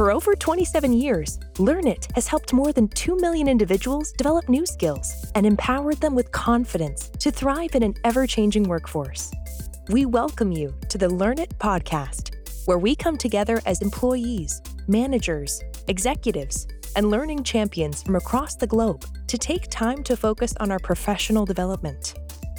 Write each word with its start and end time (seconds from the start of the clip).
For 0.00 0.10
over 0.10 0.34
27 0.34 0.94
years, 0.94 1.38
Learnit 1.56 2.10
has 2.14 2.26
helped 2.26 2.54
more 2.54 2.72
than 2.72 2.88
2 2.88 3.16
million 3.16 3.46
individuals 3.46 4.12
develop 4.12 4.48
new 4.48 4.64
skills 4.64 5.30
and 5.34 5.44
empowered 5.44 5.98
them 5.98 6.14
with 6.14 6.32
confidence 6.32 7.10
to 7.18 7.30
thrive 7.30 7.74
in 7.74 7.82
an 7.82 7.92
ever 8.04 8.26
changing 8.26 8.62
workforce. 8.62 9.30
We 9.90 10.06
welcome 10.06 10.52
you 10.52 10.74
to 10.88 10.96
the 10.96 11.08
Learnit 11.08 11.52
podcast, 11.58 12.34
where 12.66 12.78
we 12.78 12.96
come 12.96 13.18
together 13.18 13.60
as 13.66 13.82
employees, 13.82 14.62
managers, 14.88 15.62
executives, 15.88 16.66
and 16.96 17.10
learning 17.10 17.44
champions 17.44 18.02
from 18.02 18.16
across 18.16 18.56
the 18.56 18.66
globe 18.66 19.04
to 19.26 19.36
take 19.36 19.68
time 19.68 20.02
to 20.04 20.16
focus 20.16 20.54
on 20.60 20.70
our 20.70 20.78
professional 20.78 21.44
development. 21.44 22.14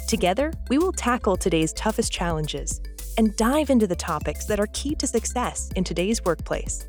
Together, 0.06 0.52
we 0.70 0.78
will 0.78 0.92
tackle 0.92 1.36
today's 1.36 1.72
toughest 1.72 2.12
challenges 2.12 2.80
and 3.18 3.34
dive 3.34 3.68
into 3.68 3.88
the 3.88 3.96
topics 3.96 4.44
that 4.44 4.60
are 4.60 4.68
key 4.68 4.94
to 4.94 5.08
success 5.08 5.72
in 5.74 5.82
today's 5.82 6.24
workplace. 6.24 6.86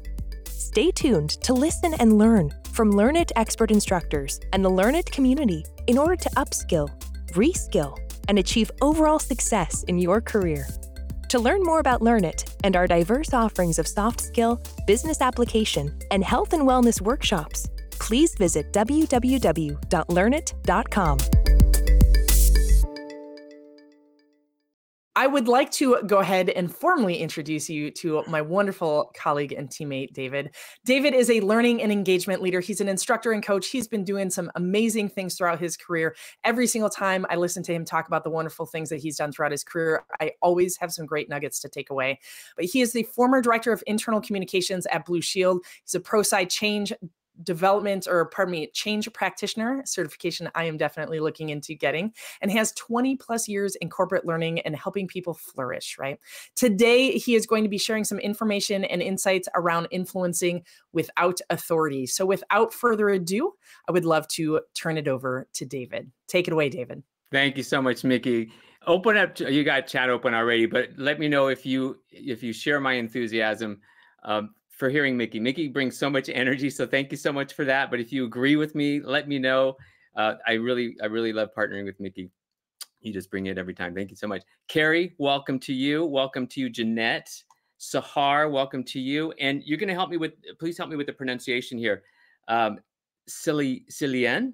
Stay 0.73 0.89
tuned 0.89 1.29
to 1.43 1.53
listen 1.53 1.93
and 1.99 2.17
learn 2.17 2.51
from 2.71 2.93
Learnit 2.93 3.31
expert 3.35 3.69
instructors 3.69 4.39
and 4.53 4.65
the 4.65 4.71
Learnit 4.71 5.05
community 5.11 5.63
in 5.85 5.99
order 5.99 6.15
to 6.15 6.29
upskill, 6.31 6.89
reskill, 7.33 7.95
and 8.27 8.39
achieve 8.39 8.71
overall 8.81 9.19
success 9.19 9.83
in 9.83 9.99
your 9.99 10.19
career. 10.19 10.67
To 11.29 11.37
learn 11.37 11.61
more 11.61 11.77
about 11.77 12.01
Learnit 12.01 12.51
and 12.63 12.75
our 12.75 12.87
diverse 12.87 13.35
offerings 13.35 13.77
of 13.77 13.87
soft 13.87 14.19
skill, 14.19 14.59
business 14.87 15.21
application, 15.21 15.95
and 16.09 16.23
health 16.23 16.53
and 16.53 16.63
wellness 16.63 17.01
workshops, 17.01 17.69
please 17.91 18.33
visit 18.33 18.73
www.learnit.com. 18.73 21.42
I 25.15 25.27
would 25.27 25.47
like 25.47 25.69
to 25.73 26.01
go 26.07 26.19
ahead 26.19 26.49
and 26.49 26.75
formally 26.75 27.17
introduce 27.17 27.69
you 27.69 27.91
to 27.91 28.23
my 28.27 28.41
wonderful 28.41 29.11
colleague 29.15 29.51
and 29.51 29.69
teammate, 29.69 30.13
David. 30.13 30.55
David 30.85 31.13
is 31.13 31.29
a 31.29 31.39
learning 31.41 31.83
and 31.83 31.91
engagement 31.91 32.41
leader. 32.41 32.59
He's 32.59 32.81
an 32.81 32.89
instructor 32.89 33.31
and 33.31 33.45
coach. 33.45 33.67
He's 33.67 33.87
been 33.87 34.03
doing 34.03 34.31
some 34.31 34.51
amazing 34.55 35.09
things 35.09 35.35
throughout 35.35 35.59
his 35.59 35.77
career. 35.77 36.15
Every 36.43 36.65
single 36.65 36.89
time 36.89 37.27
I 37.29 37.35
listen 37.35 37.61
to 37.63 37.73
him 37.73 37.85
talk 37.85 38.07
about 38.07 38.23
the 38.23 38.31
wonderful 38.31 38.65
things 38.65 38.89
that 38.89 39.01
he's 39.01 39.17
done 39.17 39.31
throughout 39.31 39.51
his 39.51 39.63
career, 39.63 40.03
I 40.19 40.31
always 40.41 40.77
have 40.77 40.91
some 40.91 41.05
great 41.05 41.29
nuggets 41.29 41.59
to 41.59 41.69
take 41.69 41.91
away. 41.91 42.19
But 42.55 42.65
he 42.65 42.81
is 42.81 42.91
the 42.91 43.03
former 43.03 43.39
director 43.39 43.71
of 43.71 43.83
internal 43.85 44.19
communications 44.19 44.87
at 44.87 45.05
Blue 45.05 45.21
Shield. 45.21 45.63
He's 45.83 45.93
a 45.93 45.99
ProSci 45.99 46.49
change 46.49 46.91
development 47.41 48.07
or 48.07 48.25
pardon 48.25 48.51
me 48.51 48.69
change 48.73 49.11
practitioner 49.11 49.81
certification 49.85 50.47
i 50.53 50.65
am 50.65 50.77
definitely 50.77 51.19
looking 51.19 51.49
into 51.49 51.73
getting 51.73 52.13
and 52.41 52.51
has 52.51 52.71
20 52.73 53.15
plus 53.15 53.47
years 53.47 53.75
in 53.77 53.89
corporate 53.89 54.25
learning 54.25 54.59
and 54.59 54.75
helping 54.75 55.07
people 55.07 55.33
flourish 55.33 55.97
right? 55.99 56.19
Today 56.55 57.11
he 57.11 57.35
is 57.35 57.45
going 57.45 57.63
to 57.63 57.69
be 57.69 57.77
sharing 57.77 58.03
some 58.03 58.19
information 58.19 58.83
and 58.83 59.01
insights 59.01 59.47
around 59.55 59.87
influencing 59.91 60.63
without 60.91 61.39
authority. 61.49 62.05
So 62.05 62.25
without 62.25 62.73
further 62.73 63.09
ado 63.09 63.53
i 63.87 63.91
would 63.91 64.05
love 64.05 64.27
to 64.29 64.61
turn 64.75 64.97
it 64.97 65.07
over 65.07 65.47
to 65.53 65.65
david. 65.65 66.11
Take 66.27 66.47
it 66.47 66.53
away 66.53 66.69
david. 66.69 67.03
Thank 67.31 67.57
you 67.57 67.63
so 67.63 67.81
much 67.81 68.03
mickey. 68.03 68.51
Open 68.85 69.17
up 69.17 69.39
you 69.39 69.63
got 69.63 69.87
chat 69.87 70.09
open 70.09 70.33
already 70.33 70.65
but 70.65 70.89
let 70.97 71.19
me 71.19 71.27
know 71.27 71.47
if 71.47 71.65
you 71.65 71.99
if 72.11 72.43
you 72.43 72.53
share 72.53 72.79
my 72.79 72.93
enthusiasm 72.93 73.79
um, 74.23 74.55
for 74.83 74.89
hearing 74.89 75.15
Mickey. 75.15 75.39
Mickey 75.39 75.69
brings 75.69 75.97
so 75.97 76.09
much 76.09 76.27
energy, 76.27 76.69
so 76.69 76.85
thank 76.85 77.09
you 77.09 77.15
so 77.15 77.31
much 77.31 77.53
for 77.53 77.63
that. 77.63 77.89
But 77.89 78.01
if 78.01 78.11
you 78.11 78.25
agree 78.25 78.57
with 78.57 78.75
me, 78.75 78.99
let 78.99 79.29
me 79.29 79.39
know. 79.39 79.77
Uh, 80.13 80.33
I 80.45 80.55
really, 80.55 80.97
I 81.01 81.05
really 81.05 81.31
love 81.31 81.51
partnering 81.57 81.85
with 81.85 81.97
Mickey. 82.01 82.29
You 82.99 83.13
just 83.13 83.31
bring 83.31 83.45
it 83.45 83.57
every 83.57 83.73
time. 83.73 83.95
Thank 83.95 84.09
you 84.09 84.17
so 84.17 84.27
much, 84.27 84.43
Carrie. 84.67 85.15
Welcome 85.19 85.57
to 85.59 85.73
you. 85.73 86.03
Welcome 86.03 86.47
to 86.47 86.59
you, 86.59 86.69
Jeanette. 86.69 87.31
Sahar, 87.79 88.51
welcome 88.51 88.83
to 88.83 88.99
you. 88.99 89.31
And 89.39 89.63
you're 89.63 89.77
going 89.77 89.87
to 89.87 89.93
help 89.93 90.09
me 90.09 90.17
with. 90.17 90.33
Please 90.59 90.77
help 90.77 90.89
me 90.89 90.97
with 90.97 91.07
the 91.07 91.13
pronunciation 91.13 91.77
here. 91.77 92.03
Um, 92.49 92.79
Silly 93.25 93.85
Cillian. 93.89 94.51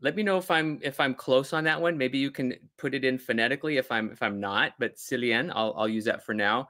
Let 0.00 0.16
me 0.16 0.24
know 0.24 0.38
if 0.38 0.50
I'm 0.50 0.80
if 0.82 0.98
I'm 0.98 1.14
close 1.14 1.52
on 1.52 1.62
that 1.62 1.80
one. 1.80 1.96
Maybe 1.96 2.18
you 2.18 2.32
can 2.32 2.54
put 2.78 2.94
it 2.94 3.04
in 3.04 3.16
phonetically 3.16 3.76
if 3.76 3.92
I'm 3.92 4.10
if 4.10 4.24
I'm 4.24 4.40
not. 4.40 4.72
But 4.80 4.96
Cillian, 4.96 5.52
I'll 5.54 5.72
I'll 5.76 5.88
use 5.88 6.06
that 6.06 6.26
for 6.26 6.34
now. 6.34 6.68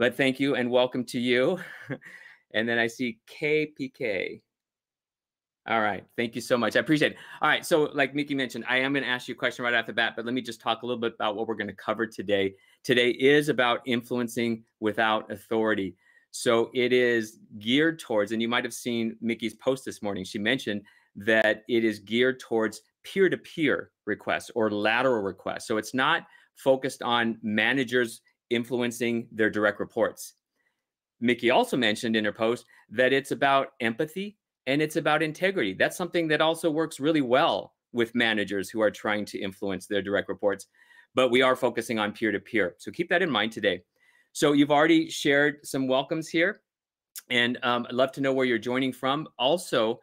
But 0.00 0.16
thank 0.16 0.40
you 0.40 0.54
and 0.54 0.70
welcome 0.70 1.04
to 1.04 1.20
you. 1.20 1.58
and 2.54 2.66
then 2.66 2.78
I 2.78 2.86
see 2.86 3.18
KPK. 3.30 4.40
All 5.68 5.82
right. 5.82 6.06
Thank 6.16 6.34
you 6.34 6.40
so 6.40 6.56
much. 6.56 6.74
I 6.74 6.80
appreciate 6.80 7.12
it. 7.12 7.18
All 7.42 7.50
right. 7.50 7.66
So, 7.66 7.90
like 7.92 8.14
Mickey 8.14 8.34
mentioned, 8.34 8.64
I 8.66 8.78
am 8.78 8.94
going 8.94 9.04
to 9.04 9.10
ask 9.10 9.28
you 9.28 9.34
a 9.34 9.36
question 9.36 9.62
right 9.62 9.74
off 9.74 9.86
the 9.86 9.92
bat, 9.92 10.14
but 10.16 10.24
let 10.24 10.32
me 10.32 10.40
just 10.40 10.58
talk 10.58 10.80
a 10.82 10.86
little 10.86 11.02
bit 11.02 11.12
about 11.16 11.36
what 11.36 11.46
we're 11.46 11.54
going 11.54 11.66
to 11.66 11.74
cover 11.74 12.06
today. 12.06 12.54
Today 12.82 13.10
is 13.10 13.50
about 13.50 13.80
influencing 13.84 14.64
without 14.80 15.30
authority. 15.30 15.94
So, 16.30 16.70
it 16.72 16.94
is 16.94 17.36
geared 17.58 17.98
towards, 17.98 18.32
and 18.32 18.40
you 18.40 18.48
might 18.48 18.64
have 18.64 18.72
seen 18.72 19.16
Mickey's 19.20 19.54
post 19.56 19.84
this 19.84 20.00
morning. 20.00 20.24
She 20.24 20.38
mentioned 20.38 20.80
that 21.16 21.62
it 21.68 21.84
is 21.84 21.98
geared 21.98 22.40
towards 22.40 22.80
peer 23.02 23.28
to 23.28 23.36
peer 23.36 23.90
requests 24.06 24.50
or 24.54 24.70
lateral 24.70 25.22
requests. 25.22 25.68
So, 25.68 25.76
it's 25.76 25.92
not 25.92 26.22
focused 26.56 27.02
on 27.02 27.36
managers 27.42 28.22
influencing 28.50 29.28
their 29.32 29.50
direct 29.50 29.80
reports. 29.80 30.34
Mickey 31.20 31.50
also 31.50 31.76
mentioned 31.76 32.16
in 32.16 32.24
her 32.24 32.32
post 32.32 32.64
that 32.90 33.12
it's 33.12 33.30
about 33.30 33.72
empathy 33.80 34.38
and 34.66 34.80
it's 34.80 34.96
about 34.96 35.22
integrity. 35.22 35.74
That's 35.74 35.96
something 35.96 36.28
that 36.28 36.40
also 36.40 36.70
works 36.70 37.00
really 37.00 37.20
well 37.20 37.74
with 37.92 38.14
managers 38.14 38.70
who 38.70 38.80
are 38.80 38.90
trying 38.90 39.24
to 39.26 39.38
influence 39.38 39.86
their 39.86 40.02
direct 40.02 40.28
reports. 40.28 40.66
But 41.14 41.30
we 41.30 41.42
are 41.42 41.56
focusing 41.56 41.98
on 41.98 42.12
peer 42.12 42.32
to 42.32 42.40
peer. 42.40 42.76
So 42.78 42.90
keep 42.90 43.08
that 43.08 43.22
in 43.22 43.30
mind 43.30 43.52
today. 43.52 43.82
So 44.32 44.52
you've 44.52 44.70
already 44.70 45.10
shared 45.10 45.66
some 45.66 45.88
welcomes 45.88 46.28
here, 46.28 46.60
and 47.30 47.58
um, 47.64 47.84
I'd 47.88 47.94
love 47.94 48.12
to 48.12 48.20
know 48.20 48.32
where 48.32 48.46
you're 48.46 48.58
joining 48.58 48.92
from. 48.92 49.26
Also, 49.38 50.00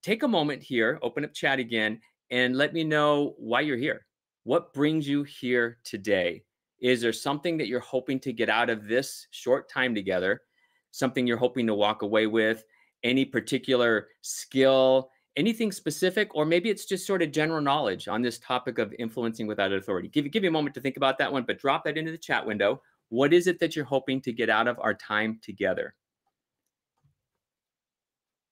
take 0.00 0.22
a 0.22 0.28
moment 0.28 0.62
here, 0.62 1.00
open 1.02 1.24
up 1.24 1.34
chat 1.34 1.58
again, 1.58 2.00
and 2.30 2.56
let 2.56 2.72
me 2.72 2.84
know 2.84 3.34
why 3.36 3.62
you're 3.62 3.76
here. 3.76 4.06
What 4.44 4.72
brings 4.72 5.08
you 5.08 5.24
here 5.24 5.78
today? 5.82 6.44
Is 6.80 7.00
there 7.00 7.12
something 7.12 7.56
that 7.58 7.68
you're 7.68 7.80
hoping 7.80 8.20
to 8.20 8.32
get 8.32 8.48
out 8.48 8.70
of 8.70 8.86
this 8.86 9.26
short 9.30 9.70
time 9.70 9.94
together? 9.94 10.42
Something 10.90 11.26
you're 11.26 11.36
hoping 11.36 11.66
to 11.66 11.74
walk 11.74 12.02
away 12.02 12.26
with? 12.26 12.64
Any 13.02 13.24
particular 13.24 14.08
skill? 14.22 15.10
Anything 15.36 15.72
specific? 15.72 16.34
Or 16.34 16.44
maybe 16.44 16.70
it's 16.70 16.84
just 16.84 17.06
sort 17.06 17.22
of 17.22 17.32
general 17.32 17.60
knowledge 17.60 18.06
on 18.08 18.22
this 18.22 18.38
topic 18.38 18.78
of 18.78 18.94
influencing 18.98 19.46
without 19.46 19.72
authority. 19.72 20.08
Give, 20.08 20.30
give 20.30 20.42
you 20.44 20.50
a 20.50 20.52
moment 20.52 20.74
to 20.74 20.80
think 20.80 20.96
about 20.96 21.18
that 21.18 21.32
one, 21.32 21.44
but 21.44 21.58
drop 21.58 21.84
that 21.84 21.96
into 21.96 22.12
the 22.12 22.18
chat 22.18 22.46
window. 22.46 22.82
What 23.08 23.32
is 23.32 23.46
it 23.46 23.58
that 23.60 23.76
you're 23.76 23.84
hoping 23.84 24.20
to 24.22 24.32
get 24.32 24.50
out 24.50 24.68
of 24.68 24.78
our 24.80 24.94
time 24.94 25.38
together? 25.42 25.94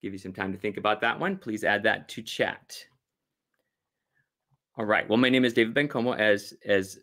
Give 0.02 0.12
you 0.12 0.18
some 0.18 0.32
time 0.32 0.52
to 0.52 0.58
think 0.58 0.76
about 0.76 1.00
that 1.02 1.18
one. 1.18 1.36
Please 1.36 1.62
add 1.62 1.84
that 1.84 2.08
to 2.10 2.22
chat. 2.22 2.84
All 4.76 4.84
right. 4.84 5.08
Well, 5.08 5.18
my 5.18 5.28
name 5.28 5.44
is 5.44 5.52
David 5.52 5.74
Bencomo. 5.74 6.18
As 6.18 6.54
as 6.64 6.98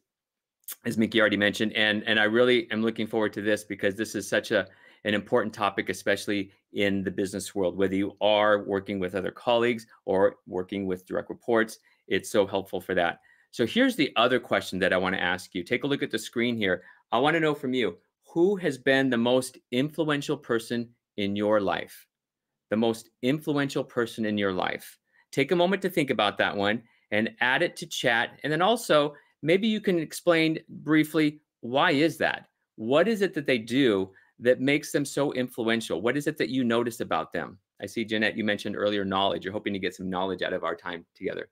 as 0.85 0.97
Mickey 0.97 1.19
already 1.19 1.38
mentioned, 1.38 1.74
and 1.74 2.03
and 2.03 2.19
I 2.19 2.25
really 2.25 2.69
am 2.72 2.81
looking 2.81 3.07
forward 3.07 3.34
to 3.34 3.41
this 3.41 3.63
because 3.63 3.96
this 3.96 4.16
is 4.16 4.28
such 4.28 4.52
a 4.52 4.68
an 5.06 5.13
important 5.13 5.53
topic, 5.53 5.90
especially 5.90 6.52
in 6.74 7.03
the 7.03 7.12
business 7.12 7.56
world. 7.56 7.78
Whether 7.78 7.96
you 7.96 8.16
are 8.22 8.63
working 8.63 9.00
with 9.00 9.16
other 9.16 9.31
colleagues 9.31 9.88
or 10.06 10.35
working 10.46 10.85
with 10.85 11.06
direct 11.06 11.30
reports, 11.30 11.80
it's 12.07 12.30
so 12.30 12.46
helpful 12.46 12.81
for 12.81 12.94
that. 12.96 13.19
So 13.52 13.66
here's 13.66 13.96
the 13.96 14.12
other 14.16 14.40
question 14.40 14.78
that 14.80 14.94
I 14.94 14.97
want 14.97 15.16
to 15.16 15.22
ask 15.22 15.56
you. 15.56 15.63
Take 15.63 15.84
a 15.84 15.88
look 15.88 16.03
at 16.03 16.12
the 16.12 16.19
screen 16.19 16.56
here. 16.56 16.84
I 17.12 17.18
want 17.18 17.36
to 17.36 17.40
know 17.40 17.56
from 17.56 17.74
you 17.74 17.97
who 18.28 18.56
has 18.57 18.78
been 18.78 19.09
the 19.09 19.18
most 19.18 19.57
influential 19.72 20.38
person 20.38 20.90
in 21.18 21.36
your 21.36 21.59
life? 21.59 22.06
The 22.69 22.78
most 22.78 23.09
influential 23.24 23.84
person 23.84 24.25
in 24.25 24.38
your 24.38 24.53
life. 24.53 24.97
Take 25.31 25.51
a 25.51 25.56
moment 25.56 25.81
to 25.81 25.90
think 25.90 26.12
about 26.12 26.38
that 26.38 26.56
one 26.56 26.84
and 27.12 27.31
add 27.41 27.63
it 27.63 27.75
to 27.78 27.88
chat. 27.88 28.40
And 28.44 28.53
then 28.53 28.62
also 28.62 29.16
maybe 29.41 29.67
you 29.67 29.81
can 29.81 30.00
explain 30.00 30.59
briefly 30.69 31.41
why 31.61 31.91
is 31.91 32.17
that? 32.17 32.47
What 32.75 33.07
is 33.07 33.22
it 33.22 33.33
that 33.33 33.45
they 33.45 33.57
do 33.57 34.11
that 34.39 34.61
makes 34.61 34.91
them 34.91 35.05
so 35.05 35.33
influential? 35.33 36.01
What 36.01 36.18
is 36.18 36.27
it 36.27 36.38
that 36.38 36.50
you 36.50 36.63
notice 36.63 37.01
about 37.01 37.33
them? 37.33 37.57
I 37.81 37.86
see, 37.86 38.06
Jeanette, 38.06 38.38
you 38.38 38.44
mentioned 38.44 38.75
earlier 38.75 39.06
knowledge. 39.06 39.44
You're 39.44 39.53
hoping 39.53 39.74
to 39.74 39.80
get 39.80 39.95
some 39.95 40.09
knowledge 40.09 40.41
out 40.41 40.53
of 40.53 40.63
our 40.63 40.75
time 40.75 41.06
together. 41.15 41.50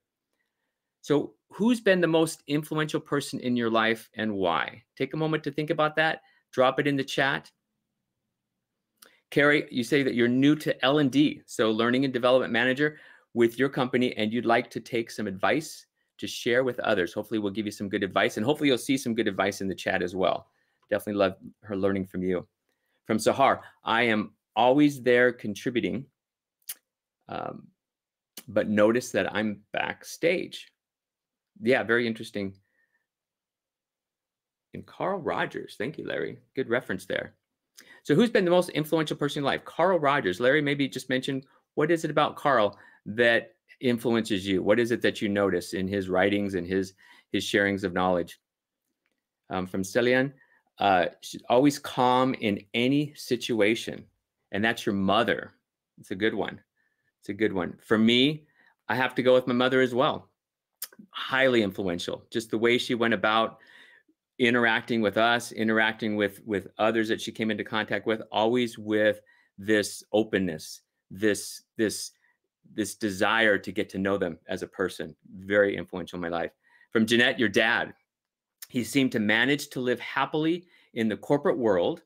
So, 1.01 1.33
who's 1.49 1.79
been 1.79 2.01
the 2.01 2.07
most 2.07 2.43
influential 2.47 2.99
person 2.99 3.39
in 3.39 3.55
your 3.55 3.69
life 3.69 4.09
and 4.15 4.33
why? 4.33 4.83
Take 4.97 5.13
a 5.13 5.17
moment 5.17 5.43
to 5.45 5.51
think 5.51 5.69
about 5.69 5.95
that. 5.95 6.21
Drop 6.51 6.79
it 6.79 6.87
in 6.87 6.97
the 6.97 7.03
chat. 7.03 7.49
Carrie, 9.31 9.67
you 9.71 9.83
say 9.83 10.03
that 10.03 10.15
you're 10.15 10.27
new 10.27 10.55
to 10.55 10.85
L&D, 10.85 11.41
so 11.45 11.71
learning 11.71 12.05
and 12.05 12.13
development 12.13 12.51
manager 12.51 12.97
with 13.33 13.59
your 13.59 13.69
company 13.69 14.15
and 14.17 14.31
you'd 14.31 14.45
like 14.45 14.69
to 14.71 14.79
take 14.79 15.11
some 15.11 15.27
advice 15.27 15.86
to 16.17 16.27
share 16.27 16.63
with 16.63 16.79
others. 16.79 17.13
Hopefully, 17.13 17.39
we'll 17.39 17.51
give 17.51 17.65
you 17.65 17.71
some 17.71 17.89
good 17.89 18.03
advice, 18.03 18.37
and 18.37 18.45
hopefully, 18.45 18.69
you'll 18.69 18.77
see 18.77 18.97
some 18.97 19.15
good 19.15 19.27
advice 19.27 19.61
in 19.61 19.67
the 19.67 19.75
chat 19.75 20.01
as 20.01 20.15
well. 20.15 20.47
Definitely 20.89 21.19
love 21.19 21.35
her 21.63 21.75
learning 21.75 22.07
from 22.07 22.23
you. 22.23 22.47
From 23.05 23.17
Sahar, 23.17 23.61
I 23.83 24.03
am 24.03 24.33
always 24.55 25.01
there 25.01 25.31
contributing, 25.31 26.05
um, 27.29 27.67
but 28.47 28.69
notice 28.69 29.11
that 29.11 29.33
I'm 29.33 29.61
backstage. 29.73 30.71
Yeah, 31.61 31.83
very 31.83 32.07
interesting. 32.07 32.53
And 34.73 34.85
Carl 34.85 35.19
Rogers, 35.19 35.75
thank 35.77 35.97
you, 35.97 36.05
Larry. 36.05 36.37
Good 36.55 36.69
reference 36.69 37.05
there. 37.05 37.33
So, 38.03 38.15
who's 38.15 38.29
been 38.29 38.45
the 38.45 38.51
most 38.51 38.69
influential 38.69 39.17
person 39.17 39.39
in 39.39 39.45
life? 39.45 39.65
Carl 39.65 39.99
Rogers. 39.99 40.39
Larry, 40.39 40.61
maybe 40.61 40.87
just 40.87 41.09
mention 41.09 41.43
what 41.75 41.91
is 41.91 42.03
it 42.05 42.11
about 42.11 42.35
Carl 42.35 42.77
that 43.05 43.53
influences 43.79 44.47
you? 44.47 44.63
What 44.63 44.79
is 44.79 44.91
it 44.91 45.01
that 45.01 45.21
you 45.21 45.29
notice 45.29 45.73
in 45.73 45.87
his 45.87 46.09
writings 46.09 46.55
and 46.55 46.65
his 46.65 46.93
his 47.31 47.43
sharings 47.43 47.83
of 47.83 47.93
knowledge? 47.93 48.39
Um, 49.49 49.65
from 49.65 49.83
Celian, 49.83 50.33
uh, 50.79 51.05
she's 51.21 51.43
always 51.49 51.79
calm 51.79 52.33
in 52.35 52.63
any 52.73 53.13
situation, 53.15 54.05
and 54.51 54.63
that's 54.63 54.85
your 54.85 54.95
mother. 54.95 55.53
It's 55.99 56.11
a 56.11 56.15
good 56.15 56.35
one. 56.35 56.59
It's 57.21 57.29
a 57.29 57.33
good 57.33 57.53
one. 57.53 57.77
For 57.85 57.97
me, 57.97 58.47
I 58.87 58.95
have 58.95 59.15
to 59.15 59.23
go 59.23 59.33
with 59.33 59.47
my 59.47 59.53
mother 59.53 59.81
as 59.81 59.93
well. 59.93 60.29
Highly 61.09 61.63
influential. 61.63 62.23
Just 62.31 62.51
the 62.51 62.57
way 62.57 62.77
she 62.77 62.95
went 62.95 63.13
about 63.13 63.59
interacting 64.39 65.01
with 65.01 65.17
us, 65.17 65.51
interacting 65.51 66.15
with 66.15 66.41
with 66.45 66.67
others 66.77 67.07
that 67.09 67.21
she 67.21 67.31
came 67.31 67.51
into 67.51 67.63
contact 67.63 68.05
with, 68.05 68.21
always 68.31 68.77
with 68.77 69.21
this 69.57 70.03
openness, 70.13 70.81
this 71.09 71.63
this 71.77 72.11
this 72.73 72.95
desire 72.95 73.57
to 73.57 73.71
get 73.71 73.89
to 73.89 73.97
know 73.97 74.17
them 74.17 74.37
as 74.47 74.63
a 74.63 74.67
person. 74.67 75.15
Very 75.35 75.75
influential 75.75 76.17
in 76.17 76.21
my 76.21 76.29
life. 76.29 76.51
From 76.91 77.05
Jeanette, 77.05 77.39
your 77.39 77.49
dad, 77.49 77.93
he 78.69 78.83
seemed 78.83 79.11
to 79.13 79.19
manage 79.19 79.69
to 79.69 79.79
live 79.79 79.99
happily 79.99 80.65
in 80.93 81.07
the 81.07 81.17
corporate 81.17 81.57
world, 81.57 82.03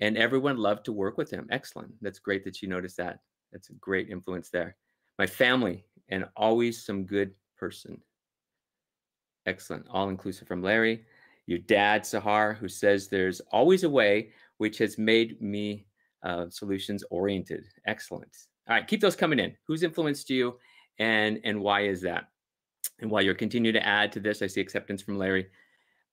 and 0.00 0.16
everyone 0.16 0.56
loved 0.56 0.84
to 0.86 0.92
work 0.92 1.16
with 1.16 1.30
him. 1.30 1.46
Excellent. 1.50 1.92
That's 2.02 2.18
great 2.18 2.44
that 2.44 2.60
you 2.60 2.68
noticed 2.68 2.96
that. 2.98 3.20
That's 3.52 3.70
a 3.70 3.74
great 3.74 4.10
influence 4.10 4.50
there. 4.50 4.76
My 5.18 5.26
family, 5.26 5.84
and 6.08 6.26
always 6.36 6.84
some 6.84 7.04
good 7.04 7.32
person. 7.56 8.00
Excellent. 9.46 9.86
All 9.90 10.08
inclusive 10.08 10.48
from 10.48 10.62
Larry. 10.62 11.04
Your 11.46 11.58
dad, 11.58 12.02
Sahar, 12.02 12.56
who 12.56 12.68
says 12.68 13.08
there's 13.08 13.40
always 13.52 13.84
a 13.84 13.90
way, 13.90 14.30
which 14.58 14.78
has 14.78 14.98
made 14.98 15.40
me 15.40 15.86
uh, 16.22 16.48
solutions 16.48 17.04
oriented. 17.10 17.64
Excellent. 17.86 18.34
All 18.68 18.74
right, 18.74 18.86
keep 18.86 19.00
those 19.00 19.16
coming 19.16 19.38
in. 19.38 19.54
Who's 19.66 19.82
influenced 19.82 20.30
you, 20.30 20.58
and 20.98 21.38
and 21.44 21.60
why 21.60 21.82
is 21.82 22.00
that? 22.02 22.28
And 23.00 23.10
while 23.10 23.22
you're 23.22 23.34
continuing 23.34 23.74
to 23.74 23.86
add 23.86 24.12
to 24.12 24.20
this, 24.20 24.40
I 24.40 24.46
see 24.46 24.60
acceptance 24.60 25.02
from 25.02 25.18
Larry. 25.18 25.46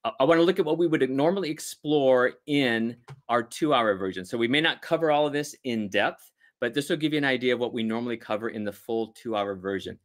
I, 0.04 0.12
I 0.20 0.24
want 0.24 0.40
to 0.40 0.44
look 0.44 0.60
at 0.60 0.66
what 0.66 0.78
we 0.78 0.88
would 0.88 1.10
normally 1.10 1.50
explore 1.50 2.34
in 2.48 2.98
our 3.30 3.44
two-hour 3.44 3.96
version. 3.96 4.26
So 4.26 4.38
we 4.38 4.48
may 4.48 4.62
not 4.62 4.82
cover 4.82 5.12
all 5.12 5.28
of 5.28 5.34
this 5.34 5.56
in 5.64 5.90
depth, 5.90 6.32
but 6.60 6.74
this 6.74 6.90
will 6.90 6.98
give 6.98 7.14
you 7.14 7.20
an 7.20 7.26
idea 7.26 7.54
of 7.54 7.60
what 7.60 7.74
we 7.74 7.84
normally 7.84 8.18
cover 8.18 8.50
in 8.50 8.64
the 8.64 8.72
full 8.72 9.14
two-hour 9.14 9.56
version. 9.56 9.98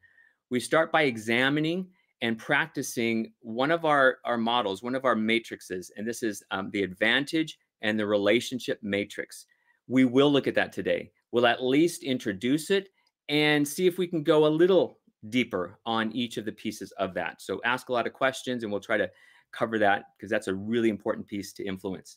We 0.51 0.61
start 0.61 0.93
by 0.93 1.03
examining 1.03 1.89
and 2.23 2.39
practicing 2.39 3.33
one 3.41 3.71
of 3.71 3.85
our, 3.85 4.19
our 4.25 4.39
models, 4.39 4.83
one 4.83 4.95
of 4.95 5.05
our 5.05 5.17
matrices, 5.17 5.91
and 5.97 6.07
this 6.07 6.23
is 6.23 6.43
um, 6.51 6.71
the 6.71 6.83
advantage 6.83 7.59
and 7.83 7.99
the 7.99 8.07
relationship 8.07 8.79
matrix. 8.83 9.47
We 9.89 10.05
will 10.05 10.33
look 10.33 10.47
at 10.47 10.55
that 10.55 10.73
today. 10.73 11.11
We'll 11.37 11.47
at 11.47 11.63
least 11.63 12.03
introduce 12.03 12.71
it 12.71 12.89
and 13.29 13.69
see 13.69 13.87
if 13.87 13.99
we 13.99 14.07
can 14.07 14.23
go 14.23 14.47
a 14.47 14.49
little 14.49 15.01
deeper 15.29 15.79
on 15.85 16.11
each 16.13 16.39
of 16.39 16.47
the 16.47 16.53
pieces 16.53 16.93
of 16.93 17.13
that. 17.13 17.43
So 17.43 17.61
ask 17.63 17.91
a 17.91 17.93
lot 17.93 18.07
of 18.07 18.15
questions 18.15 18.63
and 18.63 18.73
we'll 18.73 18.81
try 18.81 18.97
to 18.97 19.11
cover 19.53 19.79
that 19.81 20.05
because 20.17 20.31
that's 20.31 20.49
a 20.49 20.55
really 20.55 20.89
important 20.89 21.27
piece 21.27 21.53
to 21.53 21.67
influence. 21.67 22.17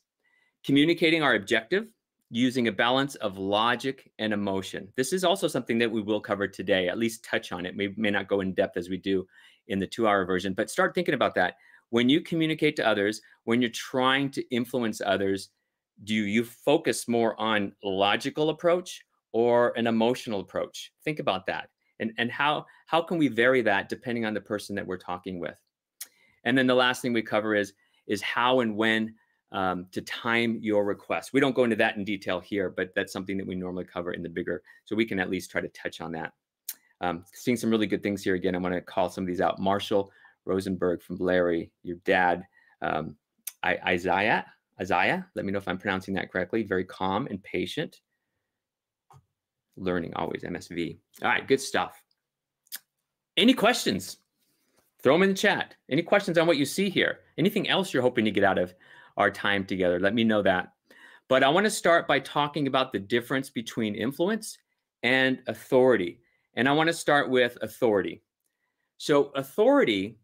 Communicating 0.63 1.21
our 1.21 1.35
objective 1.35 1.87
using 2.29 2.69
a 2.69 2.71
balance 2.71 3.15
of 3.15 3.37
logic 3.37 4.09
and 4.19 4.31
emotion. 4.31 4.87
This 4.95 5.11
is 5.11 5.25
also 5.25 5.49
something 5.49 5.77
that 5.79 5.91
we 5.91 6.01
will 6.01 6.21
cover 6.21 6.47
today, 6.47 6.87
at 6.87 6.97
least 6.97 7.25
touch 7.25 7.51
on 7.51 7.65
it. 7.65 7.75
We 7.75 7.93
may 7.97 8.11
not 8.11 8.29
go 8.29 8.39
in 8.39 8.53
depth 8.53 8.77
as 8.77 8.87
we 8.87 8.95
do 8.95 9.27
in 9.67 9.79
the 9.79 9.87
two 9.87 10.07
hour 10.07 10.23
version, 10.23 10.53
but 10.53 10.69
start 10.69 10.95
thinking 10.95 11.13
about 11.13 11.35
that. 11.35 11.55
When 11.89 12.07
you 12.07 12.21
communicate 12.21 12.77
to 12.77 12.87
others, 12.87 13.19
when 13.43 13.61
you're 13.61 13.69
trying 13.71 14.31
to 14.31 14.49
influence 14.49 15.01
others, 15.05 15.49
do 16.05 16.13
you 16.13 16.45
focus 16.45 17.09
more 17.09 17.37
on 17.37 17.73
logical 17.83 18.51
approach 18.51 19.03
or 19.31 19.73
an 19.77 19.87
emotional 19.87 20.39
approach? 20.39 20.91
Think 21.03 21.19
about 21.19 21.45
that. 21.47 21.69
And, 21.99 22.13
and 22.17 22.31
how, 22.31 22.65
how 22.85 23.01
can 23.01 23.17
we 23.17 23.27
vary 23.27 23.61
that 23.63 23.89
depending 23.89 24.25
on 24.25 24.33
the 24.33 24.41
person 24.41 24.75
that 24.75 24.87
we're 24.87 24.97
talking 24.97 25.39
with? 25.39 25.59
And 26.45 26.57
then 26.57 26.67
the 26.67 26.75
last 26.75 27.01
thing 27.01 27.13
we 27.13 27.21
cover 27.21 27.55
is, 27.55 27.73
is 28.07 28.21
how 28.21 28.61
and 28.61 28.75
when 28.75 29.13
um, 29.51 29.87
to 29.91 30.01
time 30.01 30.59
your 30.61 30.85
request. 30.85 31.33
We 31.33 31.39
don't 31.39 31.55
go 31.55 31.63
into 31.63 31.75
that 31.77 31.97
in 31.97 32.03
detail 32.03 32.39
here, 32.39 32.69
but 32.69 32.91
that's 32.95 33.11
something 33.11 33.37
that 33.37 33.47
we 33.47 33.55
normally 33.55 33.85
cover 33.85 34.11
in 34.11 34.23
the 34.23 34.29
bigger, 34.29 34.61
so 34.85 34.95
we 34.95 35.05
can 35.05 35.19
at 35.19 35.29
least 35.29 35.51
try 35.51 35.61
to 35.61 35.67
touch 35.69 36.01
on 36.01 36.11
that. 36.13 36.33
Um, 37.01 37.23
seeing 37.33 37.57
some 37.57 37.69
really 37.69 37.87
good 37.87 38.03
things 38.03 38.23
here 38.23 38.35
again. 38.35 38.55
I 38.55 38.59
want 38.59 38.75
to 38.75 38.81
call 38.81 39.09
some 39.09 39.23
of 39.23 39.27
these 39.27 39.41
out. 39.41 39.59
Marshall 39.59 40.11
Rosenberg 40.45 41.01
from 41.01 41.15
Larry, 41.17 41.71
your 41.83 41.97
dad, 42.05 42.43
um, 42.81 43.15
I, 43.63 43.77
Isaiah, 43.87 44.45
Isaiah. 44.79 45.25
Let 45.35 45.45
me 45.45 45.51
know 45.51 45.57
if 45.57 45.67
I'm 45.67 45.77
pronouncing 45.77 46.13
that 46.15 46.31
correctly. 46.31 46.63
Very 46.63 46.85
calm 46.85 47.27
and 47.27 47.41
patient. 47.43 48.01
Learning 49.79 50.13
always 50.15 50.43
MSV. 50.43 50.97
All 51.23 51.29
right, 51.29 51.47
good 51.47 51.61
stuff. 51.61 52.01
Any 53.37 53.53
questions? 53.53 54.17
Throw 55.01 55.13
them 55.15 55.23
in 55.23 55.29
the 55.29 55.35
chat. 55.35 55.75
Any 55.89 56.01
questions 56.01 56.37
on 56.37 56.45
what 56.45 56.57
you 56.57 56.65
see 56.65 56.89
here? 56.89 57.19
Anything 57.37 57.69
else 57.69 57.93
you're 57.93 58.03
hoping 58.03 58.25
to 58.25 58.31
get 58.31 58.43
out 58.43 58.57
of 58.57 58.73
our 59.15 59.31
time 59.31 59.65
together? 59.65 59.99
Let 59.99 60.13
me 60.13 60.25
know 60.25 60.41
that. 60.41 60.73
But 61.29 61.43
I 61.43 61.49
want 61.49 61.65
to 61.65 61.71
start 61.71 62.07
by 62.07 62.19
talking 62.19 62.67
about 62.67 62.91
the 62.91 62.99
difference 62.99 63.49
between 63.49 63.95
influence 63.95 64.57
and 65.03 65.39
authority. 65.47 66.19
And 66.55 66.67
I 66.67 66.73
want 66.73 66.87
to 66.87 66.93
start 66.93 67.29
with 67.29 67.57
authority. 67.61 68.21
So, 68.97 69.31
authority 69.35 70.17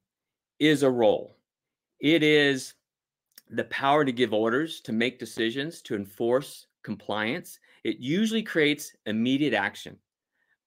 is 0.60 0.84
a 0.84 0.90
role, 0.90 1.38
it 2.02 2.24
is 2.24 2.74
the 3.50 3.64
power 3.66 4.04
to 4.04 4.12
give 4.12 4.34
orders, 4.34 4.82
to 4.82 4.92
make 4.92 5.20
decisions, 5.20 5.82
to 5.84 5.96
enforce 5.96 6.68
compliance. 6.84 7.60
It 7.86 8.00
usually 8.00 8.44
creates 8.44 8.94
immediate 9.06 9.54
action, 9.54 9.98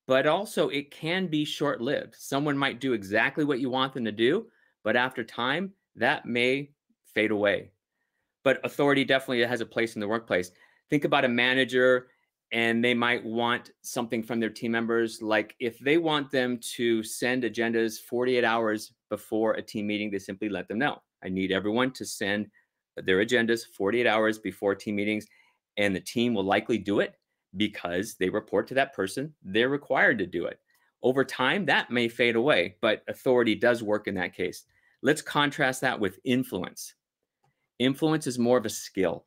but 0.07 0.27
also 0.27 0.71
it 0.71 0.91
can 0.91 1.27
be 1.27 1.45
short 1.45 1.83
lived. 1.83 2.15
Someone 2.17 2.57
might 2.57 2.81
do 2.81 2.95
exactly 2.95 3.45
what 3.45 3.61
you 3.61 3.69
want 3.69 3.93
them 3.93 4.07
to 4.07 4.13
do, 4.13 4.47
but 4.85 4.97
after 4.97 5.23
time, 5.23 5.73
that 5.97 6.25
may 6.25 6.71
fade 7.15 7.33
away 7.33 7.73
but 8.49 8.65
authority 8.65 9.05
definitely 9.05 9.45
has 9.45 9.61
a 9.61 9.67
place 9.67 9.95
in 9.95 10.01
the 10.01 10.09
workplace. 10.09 10.53
Think 10.89 11.05
about 11.05 11.27
a 11.27 11.29
manager 11.29 12.09
and 12.51 12.83
they 12.83 12.95
might 12.95 13.23
want 13.23 13.73
something 13.83 14.23
from 14.23 14.41
their 14.41 14.49
team 14.49 14.73
members 14.73 15.21
like 15.21 15.55
if 15.61 15.79
they 15.81 15.99
want 15.99 16.31
them 16.31 16.59
to 16.77 17.03
send 17.03 17.43
agendas 17.43 17.99
48 18.01 18.43
hours 18.43 18.95
before 19.11 19.53
a 19.53 19.63
team 19.63 19.87
meeting 19.87 20.11
they 20.11 20.19
simply 20.19 20.49
let 20.49 20.67
them 20.67 20.79
know 20.79 21.03
i 21.23 21.29
need 21.29 21.53
everyone 21.53 21.91
to 21.91 22.07
send 22.07 22.47
their 22.97 23.23
agendas 23.23 23.67
48 23.77 24.07
hours 24.07 24.39
before 24.39 24.75
team 24.75 24.97
meetings 24.97 25.27
and 25.79 25.97
the 25.97 26.01
team 26.01 26.35
will 26.35 26.45
likely 26.45 26.77
do 26.79 27.01
it 27.01 27.15
because 27.57 28.17
they 28.17 28.29
report 28.29 28.67
to 28.67 28.75
that 28.75 28.93
person 28.93 29.33
they're 29.43 29.71
required 29.71 30.19
to 30.19 30.27
do 30.27 30.45
it 30.45 30.61
over 31.03 31.25
time 31.25 31.65
that 31.65 31.91
may 31.91 32.09
fade 32.09 32.37
away 32.37 32.77
but 32.83 33.03
authority 33.09 33.55
does 33.55 33.83
work 33.83 34.07
in 34.07 34.15
that 34.15 34.35
case 34.35 34.65
let's 35.03 35.23
contrast 35.23 35.81
that 35.81 35.99
with 35.99 36.19
influence 36.25 36.95
Influence 37.79 38.27
is 38.27 38.39
more 38.39 38.59
of 38.59 38.67
a 38.67 38.71
skill. 38.71 39.27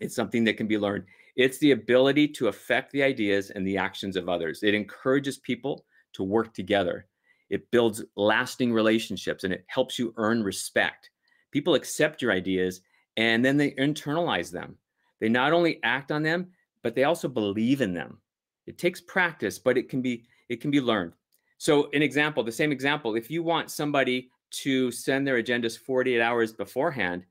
It's 0.00 0.14
something 0.14 0.44
that 0.44 0.56
can 0.56 0.66
be 0.66 0.78
learned. 0.78 1.04
It's 1.36 1.58
the 1.58 1.70
ability 1.70 2.28
to 2.28 2.48
affect 2.48 2.92
the 2.92 3.02
ideas 3.02 3.50
and 3.50 3.66
the 3.66 3.78
actions 3.78 4.16
of 4.16 4.28
others. 4.28 4.62
It 4.62 4.74
encourages 4.74 5.38
people 5.38 5.86
to 6.14 6.22
work 6.22 6.52
together. 6.52 7.06
It 7.48 7.70
builds 7.70 8.04
lasting 8.16 8.72
relationships 8.72 9.44
and 9.44 9.52
it 9.52 9.64
helps 9.68 9.98
you 9.98 10.12
earn 10.16 10.42
respect. 10.42 11.10
People 11.50 11.74
accept 11.74 12.20
your 12.20 12.32
ideas 12.32 12.82
and 13.16 13.44
then 13.44 13.56
they 13.56 13.72
internalize 13.72 14.50
them. 14.50 14.76
They 15.22 15.28
not 15.28 15.52
only 15.52 15.78
act 15.84 16.10
on 16.10 16.24
them, 16.24 16.48
but 16.82 16.96
they 16.96 17.04
also 17.04 17.28
believe 17.28 17.80
in 17.80 17.94
them. 17.94 18.18
It 18.66 18.76
takes 18.76 19.00
practice, 19.00 19.56
but 19.56 19.78
it 19.78 19.88
can 19.88 20.02
be 20.02 20.24
it 20.48 20.60
can 20.60 20.72
be 20.72 20.80
learned. 20.80 21.12
So, 21.58 21.88
an 21.92 22.02
example, 22.02 22.42
the 22.42 22.50
same 22.50 22.72
example, 22.72 23.14
if 23.14 23.30
you 23.30 23.44
want 23.44 23.70
somebody 23.70 24.30
to 24.62 24.90
send 24.90 25.24
their 25.24 25.40
agendas 25.40 25.78
48 25.78 26.20
hours 26.20 26.52
beforehand, 26.52 27.22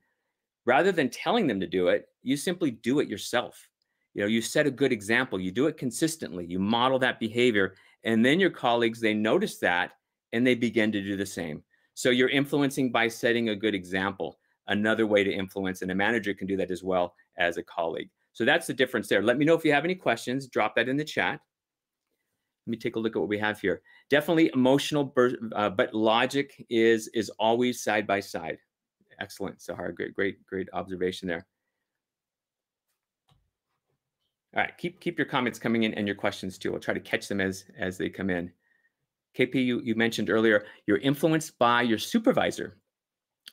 rather 0.64 0.90
than 0.90 1.10
telling 1.10 1.46
them 1.46 1.60
to 1.60 1.66
do 1.66 1.88
it, 1.88 2.06
you 2.22 2.34
simply 2.34 2.70
do 2.70 3.00
it 3.00 3.08
yourself. 3.08 3.68
You 4.14 4.22
know, 4.22 4.26
you 4.26 4.40
set 4.40 4.66
a 4.66 4.70
good 4.70 4.90
example, 4.90 5.38
you 5.38 5.52
do 5.52 5.66
it 5.66 5.76
consistently, 5.76 6.46
you 6.46 6.58
model 6.58 6.98
that 7.00 7.20
behavior, 7.20 7.74
and 8.04 8.24
then 8.24 8.40
your 8.40 8.48
colleagues, 8.48 9.00
they 9.00 9.12
notice 9.12 9.58
that 9.58 9.92
and 10.32 10.46
they 10.46 10.54
begin 10.54 10.92
to 10.92 11.02
do 11.02 11.14
the 11.14 11.26
same. 11.26 11.62
So 11.92 12.08
you're 12.08 12.30
influencing 12.30 12.90
by 12.90 13.08
setting 13.08 13.50
a 13.50 13.54
good 13.56 13.74
example. 13.74 14.38
Another 14.68 15.06
way 15.06 15.24
to 15.24 15.30
influence, 15.30 15.82
and 15.82 15.90
a 15.90 15.94
manager 15.94 16.32
can 16.32 16.46
do 16.46 16.56
that 16.56 16.70
as 16.70 16.82
well 16.82 17.14
as 17.38 17.56
a 17.56 17.62
colleague. 17.62 18.10
So 18.32 18.44
that's 18.44 18.66
the 18.66 18.74
difference 18.74 19.08
there. 19.08 19.22
Let 19.22 19.38
me 19.38 19.44
know 19.44 19.54
if 19.54 19.64
you 19.64 19.72
have 19.72 19.84
any 19.84 19.94
questions. 19.94 20.46
Drop 20.46 20.74
that 20.76 20.88
in 20.88 20.96
the 20.96 21.04
chat. 21.04 21.40
Let 22.66 22.70
me 22.70 22.76
take 22.76 22.96
a 22.96 22.98
look 22.98 23.16
at 23.16 23.18
what 23.18 23.28
we 23.28 23.38
have 23.38 23.60
here. 23.60 23.82
Definitely 24.08 24.50
emotional, 24.54 25.12
uh, 25.54 25.70
but 25.70 25.92
logic 25.94 26.64
is 26.70 27.08
is 27.08 27.30
always 27.38 27.82
side 27.82 28.06
by 28.06 28.20
side. 28.20 28.58
Excellent, 29.20 29.58
Sahar. 29.58 29.94
Great, 29.94 30.14
great, 30.14 30.44
great 30.46 30.68
observation 30.72 31.28
there. 31.28 31.46
All 34.54 34.62
right, 34.62 34.76
keep 34.78 35.00
keep 35.00 35.18
your 35.18 35.26
comments 35.26 35.58
coming 35.58 35.82
in 35.82 35.94
and 35.94 36.06
your 36.06 36.14
questions 36.14 36.56
too. 36.56 36.72
I'll 36.72 36.80
try 36.80 36.94
to 36.94 37.00
catch 37.00 37.26
them 37.26 37.40
as 37.40 37.64
as 37.76 37.98
they 37.98 38.08
come 38.08 38.30
in. 38.30 38.52
KP, 39.36 39.54
you, 39.64 39.80
you 39.82 39.94
mentioned 39.94 40.28
earlier, 40.28 40.66
you're 40.86 40.98
influenced 40.98 41.58
by 41.58 41.82
your 41.82 41.98
supervisor 41.98 42.76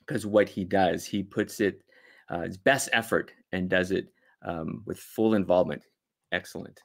because 0.05 0.25
what 0.25 0.49
he 0.49 0.65
does, 0.65 1.05
he 1.05 1.23
puts 1.23 1.61
it 1.61 1.81
uh, 2.29 2.41
his 2.41 2.57
best 2.57 2.89
effort 2.91 3.31
and 3.51 3.69
does 3.69 3.91
it 3.91 4.07
um, 4.43 4.83
with 4.85 4.99
full 4.99 5.35
involvement. 5.35 5.83
Excellent. 6.31 6.81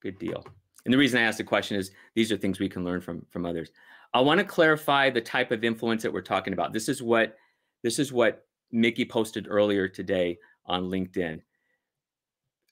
Good 0.00 0.18
deal. 0.18 0.44
And 0.84 0.92
the 0.92 0.98
reason 0.98 1.20
I 1.20 1.24
asked 1.24 1.38
the 1.38 1.44
question 1.44 1.76
is 1.76 1.90
these 2.14 2.32
are 2.32 2.36
things 2.36 2.58
we 2.58 2.68
can 2.68 2.84
learn 2.84 3.00
from 3.00 3.26
from 3.30 3.44
others. 3.44 3.70
I 4.14 4.20
want 4.20 4.38
to 4.38 4.44
clarify 4.44 5.10
the 5.10 5.20
type 5.20 5.50
of 5.50 5.64
influence 5.64 6.02
that 6.02 6.12
we're 6.12 6.22
talking 6.22 6.52
about. 6.52 6.72
This 6.72 6.88
is 6.88 7.02
what 7.02 7.36
this 7.82 7.98
is 7.98 8.12
what 8.12 8.46
Mickey 8.72 9.04
posted 9.04 9.46
earlier 9.48 9.88
today 9.88 10.38
on 10.66 10.84
LinkedIn. 10.84 11.40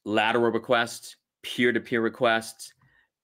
Lateral 0.05 0.53
requests, 0.53 1.17
peer-to-peer 1.43 2.01
requests, 2.01 2.73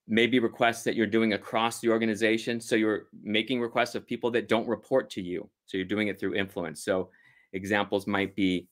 maybe 0.08 0.38
requests 0.38 0.82
that 0.84 0.96
you're 0.96 1.06
doing 1.06 1.34
across 1.34 1.80
the 1.80 1.88
organization. 1.88 2.60
So 2.60 2.76
you're 2.76 3.04
making 3.22 3.60
requests 3.60 3.94
of 3.94 4.06
people 4.06 4.30
that 4.32 4.48
don't 4.48 4.68
report 4.68 5.10
to 5.10 5.22
you. 5.22 5.48
So 5.66 5.76
you're 5.76 5.86
doing 5.86 6.08
it 6.08 6.18
through 6.18 6.34
influence. 6.34 6.84
So 6.84 7.10
examples 7.52 8.06
might 8.06 8.34
be 8.34 8.68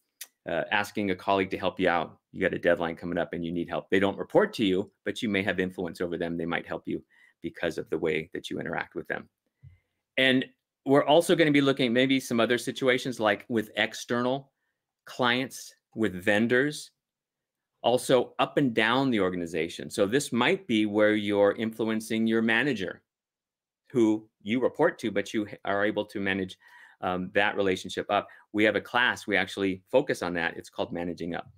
uh, 0.49 0.63
asking 0.71 1.11
a 1.11 1.17
colleague 1.17 1.51
to 1.51 1.59
help 1.59 1.79
you 1.79 1.89
out. 1.89 2.19
You 2.33 2.41
got 2.41 2.55
a 2.55 2.59
deadline 2.59 2.97
coming 2.97 3.19
up 3.19 3.33
and 3.33 3.45
you 3.45 3.53
need 3.53 3.69
help. 3.69 3.91
They 3.91 4.01
don't 4.01 4.19
report 4.19 4.53
to 4.55 4.65
you, 4.65 4.91
but 5.05 5.23
you 5.23 5.29
may 5.29 5.43
have 5.43 5.61
influence 5.61 6.01
over 6.01 6.17
them. 6.17 6.37
They 6.37 6.47
might 6.47 6.67
help 6.67 6.85
you 6.87 7.03
because 7.43 7.79
of 7.79 7.89
the 7.91 7.99
way 7.99 8.31
that 8.33 8.51
you 8.51 8.61
interact 8.61 8.95
with 8.95 9.07
them. 9.09 9.29
And 10.17 10.45
we're 10.87 11.05
also 11.05 11.37
going 11.37 11.47
to 11.47 11.53
be 11.53 11.61
looking 11.61 11.93
maybe 11.93 12.21
some 12.21 12.41
other 12.41 12.59
situations 12.59 13.21
like 13.21 13.45
with 13.49 13.71
external 13.77 14.53
clients, 15.07 15.75
with 15.95 16.15
vendors, 16.15 16.91
also 17.83 18.35
up 18.39 18.57
and 18.57 18.75
down 18.75 19.11
the 19.11 19.21
organization. 19.21 19.91
So 19.91 20.07
this 20.07 20.33
might 20.33 20.67
be 20.67 20.87
where 20.87 21.15
you're 21.15 21.53
influencing 21.53 22.27
your 22.27 22.43
manager 22.43 23.03
who 23.91 24.29
you 24.43 24.61
report 24.61 24.99
to, 25.01 25.11
but 25.11 25.35
you 25.35 25.49
are 25.65 25.85
able 25.85 26.05
to 26.05 26.21
manage 26.21 26.57
um, 27.01 27.31
that 27.35 27.57
relationship 27.57 28.07
up. 28.11 28.29
We 28.53 28.65
have 28.65 28.77
a 28.77 28.81
class, 28.81 29.27
we 29.27 29.37
actually 29.37 29.83
focus 29.91 30.23
on 30.23 30.35
that. 30.35 30.57
It's 30.57 30.71
called 30.71 30.93
Managing 30.93 31.35
Up. 31.35 31.51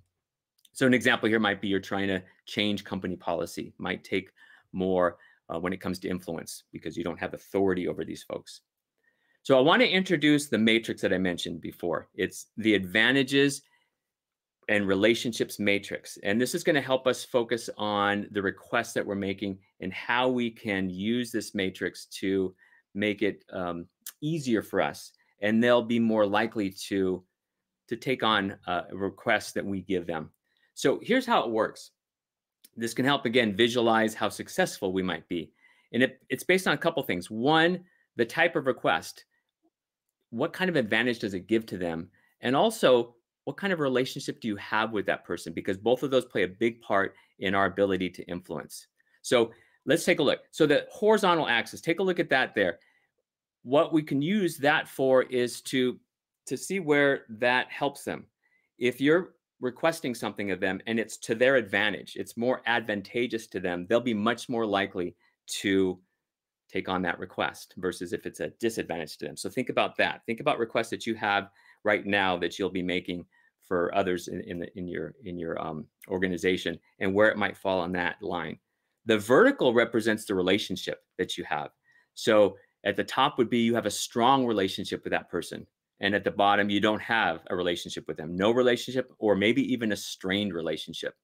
So 0.73 0.87
an 0.87 0.93
example 0.93 1.29
here 1.29 1.39
might 1.39 1.61
be 1.61 1.67
you're 1.67 1.79
trying 1.79 2.07
to 2.07 2.23
change 2.45 2.83
company 2.83 3.15
policy, 3.15 3.73
might 3.77 4.03
take 4.03 4.31
more 4.71 5.17
uh, 5.49 5.59
when 5.59 5.73
it 5.73 5.81
comes 5.81 5.99
to 5.99 6.09
influence 6.09 6.63
because 6.71 6.97
you 6.97 7.03
don't 7.03 7.19
have 7.19 7.33
authority 7.33 7.87
over 7.87 8.03
these 8.03 8.23
folks. 8.23 8.61
So 9.43 9.57
I 9.57 9.61
want 9.61 9.81
to 9.81 9.89
introduce 9.89 10.47
the 10.47 10.57
matrix 10.57 11.01
that 11.01 11.13
I 11.13 11.17
mentioned 11.17 11.61
before. 11.61 12.07
It's 12.15 12.47
the 12.57 12.73
advantages 12.73 13.61
and 14.69 14.87
relationships 14.87 15.59
matrix. 15.59 16.17
And 16.23 16.39
this 16.39 16.55
is 16.55 16.63
going 16.63 16.75
to 16.75 16.81
help 16.81 17.05
us 17.05 17.25
focus 17.25 17.69
on 17.77 18.27
the 18.31 18.41
requests 18.41 18.93
that 18.93 19.05
we're 19.05 19.15
making 19.15 19.59
and 19.81 19.91
how 19.91 20.29
we 20.29 20.49
can 20.49 20.89
use 20.89 21.31
this 21.31 21.53
matrix 21.53 22.05
to 22.05 22.55
make 22.95 23.21
it 23.21 23.43
um, 23.51 23.85
easier 24.21 24.61
for 24.61 24.81
us. 24.81 25.11
And 25.43 25.63
they'll 25.63 25.83
be 25.83 25.99
more 25.99 26.25
likely 26.25 26.71
to, 26.87 27.23
to 27.89 27.95
take 27.95 28.23
on 28.23 28.57
requests 28.91 29.51
that 29.51 29.65
we 29.65 29.81
give 29.81 30.07
them. 30.07 30.31
So 30.73 30.99
here's 31.03 31.27
how 31.27 31.43
it 31.43 31.51
works. 31.51 31.91
This 32.75 32.95
can 32.95 33.05
help, 33.05 33.25
again, 33.25 33.55
visualize 33.55 34.15
how 34.15 34.29
successful 34.29 34.91
we 34.91 35.03
might 35.03 35.27
be. 35.27 35.51
And 35.93 36.01
it, 36.01 36.19
it's 36.29 36.43
based 36.43 36.67
on 36.67 36.73
a 36.73 36.77
couple 36.77 37.03
things. 37.03 37.29
One, 37.29 37.83
the 38.15 38.25
type 38.25 38.55
of 38.55 38.65
request 38.65 39.25
what 40.33 40.51
kind 40.51 40.67
of 40.67 40.75
advantage 40.75 41.19
does 41.19 41.35
it 41.35 41.45
give 41.45 41.63
to 41.67 41.77
them? 41.77 42.09
And 42.41 42.55
also, 42.55 43.13
what 43.43 43.55
kind 43.55 43.71
of 43.71 43.79
relationship 43.79 44.41
do 44.41 44.47
you 44.47 44.55
have 44.55 44.91
with 44.91 45.05
that 45.05 45.23
person? 45.23 45.53
Because 45.53 45.77
both 45.77 46.01
of 46.01 46.09
those 46.09 46.25
play 46.25 46.41
a 46.41 46.47
big 46.47 46.81
part 46.81 47.13
in 47.37 47.53
our 47.53 47.67
ability 47.67 48.09
to 48.09 48.23
influence. 48.23 48.87
So 49.21 49.51
let's 49.85 50.05
take 50.05 50.17
a 50.19 50.23
look. 50.23 50.39
So 50.49 50.65
the 50.65 50.87
horizontal 50.91 51.47
axis, 51.47 51.81
take 51.81 51.99
a 51.99 52.03
look 52.03 52.19
at 52.19 52.31
that 52.31 52.55
there. 52.55 52.79
What 53.63 53.93
we 53.93 54.03
can 54.03 54.21
use 54.21 54.57
that 54.57 54.87
for 54.87 55.23
is 55.23 55.61
to, 55.61 55.99
to 56.47 56.57
see 56.57 56.79
where 56.79 57.25
that 57.29 57.71
helps 57.71 58.03
them. 58.03 58.25
If 58.77 59.01
you're 59.01 59.35
requesting 59.59 60.13
something 60.13 60.51
of 60.51 60.59
them 60.59 60.81
and 60.87 60.99
it's 60.99 61.17
to 61.17 61.35
their 61.35 61.55
advantage, 61.55 62.15
it's 62.17 62.35
more 62.35 62.61
advantageous 62.65 63.47
to 63.47 63.59
them, 63.59 63.85
they'll 63.87 64.01
be 64.01 64.13
much 64.13 64.49
more 64.49 64.65
likely 64.65 65.15
to 65.61 65.99
take 66.69 66.89
on 66.89 67.01
that 67.03 67.19
request 67.19 67.75
versus 67.77 68.13
if 68.13 68.25
it's 68.25 68.39
a 68.39 68.49
disadvantage 68.59 69.17
to 69.17 69.25
them. 69.25 69.37
So 69.37 69.49
think 69.49 69.69
about 69.69 69.95
that. 69.97 70.21
Think 70.25 70.39
about 70.39 70.59
requests 70.59 70.89
that 70.89 71.05
you 71.05 71.15
have 71.15 71.49
right 71.83 72.05
now 72.05 72.37
that 72.37 72.57
you'll 72.57 72.69
be 72.69 72.81
making 72.81 73.25
for 73.61 73.93
others 73.95 74.27
in, 74.27 74.41
in, 74.41 74.59
the, 74.59 74.77
in 74.77 74.87
your 74.87 75.15
in 75.23 75.37
your 75.37 75.61
um, 75.61 75.85
organization 76.09 76.77
and 76.99 77.13
where 77.13 77.29
it 77.29 77.37
might 77.37 77.57
fall 77.57 77.79
on 77.79 77.91
that 77.93 78.21
line. 78.21 78.57
The 79.05 79.17
vertical 79.17 79.73
represents 79.73 80.25
the 80.25 80.35
relationship 80.35 81.03
that 81.17 81.37
you 81.37 81.43
have. 81.45 81.69
So 82.13 82.57
at 82.83 82.95
the 82.95 83.03
top 83.03 83.37
would 83.37 83.49
be 83.49 83.59
you 83.59 83.75
have 83.75 83.85
a 83.85 83.91
strong 83.91 84.45
relationship 84.45 85.03
with 85.03 85.11
that 85.11 85.29
person. 85.29 85.65
And 85.99 86.13
at 86.15 86.23
the 86.23 86.31
bottom, 86.31 86.69
you 86.69 86.81
don't 86.81 87.01
have 87.01 87.41
a 87.49 87.55
relationship 87.55 88.05
with 88.07 88.17
them, 88.17 88.35
no 88.35 88.51
relationship, 88.51 89.11
or 89.19 89.35
maybe 89.35 89.61
even 89.71 89.91
a 89.91 89.95
strained 89.95 90.53
relationship. 90.53 91.15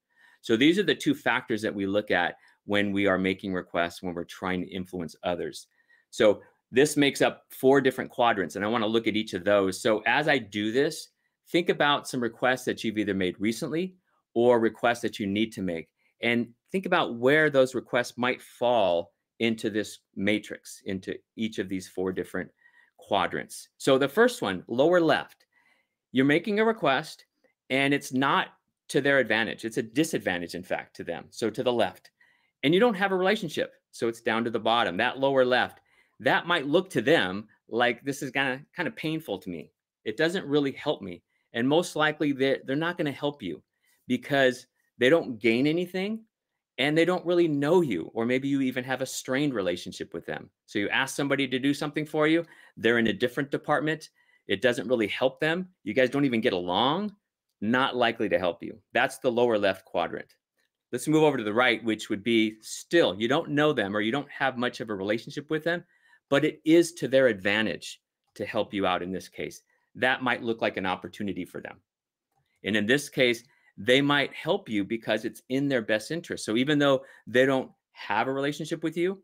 So 0.42 0.56
these 0.56 0.80
are 0.80 0.84
the 0.84 0.96
two 0.96 1.14
factors 1.14 1.62
that 1.64 1.76
we 1.76 1.86
look 1.86 2.12
at 2.12 2.36
when 2.66 2.94
we 2.94 3.08
are 3.08 3.18
making 3.18 3.54
requests, 3.54 4.02
when 4.02 4.14
we're 4.14 4.24
trying 4.24 4.62
to 4.62 4.72
influence 4.72 5.16
others. 5.24 5.68
So 6.12 6.42
this 6.72 6.96
makes 6.96 7.22
up 7.22 7.44
four 7.50 7.82
different 7.82 8.12
quadrants, 8.12 8.56
and 8.56 8.64
I 8.64 8.70
want 8.70 8.84
to 8.84 8.90
look 8.90 9.08
at 9.08 9.16
each 9.16 9.34
of 9.34 9.44
those. 9.44 9.82
So 9.82 10.02
as 10.06 10.28
I 10.28 10.38
do 10.38 10.72
this, 10.72 11.10
think 11.50 11.70
about 11.70 12.08
some 12.08 12.22
requests 12.22 12.64
that 12.66 12.84
you've 12.84 12.98
either 12.98 13.14
made 13.16 13.36
recently 13.40 13.96
or 14.34 14.60
requests 14.60 15.02
that 15.02 15.20
you 15.20 15.28
need 15.28 15.52
to 15.54 15.62
make. 15.62 15.90
And 16.22 16.50
think 16.72 16.86
about 16.86 17.16
where 17.16 17.50
those 17.50 17.76
requests 17.76 18.18
might 18.18 18.42
fall 18.42 19.12
into 19.40 19.70
this 19.70 20.00
matrix, 20.16 20.82
into 20.86 21.16
each 21.36 21.60
of 21.60 21.70
these 21.70 21.88
four 21.88 22.12
different 22.12 22.50
quadrants. 22.98 23.70
So 23.78 23.98
the 23.98 24.08
first 24.08 24.42
one, 24.42 24.64
lower 24.68 25.00
left, 25.00 25.46
you're 26.12 26.26
making 26.26 26.60
a 26.60 26.66
request 26.66 27.26
and 27.70 27.94
it's 27.94 28.14
not 28.14 28.48
to 28.90 29.02
their 29.02 29.20
advantage. 29.20 29.66
It's 29.66 29.78
a 29.78 29.84
disadvantage, 29.84 30.56
in 30.56 30.64
fact, 30.64 30.96
to 30.98 31.04
them. 31.04 31.26
So 31.30 31.50
to 31.50 31.64
the 31.64 31.74
left 31.74 32.12
and 32.64 32.74
you 32.74 32.80
don't 32.80 32.96
have 32.96 33.12
a 33.12 33.18
relationship. 33.18 33.74
So 33.92 34.08
it's 34.08 34.22
down 34.22 34.44
to 34.44 34.50
the 34.50 34.60
bottom, 34.60 34.98
that 34.98 35.20
lower 35.20 35.46
left. 35.46 35.80
That 36.20 36.48
might 36.48 36.68
look 36.68 36.90
to 36.92 37.02
them 37.02 37.48
like 37.70 38.04
this 38.04 38.22
is 38.22 38.32
kind 38.32 38.54
of 38.54 38.60
kind 38.76 38.88
of 38.88 38.96
painful 38.96 39.38
to 39.40 39.50
me. 39.50 39.72
It 40.06 40.18
doesn't 40.18 40.46
really 40.46 40.72
help 40.74 41.02
me. 41.02 41.24
And 41.54 41.68
most 41.68 41.96
likely 41.96 42.32
they're, 42.32 42.60
they're 42.66 42.76
not 42.76 42.98
going 42.98 43.06
to 43.06 43.12
help 43.12 43.42
you 43.42 43.62
because 44.08 44.68
they 44.98 45.10
don't 45.10 45.40
gain 45.40 45.66
anything 45.66 46.26
and 46.80 46.98
they 46.98 47.06
don't 47.06 47.26
really 47.26 47.48
know 47.48 47.82
you, 47.82 48.10
or 48.14 48.26
maybe 48.26 48.48
you 48.48 48.62
even 48.62 48.86
have 48.86 49.02
a 49.02 49.06
strained 49.06 49.54
relationship 49.54 50.14
with 50.14 50.26
them. 50.26 50.50
So 50.66 50.80
you 50.80 50.90
ask 50.90 51.16
somebody 51.16 51.46
to 51.48 51.60
do 51.60 51.74
something 51.74 52.06
for 52.06 52.26
you, 52.26 52.46
they're 52.78 52.98
in 52.98 53.08
a 53.08 53.14
different 53.14 53.52
department, 53.52 54.10
it 54.48 54.62
doesn't 54.62 54.88
really 54.88 55.08
help 55.08 55.40
them. 55.40 55.68
You 55.84 55.94
guys 55.94 56.10
don't 56.10 56.26
even 56.26 56.42
get 56.42 56.54
along, 56.54 57.14
not 57.62 57.98
likely 57.98 58.30
to 58.30 58.40
help 58.40 58.64
you. 58.64 58.80
That's 58.94 59.20
the 59.20 59.32
lower 59.32 59.60
left 59.60 59.86
quadrant. 59.86 60.34
Let's 60.92 61.08
move 61.08 61.22
over 61.22 61.38
to 61.38 61.44
the 61.44 61.54
right, 61.54 61.84
which 61.84 62.10
would 62.10 62.24
be 62.24 62.56
still, 62.62 63.14
you 63.20 63.28
don't 63.28 63.50
know 63.50 63.74
them 63.74 63.96
or 63.96 64.00
you 64.00 64.12
don't 64.12 64.32
have 64.32 64.58
much 64.58 64.80
of 64.80 64.90
a 64.90 64.96
relationship 64.96 65.52
with 65.52 65.64
them, 65.64 65.84
but 66.30 66.46
it 66.46 66.62
is 66.66 66.94
to 66.94 67.08
their 67.08 67.28
advantage 67.28 68.02
to 68.36 68.46
help 68.46 68.74
you 68.74 68.88
out 68.88 69.04
in 69.04 69.12
this 69.12 69.28
case. 69.28 69.62
That 69.96 70.24
might 70.24 70.44
look 70.44 70.62
like 70.62 70.78
an 70.78 70.86
opportunity 70.86 71.44
for 71.46 71.62
them. 71.62 71.78
And 72.64 72.76
in 72.76 72.86
this 72.86 73.10
case, 73.10 73.44
they 73.80 74.02
might 74.02 74.34
help 74.34 74.68
you 74.68 74.84
because 74.84 75.24
it's 75.24 75.42
in 75.48 75.70
their 75.70 75.82
best 75.82 76.12
interest. 76.12 76.44
So 76.44 76.58
even 76.58 76.78
though 76.78 77.04
they 77.26 77.46
don't 77.46 77.72
have 77.94 78.28
a 78.28 78.34
relationship 78.34 78.84
with 78.84 78.98
you, 78.98 79.24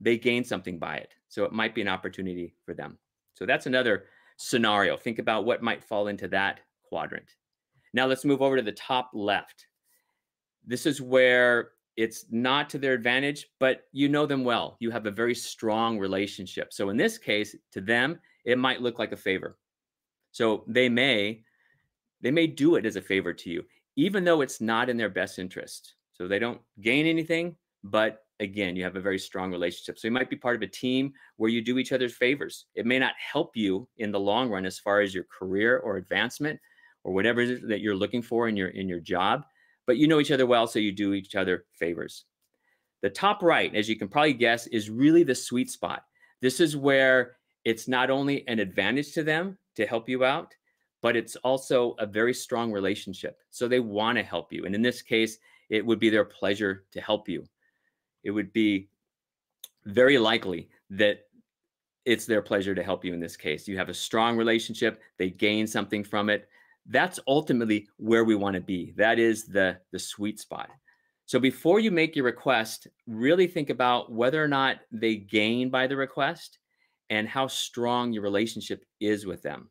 they 0.00 0.18
gain 0.18 0.44
something 0.44 0.78
by 0.78 0.96
it. 0.96 1.14
So 1.28 1.44
it 1.44 1.52
might 1.52 1.74
be 1.74 1.80
an 1.80 1.88
opportunity 1.88 2.54
for 2.66 2.74
them. 2.74 2.98
So 3.34 3.46
that's 3.46 3.66
another 3.66 4.06
scenario. 4.36 4.96
Think 4.96 5.20
about 5.20 5.44
what 5.44 5.62
might 5.62 5.84
fall 5.84 6.08
into 6.08 6.26
that 6.28 6.60
quadrant. 6.82 7.30
Now 7.94 8.06
let's 8.06 8.24
move 8.24 8.42
over 8.42 8.56
to 8.56 8.62
the 8.62 8.72
top 8.72 9.10
left. 9.14 9.66
This 10.66 10.84
is 10.84 11.00
where 11.00 11.70
it's 11.96 12.24
not 12.30 12.70
to 12.70 12.78
their 12.78 12.94
advantage, 12.94 13.48
but 13.60 13.84
you 13.92 14.08
know 14.08 14.26
them 14.26 14.42
well. 14.42 14.76
You 14.80 14.90
have 14.90 15.06
a 15.06 15.10
very 15.10 15.34
strong 15.34 15.98
relationship. 15.98 16.72
So 16.72 16.88
in 16.88 16.96
this 16.96 17.18
case, 17.18 17.54
to 17.72 17.80
them, 17.80 18.18
it 18.44 18.58
might 18.58 18.82
look 18.82 18.98
like 18.98 19.12
a 19.12 19.16
favor. 19.16 19.58
So 20.32 20.64
they 20.66 20.88
may 20.88 21.44
they 22.22 22.30
may 22.30 22.46
do 22.46 22.76
it 22.76 22.86
as 22.86 22.96
a 22.96 23.02
favor 23.02 23.32
to 23.32 23.50
you, 23.50 23.64
even 23.96 24.24
though 24.24 24.40
it's 24.40 24.60
not 24.60 24.88
in 24.88 24.96
their 24.96 25.08
best 25.08 25.38
interest. 25.38 25.94
So 26.12 26.28
they 26.28 26.38
don't 26.38 26.60
gain 26.80 27.06
anything, 27.06 27.56
but 27.84 28.24
again, 28.40 28.76
you 28.76 28.84
have 28.84 28.96
a 28.96 29.00
very 29.00 29.18
strong 29.18 29.50
relationship. 29.50 29.98
So 29.98 30.08
you 30.08 30.12
might 30.12 30.30
be 30.30 30.36
part 30.36 30.56
of 30.56 30.62
a 30.62 30.66
team 30.66 31.12
where 31.36 31.50
you 31.50 31.62
do 31.62 31.78
each 31.78 31.92
other's 31.92 32.14
favors. 32.14 32.66
It 32.74 32.86
may 32.86 32.98
not 32.98 33.14
help 33.16 33.56
you 33.56 33.88
in 33.98 34.12
the 34.12 34.20
long 34.20 34.50
run 34.50 34.66
as 34.66 34.78
far 34.78 35.00
as 35.00 35.14
your 35.14 35.24
career 35.24 35.78
or 35.78 35.96
advancement 35.96 36.60
or 37.04 37.12
whatever 37.12 37.46
that 37.46 37.80
you're 37.80 37.94
looking 37.94 38.22
for 38.22 38.48
in 38.48 38.56
your 38.56 38.68
in 38.68 38.88
your 38.88 39.00
job, 39.00 39.44
but 39.86 39.96
you 39.96 40.06
know 40.06 40.20
each 40.20 40.30
other 40.30 40.46
well, 40.46 40.66
so 40.66 40.78
you 40.78 40.92
do 40.92 41.14
each 41.14 41.34
other 41.34 41.64
favors. 41.78 42.24
The 43.02 43.10
top 43.10 43.42
right, 43.42 43.74
as 43.74 43.88
you 43.88 43.96
can 43.96 44.08
probably 44.08 44.34
guess, 44.34 44.68
is 44.68 44.88
really 44.88 45.24
the 45.24 45.34
sweet 45.34 45.70
spot. 45.70 46.04
This 46.40 46.60
is 46.60 46.76
where 46.76 47.36
it's 47.64 47.88
not 47.88 48.10
only 48.10 48.46
an 48.46 48.60
advantage 48.60 49.12
to 49.14 49.24
them 49.24 49.58
to 49.76 49.86
help 49.86 50.08
you 50.08 50.24
out, 50.24 50.54
but 51.02 51.16
it's 51.16 51.36
also 51.36 51.94
a 51.98 52.06
very 52.06 52.32
strong 52.32 52.72
relationship. 52.72 53.40
So 53.50 53.68
they 53.68 53.80
want 53.80 54.16
to 54.16 54.24
help 54.24 54.52
you. 54.52 54.64
And 54.64 54.74
in 54.74 54.82
this 54.82 55.02
case, 55.02 55.38
it 55.68 55.84
would 55.84 55.98
be 55.98 56.10
their 56.10 56.24
pleasure 56.24 56.84
to 56.92 57.00
help 57.00 57.28
you. 57.28 57.44
It 58.24 58.30
would 58.30 58.52
be 58.52 58.88
very 59.84 60.16
likely 60.16 60.70
that 60.90 61.26
it's 62.04 62.26
their 62.26 62.42
pleasure 62.42 62.74
to 62.74 62.82
help 62.82 63.04
you 63.04 63.12
in 63.14 63.20
this 63.20 63.36
case. 63.36 63.68
You 63.68 63.76
have 63.76 63.88
a 63.88 63.94
strong 63.94 64.36
relationship, 64.36 65.00
they 65.18 65.30
gain 65.30 65.66
something 65.66 66.02
from 66.04 66.30
it, 66.30 66.48
that's 66.86 67.20
ultimately 67.26 67.88
where 67.96 68.24
we 68.24 68.34
want 68.34 68.54
to 68.54 68.60
be. 68.60 68.92
That 68.96 69.18
is 69.18 69.44
the, 69.44 69.78
the 69.92 69.98
sweet 69.98 70.40
spot. 70.40 70.70
So 71.26 71.38
before 71.38 71.78
you 71.78 71.90
make 71.90 72.16
your 72.16 72.24
request, 72.24 72.88
really 73.06 73.46
think 73.46 73.70
about 73.70 74.12
whether 74.12 74.42
or 74.42 74.48
not 74.48 74.78
they 74.90 75.16
gain 75.16 75.70
by 75.70 75.86
the 75.86 75.96
request 75.96 76.58
and 77.10 77.28
how 77.28 77.46
strong 77.46 78.12
your 78.12 78.22
relationship 78.22 78.84
is 79.00 79.26
with 79.26 79.42
them. 79.42 79.70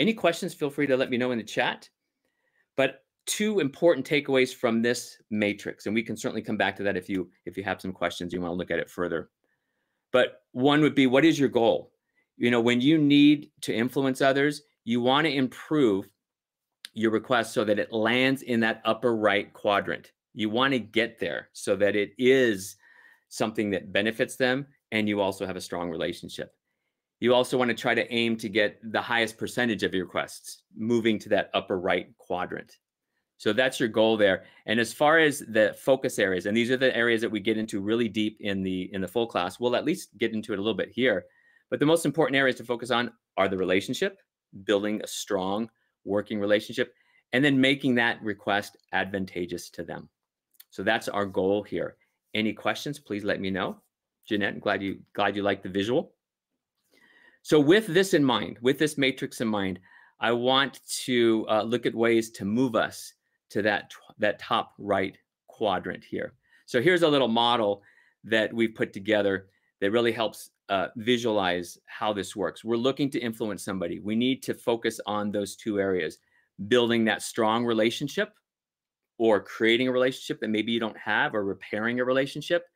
Any 0.00 0.14
questions, 0.14 0.54
feel 0.54 0.70
free 0.70 0.86
to 0.86 0.96
let 0.96 1.10
me 1.10 1.18
know 1.18 1.30
in 1.30 1.36
the 1.36 1.44
chat. 1.44 1.86
But 2.74 3.04
two 3.26 3.60
important 3.60 4.08
takeaways 4.08 4.54
from 4.54 4.80
this 4.80 5.18
matrix, 5.30 5.84
and 5.84 5.94
we 5.94 6.02
can 6.02 6.16
certainly 6.16 6.40
come 6.40 6.56
back 6.56 6.74
to 6.76 6.82
that 6.84 6.96
if 6.96 7.06
you 7.06 7.30
if 7.44 7.58
you 7.58 7.62
have 7.64 7.82
some 7.82 7.92
questions, 7.92 8.32
you 8.32 8.40
want 8.40 8.52
to 8.52 8.56
look 8.56 8.70
at 8.70 8.78
it 8.78 8.88
further. 8.88 9.28
But 10.10 10.42
one 10.52 10.80
would 10.80 10.94
be 10.94 11.06
what 11.06 11.26
is 11.26 11.38
your 11.38 11.50
goal? 11.50 11.92
You 12.38 12.50
know, 12.50 12.62
when 12.62 12.80
you 12.80 12.96
need 12.96 13.50
to 13.60 13.74
influence 13.74 14.22
others, 14.22 14.62
you 14.84 15.02
want 15.02 15.26
to 15.26 15.34
improve 15.34 16.08
your 16.94 17.10
request 17.10 17.52
so 17.52 17.62
that 17.64 17.78
it 17.78 17.92
lands 17.92 18.40
in 18.40 18.60
that 18.60 18.80
upper 18.86 19.14
right 19.14 19.52
quadrant. 19.52 20.12
You 20.32 20.48
want 20.48 20.72
to 20.72 20.78
get 20.78 21.18
there 21.18 21.50
so 21.52 21.76
that 21.76 21.94
it 21.94 22.12
is 22.16 22.76
something 23.28 23.68
that 23.70 23.92
benefits 23.92 24.36
them 24.36 24.66
and 24.92 25.06
you 25.06 25.20
also 25.20 25.46
have 25.46 25.56
a 25.56 25.60
strong 25.60 25.90
relationship. 25.90 26.54
You 27.20 27.34
also 27.34 27.58
want 27.58 27.68
to 27.68 27.74
try 27.74 27.94
to 27.94 28.12
aim 28.12 28.36
to 28.38 28.48
get 28.48 28.78
the 28.82 29.00
highest 29.00 29.36
percentage 29.36 29.82
of 29.82 29.94
your 29.94 30.04
requests 30.06 30.62
moving 30.74 31.18
to 31.20 31.28
that 31.28 31.50
upper 31.52 31.78
right 31.78 32.08
quadrant. 32.16 32.78
So 33.36 33.52
that's 33.52 33.78
your 33.78 33.88
goal 33.88 34.16
there. 34.16 34.44
And 34.66 34.80
as 34.80 34.92
far 34.92 35.18
as 35.18 35.40
the 35.40 35.74
focus 35.78 36.18
areas, 36.18 36.46
and 36.46 36.56
these 36.56 36.70
are 36.70 36.76
the 36.76 36.94
areas 36.96 37.20
that 37.20 37.30
we 37.30 37.40
get 37.40 37.56
into 37.56 37.80
really 37.80 38.08
deep 38.08 38.38
in 38.40 38.62
the 38.62 38.90
in 38.92 39.00
the 39.00 39.08
full 39.08 39.26
class, 39.26 39.60
we'll 39.60 39.76
at 39.76 39.84
least 39.84 40.16
get 40.18 40.32
into 40.32 40.52
it 40.52 40.58
a 40.58 40.62
little 40.62 40.76
bit 40.76 40.90
here. 40.90 41.24
But 41.70 41.78
the 41.78 41.86
most 41.86 42.04
important 42.04 42.36
areas 42.36 42.56
to 42.56 42.64
focus 42.64 42.90
on 42.90 43.12
are 43.36 43.48
the 43.48 43.56
relationship, 43.56 44.18
building 44.64 45.00
a 45.02 45.06
strong 45.06 45.70
working 46.04 46.40
relationship, 46.40 46.92
and 47.32 47.44
then 47.44 47.60
making 47.60 47.94
that 47.94 48.22
request 48.22 48.76
advantageous 48.92 49.70
to 49.70 49.84
them. 49.84 50.08
So 50.70 50.82
that's 50.82 51.08
our 51.08 51.26
goal 51.26 51.62
here. 51.62 51.96
Any 52.34 52.52
questions, 52.52 52.98
please 52.98 53.24
let 53.24 53.40
me 53.40 53.50
know. 53.50 53.80
Jeanette, 54.26 54.60
glad 54.60 54.82
you 54.82 54.98
glad 55.14 55.36
you 55.36 55.42
like 55.42 55.62
the 55.62 55.68
visual. 55.68 56.12
So 57.42 57.58
with 57.58 57.86
this 57.86 58.14
in 58.14 58.24
mind, 58.24 58.58
with 58.60 58.78
this 58.78 58.98
matrix 58.98 59.40
in 59.40 59.48
mind, 59.48 59.80
I 60.20 60.32
want 60.32 60.80
to 61.04 61.46
uh, 61.48 61.62
look 61.62 61.86
at 61.86 61.94
ways 61.94 62.30
to 62.32 62.44
move 62.44 62.74
us 62.74 63.14
to 63.50 63.62
that, 63.62 63.92
that 64.18 64.38
top 64.38 64.74
right 64.78 65.16
quadrant 65.48 66.04
here. 66.04 66.34
So 66.66 66.80
here's 66.80 67.02
a 67.02 67.08
little 67.08 67.28
model 67.28 67.82
that 68.24 68.52
we've 68.52 68.74
put 68.74 68.92
together 68.92 69.46
that 69.80 69.90
really 69.90 70.12
helps 70.12 70.50
uh, 70.68 70.88
visualize 70.96 71.78
how 71.86 72.12
this 72.12 72.36
works. 72.36 72.64
We're 72.64 72.76
looking 72.76 73.10
to 73.10 73.18
influence 73.18 73.64
somebody. 73.64 73.98
We 73.98 74.14
need 74.14 74.42
to 74.44 74.54
focus 74.54 75.00
on 75.06 75.32
those 75.32 75.56
two 75.56 75.80
areas, 75.80 76.18
building 76.68 77.04
that 77.06 77.22
strong 77.22 77.64
relationship 77.64 78.32
or 79.18 79.40
creating 79.40 79.88
a 79.88 79.92
relationship 79.92 80.40
that 80.40 80.48
maybe 80.48 80.70
you 80.70 80.80
don't 80.80 80.96
have 80.96 81.34
or 81.34 81.44
repairing 81.44 81.98
a 81.98 82.04
relationship. 82.04 82.66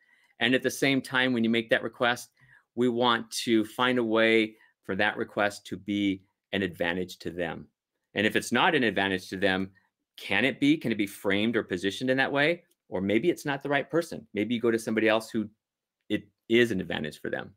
And 0.40 0.54
at 0.54 0.62
the 0.62 0.70
same 0.70 1.00
time, 1.00 1.32
when 1.32 1.44
you 1.44 1.50
make 1.50 1.70
that 1.70 1.82
request, 1.82 2.30
we 2.74 2.88
want 2.88 3.30
to 3.30 3.64
find 3.64 3.98
a 3.98 4.04
way 4.04 4.54
for 4.84 4.96
that 4.96 5.16
request 5.16 5.66
to 5.66 5.76
be 5.76 6.22
an 6.52 6.62
advantage 6.62 7.18
to 7.18 7.30
them. 7.30 7.66
And 8.14 8.26
if 8.26 8.36
it's 8.36 8.52
not 8.52 8.74
an 8.74 8.84
advantage 8.84 9.28
to 9.30 9.36
them, 9.36 9.70
can 10.16 10.44
it 10.44 10.60
be? 10.60 10.76
Can 10.76 10.92
it 10.92 10.98
be 10.98 11.06
framed 11.06 11.56
or 11.56 11.64
positioned 11.64 12.10
in 12.10 12.16
that 12.18 12.30
way? 12.30 12.62
Or 12.88 13.00
maybe 13.00 13.30
it's 13.30 13.44
not 13.44 13.62
the 13.62 13.68
right 13.68 13.90
person. 13.90 14.26
Maybe 14.34 14.54
you 14.54 14.60
go 14.60 14.70
to 14.70 14.78
somebody 14.78 15.08
else 15.08 15.30
who 15.30 15.48
it 16.08 16.24
is 16.48 16.70
an 16.70 16.80
advantage 16.80 17.20
for 17.20 17.30
them. 17.30 17.52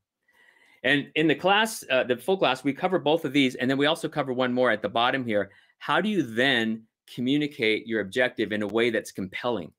And 0.83 1.09
in 1.15 1.27
the 1.27 1.35
class, 1.35 1.83
uh, 1.91 2.03
the 2.03 2.17
full 2.17 2.37
class, 2.37 2.63
we 2.63 2.73
cover 2.73 2.97
both 2.97 3.25
of 3.25 3.33
these. 3.33 3.55
And 3.55 3.69
then 3.69 3.77
we 3.77 3.85
also 3.85 4.07
cover 4.07 4.33
one 4.33 4.53
more 4.53 4.71
at 4.71 4.81
the 4.81 4.89
bottom 4.89 5.25
here. 5.25 5.51
How 5.79 6.01
do 6.01 6.09
you 6.09 6.23
then 6.23 6.83
communicate 7.13 7.87
your 7.87 8.01
objective 8.01 8.51
in 8.51 8.63
a 8.63 8.67
way 8.67 8.89
that's 8.89 9.11
compelling? 9.11 9.71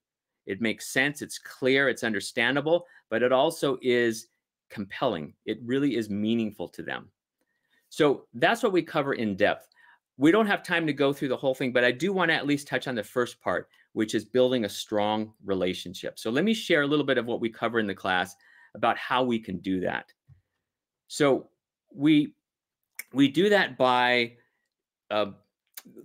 It 0.46 0.60
makes 0.60 0.92
sense, 0.92 1.20
it's 1.20 1.38
clear, 1.38 1.88
it's 1.88 2.02
understandable, 2.02 2.86
but 3.10 3.22
it 3.22 3.32
also 3.32 3.78
is 3.82 4.28
compelling. 4.70 5.34
It 5.46 5.58
really 5.64 5.96
is 5.96 6.10
meaningful 6.10 6.68
to 6.68 6.82
them. 6.82 7.10
So 7.88 8.26
that's 8.34 8.62
what 8.62 8.72
we 8.72 8.82
cover 8.82 9.14
in 9.14 9.36
depth. 9.36 9.68
We 10.18 10.32
don't 10.32 10.46
have 10.46 10.62
time 10.62 10.86
to 10.86 10.92
go 10.92 11.12
through 11.12 11.28
the 11.28 11.36
whole 11.36 11.54
thing, 11.54 11.72
but 11.72 11.84
I 11.84 11.92
do 11.92 12.12
want 12.12 12.30
to 12.30 12.34
at 12.34 12.46
least 12.46 12.66
touch 12.66 12.88
on 12.88 12.94
the 12.94 13.04
first 13.04 13.40
part, 13.40 13.68
which 13.92 14.14
is 14.14 14.24
building 14.24 14.64
a 14.64 14.68
strong 14.68 15.32
relationship. 15.44 16.18
So 16.18 16.30
let 16.30 16.44
me 16.44 16.54
share 16.54 16.82
a 16.82 16.86
little 16.86 17.06
bit 17.06 17.18
of 17.18 17.26
what 17.26 17.40
we 17.40 17.48
cover 17.48 17.78
in 17.78 17.86
the 17.86 17.94
class 17.94 18.34
about 18.74 18.98
how 18.98 19.22
we 19.22 19.38
can 19.38 19.58
do 19.58 19.80
that. 19.80 20.12
So 21.06 21.48
we 21.94 22.34
we 23.12 23.28
do 23.28 23.48
that 23.48 23.78
by 23.78 24.34
uh, 25.10 25.30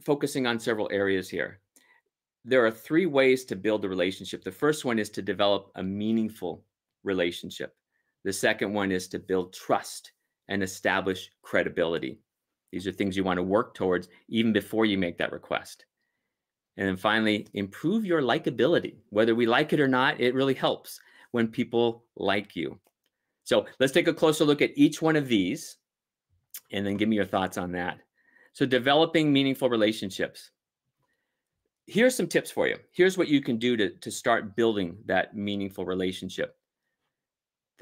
focusing 0.05 0.47
on 0.47 0.59
several 0.59 0.87
areas 0.91 1.29
here. 1.29 1.59
There 2.45 2.65
are 2.65 2.71
three 2.71 3.05
ways 3.05 3.43
to 3.45 3.55
build 3.55 3.83
a 3.83 3.89
relationship. 3.89 4.43
The 4.43 4.51
first 4.51 4.85
one 4.85 4.99
is 4.99 5.09
to 5.11 5.21
develop 5.21 5.71
a 5.75 5.83
meaningful 5.83 6.63
relationship. 7.03 7.75
The 8.23 8.33
second 8.33 8.73
one 8.73 8.91
is 8.91 9.07
to 9.09 9.19
build 9.19 9.53
trust 9.53 10.11
and 10.47 10.63
establish 10.63 11.31
credibility. 11.41 12.19
These 12.71 12.87
are 12.87 12.91
things 12.91 13.15
you 13.15 13.23
want 13.23 13.37
to 13.37 13.43
work 13.43 13.73
towards 13.73 14.07
even 14.29 14.53
before 14.53 14.85
you 14.85 14.97
make 14.97 15.17
that 15.17 15.31
request. 15.31 15.85
And 16.77 16.87
then 16.87 16.97
finally, 16.97 17.47
improve 17.53 18.05
your 18.05 18.21
likability. 18.21 18.95
Whether 19.09 19.35
we 19.35 19.45
like 19.45 19.73
it 19.73 19.79
or 19.79 19.87
not, 19.87 20.19
it 20.19 20.33
really 20.33 20.55
helps 20.55 20.99
when 21.31 21.47
people 21.47 22.05
like 22.15 22.55
you. 22.55 22.79
So 23.43 23.65
let's 23.79 23.93
take 23.93 24.07
a 24.07 24.13
closer 24.13 24.45
look 24.45 24.61
at 24.61 24.75
each 24.75 25.01
one 25.01 25.15
of 25.15 25.27
these 25.27 25.77
and 26.71 26.85
then 26.85 26.97
give 26.97 27.09
me 27.09 27.15
your 27.15 27.25
thoughts 27.25 27.57
on 27.57 27.71
that. 27.73 27.99
So, 28.53 28.65
developing 28.65 29.33
meaningful 29.33 29.69
relationships. 29.69 30.51
Here's 31.87 32.15
some 32.15 32.27
tips 32.27 32.51
for 32.51 32.67
you. 32.67 32.77
Here's 32.91 33.17
what 33.17 33.27
you 33.27 33.41
can 33.41 33.57
do 33.57 33.75
to, 33.75 33.89
to 33.89 34.11
start 34.11 34.55
building 34.55 34.97
that 35.05 35.35
meaningful 35.35 35.85
relationship. 35.85 36.55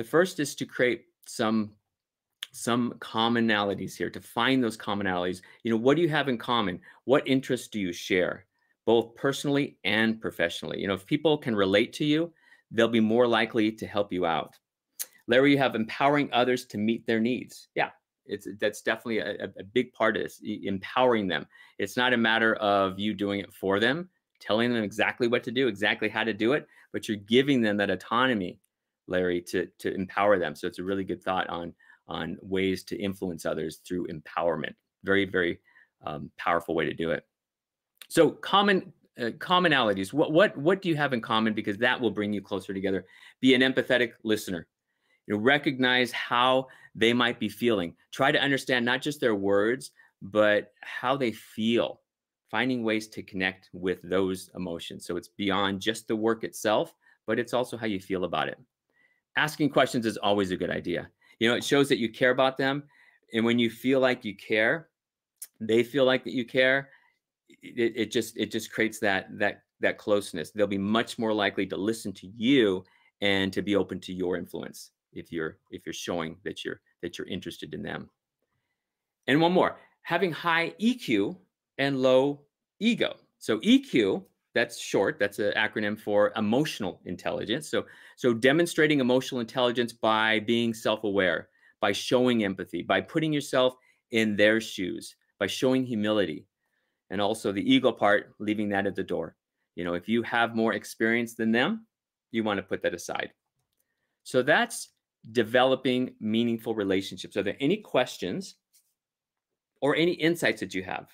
The 0.02 0.08
first 0.08 0.40
is 0.40 0.56
to 0.56 0.66
create 0.66 1.06
some 1.28 1.74
some 2.54 2.96
commonalities 2.98 3.96
here 3.96 4.10
to 4.10 4.20
find 4.20 4.64
those 4.64 4.76
commonalities. 4.76 5.44
You 5.62 5.70
know 5.70 5.78
what 5.78 5.96
do 5.96 6.02
you 6.02 6.10
have 6.10 6.28
in 6.28 6.40
common? 6.40 6.82
What 7.04 7.28
interests 7.28 7.68
do 7.68 7.80
you 7.80 7.94
share 7.94 8.48
both 8.88 9.14
personally 9.14 9.78
and 9.84 10.20
professionally? 10.20 10.80
You 10.80 10.88
know 10.88 10.96
if 10.96 11.06
people 11.06 11.38
can 11.38 11.56
relate 11.56 11.94
to 11.94 12.04
you 12.04 12.34
they'll 12.72 12.88
be 12.88 13.00
more 13.00 13.28
likely 13.28 13.72
to 13.74 13.86
help 13.86 14.12
you 14.12 14.26
out. 14.26 14.58
Larry 15.28 15.52
you 15.52 15.60
have 15.60 15.76
empowering 15.76 16.30
others 16.34 16.66
to 16.66 16.80
meet 16.80 17.06
their 17.06 17.20
needs. 17.20 17.68
Yeah 17.76 17.92
it's 18.26 18.48
that's 18.60 18.82
definitely 18.82 19.20
a, 19.20 19.54
a 19.60 19.64
big 19.64 19.94
part 19.94 20.18
of 20.18 20.24
this 20.24 20.42
empowering 20.44 21.28
them. 21.28 21.46
It's 21.78 21.96
not 21.96 22.14
a 22.14 22.18
matter 22.18 22.56
of 22.56 22.98
you 22.98 23.14
doing 23.14 23.40
it 23.40 23.54
for 23.54 23.80
them 23.80 24.10
telling 24.40 24.74
them 24.74 24.84
exactly 24.84 25.28
what 25.28 25.44
to 25.44 25.52
do 25.52 25.68
exactly 25.68 26.10
how 26.10 26.24
to 26.24 26.34
do 26.34 26.54
it 26.54 26.68
but 26.92 27.08
you're 27.08 27.18
giving 27.18 27.62
them 27.62 27.78
that 27.78 27.92
autonomy 27.92 28.60
larry 29.08 29.42
to 29.42 29.68
to 29.78 29.94
empower 29.94 30.40
them 30.40 30.56
so 30.56 30.68
it's 30.68 30.80
a 30.80 30.84
really 30.84 31.04
good 31.04 31.22
thought 31.22 31.48
on 31.50 31.74
on 32.12 32.38
ways 32.42 32.84
to 32.84 33.02
influence 33.02 33.46
others 33.46 33.80
through 33.88 34.08
empowerment. 34.08 34.74
Very, 35.04 35.26
very 35.26 35.60
um, 36.06 36.30
powerful 36.38 36.76
way 36.76 36.86
to 36.86 36.94
do 36.94 37.12
it. 37.12 37.26
So 38.10 38.30
common 38.30 38.92
uh, 39.20 39.32
commonalities. 39.38 40.14
What 40.14 40.32
what 40.32 40.56
what 40.58 40.82
do 40.82 40.90
you 40.90 40.96
have 40.96 41.14
in 41.14 41.22
common? 41.22 41.54
Because 41.54 41.78
that 41.78 42.00
will 42.00 42.12
bring 42.12 42.34
you 42.34 42.42
closer 42.42 42.74
together. 42.74 43.06
Be 43.40 43.54
an 43.54 43.62
empathetic 43.62 44.12
listener. 44.24 44.68
You 45.28 45.36
know, 45.36 45.42
recognize 45.42 46.12
how 46.12 46.68
they 46.96 47.14
might 47.14 47.40
be 47.40 47.50
feeling. 47.50 47.96
Try 48.12 48.32
to 48.32 48.42
understand 48.42 48.86
not 48.86 49.02
just 49.02 49.22
their 49.22 49.36
words, 49.36 49.92
but 50.22 50.74
how 50.82 51.16
they 51.16 51.32
feel. 51.32 52.02
Finding 52.50 52.84
ways 52.84 53.08
to 53.10 53.24
connect 53.24 53.70
with 53.72 54.00
those 54.04 54.50
emotions. 54.56 55.06
So 55.06 55.16
it's 55.16 55.30
beyond 55.30 55.80
just 55.80 56.08
the 56.10 56.16
work 56.16 56.44
itself, 56.44 56.94
but 57.26 57.40
it's 57.40 57.54
also 57.54 57.78
how 57.78 57.86
you 57.86 58.02
feel 58.02 58.26
about 58.26 58.50
it. 58.50 58.58
Asking 59.36 59.70
questions 59.70 60.06
is 60.06 60.18
always 60.18 60.52
a 60.52 60.58
good 60.58 60.70
idea. 60.70 61.10
You 61.40 61.50
know 61.50 61.56
it 61.56 61.64
shows 61.64 61.90
that 61.90 61.98
you 61.98 62.10
care 62.10 62.32
about 62.32 62.58
them 62.58 62.84
and 63.34 63.44
when 63.46 63.58
you 63.58 63.70
feel 63.70 64.00
like 64.00 64.24
you 64.24 64.36
care 64.36 64.90
they 65.60 65.84
feel 65.84 66.06
like 66.06 66.24
that 66.24 66.34
you 66.34 66.46
care 66.46 66.90
it, 67.64 67.94
it 67.96 68.12
just 68.12 68.38
it 68.38 68.52
just 68.52 68.72
creates 68.72 69.00
that 69.00 69.28
that 69.38 69.64
that 69.82 69.98
closeness. 69.98 70.52
They'll 70.52 70.68
be 70.68 70.78
much 70.78 71.20
more 71.20 71.34
likely 71.34 71.66
to 71.68 71.78
listen 71.78 72.14
to 72.14 72.28
you 72.28 72.84
and 73.22 73.52
to 73.54 73.62
be 73.62 73.76
open 73.76 74.00
to 74.02 74.14
your 74.14 74.38
influence 74.38 74.92
if 75.14 75.32
you're 75.32 75.58
if 75.72 75.86
you're 75.86 75.94
showing 75.94 76.38
that 76.44 76.64
you're 76.64 76.82
that 77.02 77.18
you're 77.18 77.28
interested 77.28 77.74
in 77.74 77.82
them. 77.82 78.10
And 79.28 79.42
one 79.42 79.52
more 79.52 79.78
having 80.04 80.32
high 80.32 80.74
eq 80.82 81.36
and 81.78 82.02
low 82.02 82.42
ego. 82.80 83.16
So 83.40 83.60
eq 83.60 84.24
that's 84.54 84.78
short 84.80 85.18
that's 85.20 85.40
an 85.40 85.54
acronym 85.56 86.00
for 86.00 86.34
emotional 86.36 87.02
intelligence. 87.06 87.70
So 87.70 87.86
so 88.16 88.34
demonstrating 88.34 89.00
emotional 89.00 89.42
intelligence 89.42 89.94
by 89.94 90.40
being 90.40 90.74
self-aware 90.74 91.50
by 91.80 91.92
showing 91.92 92.44
empathy 92.44 92.82
by 92.82 93.02
putting 93.02 93.34
yourself 93.34 93.76
in 94.12 94.36
their 94.36 94.60
shoes 94.60 95.16
by 95.40 95.48
showing 95.48 95.86
humility 95.86 96.46
and 97.10 97.22
also 97.22 97.52
the 97.52 97.74
ego 97.74 97.92
part 97.92 98.34
leaving 98.40 98.70
that 98.70 98.86
at 98.86 98.96
the 98.96 99.04
door. 99.04 99.36
You 99.76 99.84
know 99.84 99.94
if 99.94 100.10
you 100.10 100.22
have 100.24 100.56
more 100.56 100.74
experience 100.74 101.36
than 101.36 101.52
them 101.52 101.86
you 102.32 102.44
want 102.44 102.58
to 102.58 102.64
put 102.64 102.82
that 102.84 102.94
aside. 102.94 103.32
So 104.24 104.42
that's 104.42 104.90
developing 105.32 106.16
meaningful 106.20 106.76
relationships. 106.76 107.38
Are 107.38 107.44
there 107.44 107.58
any 107.60 107.78
questions 107.78 108.56
or 109.82 109.96
any 109.96 110.14
insights 110.14 110.60
that 110.62 110.74
you 110.74 110.84
have 110.84 111.08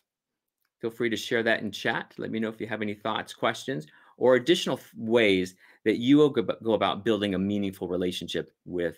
feel 0.87 0.95
free 0.95 1.09
to 1.09 1.17
share 1.17 1.43
that 1.43 1.61
in 1.61 1.71
chat. 1.71 2.13
Let 2.17 2.31
me 2.31 2.39
know 2.39 2.47
if 2.47 2.61
you 2.61 2.67
have 2.67 2.81
any 2.81 2.93
thoughts, 2.93 3.33
questions, 3.33 3.87
or 4.17 4.35
additional 4.35 4.79
ways 4.95 5.55
that 5.83 5.97
you 5.97 6.17
will 6.17 6.29
go 6.29 6.73
about 6.73 7.03
building 7.03 7.35
a 7.35 7.39
meaningful 7.39 7.89
relationship 7.89 8.51
with 8.65 8.97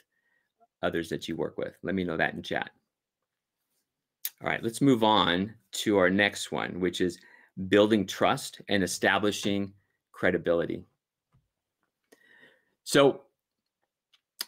others 0.83 1.09
that 1.09 1.27
you 1.27 1.35
work 1.35 1.57
with. 1.57 1.75
Let 1.81 1.95
me 1.95 2.03
know 2.03 2.15
that 2.15 2.35
in 2.35 2.43
chat. 2.43 2.69
All 4.43 4.49
right, 4.49 4.61
let's 4.63 4.81
move 4.81 5.03
on 5.03 5.55
to 5.71 5.97
our 5.97 6.11
next 6.11 6.51
one, 6.51 6.79
which 6.79 7.01
is 7.01 7.17
building 7.69 8.05
trust 8.05 8.61
and 8.69 8.83
establishing 8.83 9.73
credibility. 10.11 10.83
So 12.83 13.21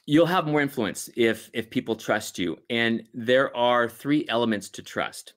you'll 0.05 0.27
have 0.27 0.45
more 0.45 0.61
influence 0.61 1.09
if 1.15 1.49
if 1.53 1.71
people 1.71 1.95
trust 1.95 2.37
you 2.37 2.57
and 2.69 3.03
there 3.15 3.55
are 3.57 3.89
three 3.89 4.27
elements 4.29 4.69
to 4.69 4.83
trust. 4.83 5.33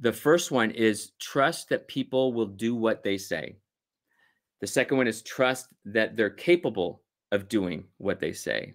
The 0.00 0.12
first 0.12 0.50
one 0.50 0.70
is 0.70 1.12
trust 1.20 1.68
that 1.68 1.88
people 1.88 2.32
will 2.32 2.46
do 2.46 2.74
what 2.74 3.02
they 3.02 3.16
say. 3.16 3.56
The 4.60 4.66
second 4.66 4.96
one 4.96 5.06
is 5.06 5.22
trust 5.22 5.68
that 5.84 6.16
they're 6.16 6.30
capable 6.30 7.02
of 7.32 7.48
doing 7.48 7.84
what 7.98 8.20
they 8.20 8.32
say. 8.32 8.74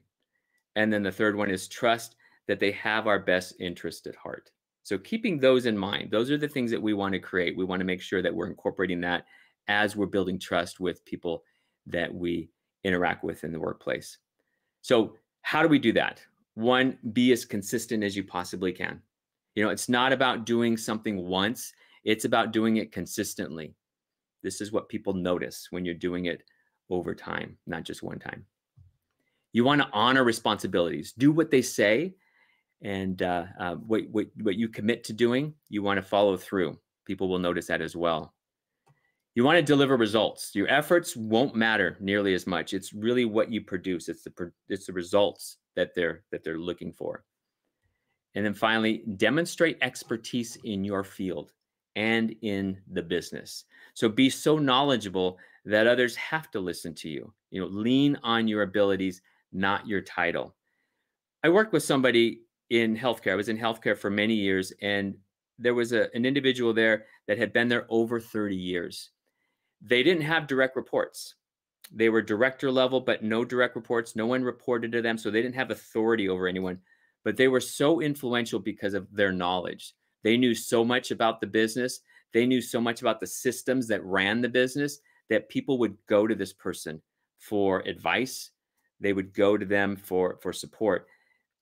And 0.76 0.92
then 0.94 1.04
the 1.04 1.12
third 1.12 1.36
one 1.36 1.50
is 1.50 1.68
trust 1.68 2.16
that 2.48 2.60
they 2.60 2.72
have 2.72 3.08
our 3.08 3.20
best 3.20 3.56
interest 3.60 4.08
at 4.08 4.16
heart. 4.16 4.52
So 4.84 4.98
keeping 4.98 5.40
those 5.40 5.66
in 5.66 5.78
mind, 5.78 6.10
those 6.10 6.32
are 6.32 6.38
the 6.38 6.48
things 6.48 6.72
that 6.72 6.82
we 6.82 6.94
want 6.94 7.14
to 7.14 7.20
create. 7.20 7.56
We 7.56 7.66
want 7.66 7.80
to 7.80 7.86
make 7.86 8.02
sure 8.02 8.22
that 8.22 8.34
we're 8.34 8.48
incorporating 8.48 9.02
that 9.02 9.26
as 9.68 9.96
we're 9.96 10.08
building 10.08 10.40
trust 10.40 10.80
with 10.80 11.06
people 11.06 11.44
that 11.86 12.14
we 12.14 12.50
interact 12.84 13.24
with 13.24 13.44
in 13.44 13.52
the 13.52 13.60
workplace. 13.60 14.18
So, 14.82 15.16
how 15.42 15.62
do 15.62 15.68
we 15.68 15.80
do 15.80 15.94
that? 15.94 16.22
One, 16.56 16.98
be 17.14 17.32
as 17.32 17.46
consistent 17.46 18.04
as 18.04 18.16
you 18.16 18.24
possibly 18.24 18.72
can. 18.72 19.02
You 19.60 19.66
know, 19.66 19.72
it's 19.72 19.90
not 19.90 20.14
about 20.14 20.46
doing 20.46 20.78
something 20.78 21.18
once, 21.18 21.74
it's 22.06 22.24
about 22.24 22.54
doing 22.54 22.78
it 22.78 22.94
consistently. 22.94 23.76
This 24.42 24.62
is 24.62 24.72
what 24.72 24.88
people 24.88 25.14
notice 25.14 25.68
when 25.70 25.84
you're 25.84 25.96
doing 25.96 26.28
it 26.28 26.44
over 26.90 27.14
time, 27.14 27.58
not 27.68 27.84
just 27.84 28.02
one 28.02 28.20
time. 28.20 28.46
You 29.52 29.66
want 29.66 29.82
to 29.82 29.90
honor 29.92 30.24
responsibilities, 30.24 31.12
do 31.12 31.34
what 31.34 31.52
they 31.52 31.62
say, 31.62 32.14
and 32.82 33.22
uh, 33.22 33.48
uh, 33.60 33.76
what, 33.76 34.04
what, 34.10 34.28
what 34.44 34.56
you 34.56 34.70
commit 34.70 35.04
to 35.04 35.12
doing, 35.12 35.54
you 35.68 35.84
want 35.84 35.98
to 35.98 36.04
follow 36.04 36.38
through. 36.38 36.80
People 37.06 37.28
will 37.28 37.38
notice 37.38 37.68
that 37.68 37.82
as 37.82 37.98
well. 37.98 38.34
You 39.36 39.44
want 39.44 39.58
to 39.58 39.62
deliver 39.62 39.98
results. 39.98 40.52
Your 40.56 40.70
efforts 40.70 41.18
won't 41.18 41.54
matter 41.54 41.98
nearly 42.00 42.34
as 42.34 42.48
much. 42.48 42.74
It's 42.74 42.94
really 42.94 43.26
what 43.26 43.52
you 43.52 43.60
produce. 43.60 44.08
It's 44.08 44.24
the 44.24 44.54
it's 44.70 44.86
the 44.86 44.94
results 44.94 45.58
that 45.76 45.94
they're 45.96 46.24
that 46.32 46.46
they're 46.46 46.58
looking 46.58 46.94
for. 46.94 47.26
And 48.40 48.46
then 48.46 48.54
finally, 48.54 49.04
demonstrate 49.18 49.78
expertise 49.82 50.58
in 50.64 50.86
your 50.86 51.04
field 51.04 51.52
and 51.98 52.34
in 52.42 52.80
the 52.90 53.02
business. 53.02 53.66
So 53.96 54.08
be 54.08 54.30
so 54.30 54.58
knowledgeable 54.58 55.38
that 55.66 55.88
others 55.88 56.16
have 56.16 56.50
to 56.52 56.62
listen 56.62 56.96
to 56.96 57.10
you. 57.10 57.34
You 57.52 57.60
know, 57.60 57.68
lean 57.68 58.18
on 58.24 58.48
your 58.48 58.62
abilities, 58.62 59.22
not 59.52 59.86
your 59.86 60.00
title. 60.00 60.56
I 61.44 61.50
worked 61.50 61.74
with 61.74 61.84
somebody 61.84 62.44
in 62.70 62.96
healthcare. 62.96 63.34
I 63.34 63.36
was 63.36 63.50
in 63.50 63.58
healthcare 63.58 63.98
for 63.98 64.10
many 64.10 64.36
years, 64.36 64.72
and 64.82 65.18
there 65.58 65.74
was 65.74 65.92
a, 65.92 66.08
an 66.14 66.26
individual 66.26 66.72
there 66.74 67.08
that 67.28 67.38
had 67.38 67.52
been 67.52 67.68
there 67.68 67.88
over 67.90 68.22
30 68.22 68.56
years. 68.56 69.10
They 69.82 70.02
didn't 70.02 70.24
have 70.24 70.48
direct 70.48 70.78
reports. 70.78 71.36
They 71.92 72.08
were 72.08 72.22
director 72.22 72.72
level, 72.72 73.02
but 73.02 73.22
no 73.22 73.44
direct 73.44 73.76
reports. 73.76 74.16
No 74.16 74.28
one 74.28 74.44
reported 74.44 74.94
to 74.94 75.02
them. 75.02 75.18
So 75.18 75.30
they 75.30 75.42
didn't 75.42 75.56
have 75.56 75.72
authority 75.72 76.30
over 76.30 76.48
anyone, 76.48 76.80
but 77.30 77.38
they 77.38 77.48
were 77.48 77.62
so 77.62 78.02
influential 78.02 78.58
because 78.58 78.96
of 78.96 79.06
their 79.14 79.32
knowledge. 79.32 79.94
They 80.24 80.36
knew 80.36 80.56
so 80.56 80.84
much 80.84 81.12
about 81.12 81.40
the 81.40 81.46
business. 81.46 82.00
They 82.34 82.48
knew 82.48 82.60
so 82.60 82.82
much 82.82 83.02
about 83.02 83.20
the 83.20 83.28
systems 83.28 83.88
that 83.90 84.04
ran 84.04 84.42
the 84.42 84.50
business 84.50 84.98
that 85.30 85.48
people 85.48 85.78
would 85.78 85.96
go 86.08 86.26
to 86.26 86.34
this 86.34 86.54
person 86.54 87.00
for 87.38 87.82
advice. 87.82 88.50
They 89.00 89.14
would 89.14 89.32
go 89.32 89.58
to 89.58 89.64
them 89.64 89.96
for, 89.96 90.40
for 90.42 90.52
support. 90.52 91.06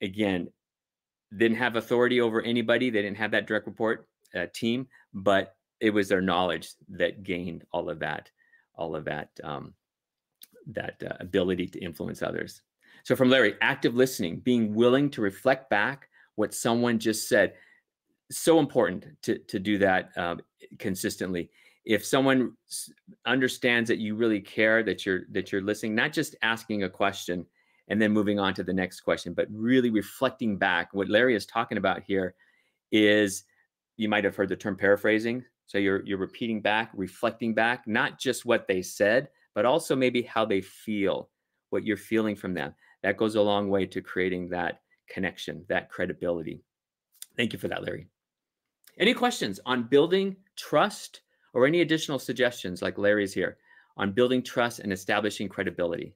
Again, 0.01 0.47
didn't 1.36 1.58
have 1.58 1.75
authority 1.75 2.21
over 2.21 2.41
anybody. 2.41 2.89
They 2.89 3.01
didn't 3.01 3.17
have 3.17 3.32
that 3.32 3.45
direct 3.45 3.67
report 3.67 4.08
uh, 4.34 4.45
team, 4.53 4.88
but 5.13 5.58
it 5.82 5.89
was 5.89 6.08
their 6.08 6.21
knowledge 6.21 6.69
that 6.91 7.23
gained 7.23 7.65
all 7.73 7.89
of 7.89 7.99
that, 7.99 8.32
all 8.73 8.95
of 8.95 9.03
that, 9.03 9.32
um, 9.43 9.73
that 10.67 11.03
uh, 11.06 11.17
ability 11.19 11.67
to 11.67 11.80
influence 11.80 12.21
others. 12.21 12.62
So 13.07 13.15
from 13.15 13.29
Larry, 13.29 13.55
active 13.61 13.95
listening, 13.95 14.39
being 14.39 14.75
willing 14.75 15.09
to 15.11 15.21
reflect 15.21 15.69
back 15.69 16.09
what 16.35 16.53
someone 16.53 16.99
just 16.99 17.29
said, 17.29 17.53
so 18.29 18.59
important 18.59 19.05
to 19.21 19.37
to 19.37 19.59
do 19.59 19.77
that 19.77 20.09
um, 20.17 20.41
consistently. 20.77 21.49
If 21.85 22.03
someone 22.05 22.57
understands 23.25 23.87
that 23.87 23.99
you 23.99 24.15
really 24.15 24.41
care, 24.41 24.83
that 24.83 25.05
you're 25.05 25.21
that 25.31 25.53
you're 25.53 25.61
listening, 25.61 25.95
not 25.95 26.11
just 26.11 26.35
asking 26.41 26.83
a 26.83 26.89
question 26.89 27.45
and 27.87 28.01
then 28.01 28.11
moving 28.11 28.39
on 28.39 28.53
to 28.55 28.63
the 28.63 28.73
next 28.73 28.99
question, 28.99 29.33
but 29.33 29.47
really 29.49 29.89
reflecting 29.89 30.57
back. 30.57 30.93
What 30.93 31.07
Larry 31.07 31.33
is 31.33 31.45
talking 31.45 31.77
about 31.77 32.03
here 32.03 32.35
is 32.91 33.45
you 33.95 34.09
might 34.09 34.25
have 34.25 34.35
heard 34.35 34.49
the 34.49 34.57
term 34.57 34.75
paraphrasing. 34.75 35.45
So 35.65 35.77
you're 35.77 36.05
you're 36.05 36.17
repeating 36.17 36.61
back, 36.61 36.91
reflecting 36.93 37.53
back, 37.53 37.87
not 37.87 38.19
just 38.19 38.45
what 38.45 38.67
they 38.67 38.81
said, 38.81 39.29
but 39.55 39.63
also 39.63 39.95
maybe 39.95 40.23
how 40.23 40.43
they 40.43 40.59
feel, 40.59 41.29
what 41.69 41.85
you're 41.85 41.95
feeling 41.95 42.35
from 42.35 42.53
them. 42.53 42.75
That 43.07 43.15
goes 43.15 43.35
a 43.35 43.41
long 43.41 43.69
way 43.69 43.85
to 43.85 44.01
creating 44.01 44.49
that 44.49 44.81
connection, 45.07 45.63
that 45.69 45.89
credibility. 45.89 46.61
Thank 47.37 47.53
you 47.53 47.57
for 47.57 47.69
that, 47.69 47.81
Larry. 47.81 48.09
Any 48.99 49.13
questions 49.13 49.61
on 49.65 49.83
building 49.83 50.35
trust 50.57 51.21
or 51.53 51.65
any 51.65 51.79
additional 51.79 52.19
suggestions 52.19 52.81
like 52.81 52.97
Larry's 52.97 53.33
here 53.33 53.59
on 53.95 54.11
building 54.11 54.43
trust 54.43 54.79
and 54.79 54.91
establishing 54.91 55.47
credibility? 55.47 56.15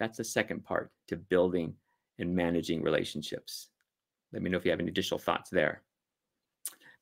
That's 0.00 0.18
the 0.18 0.24
second 0.24 0.64
part 0.64 0.90
to 1.06 1.16
building 1.16 1.74
and 2.18 2.34
managing 2.34 2.82
relationships. 2.82 3.68
Let 4.32 4.42
me 4.42 4.50
know 4.50 4.58
if 4.58 4.64
you 4.64 4.72
have 4.72 4.80
any 4.80 4.88
additional 4.88 5.20
thoughts 5.20 5.48
there. 5.50 5.82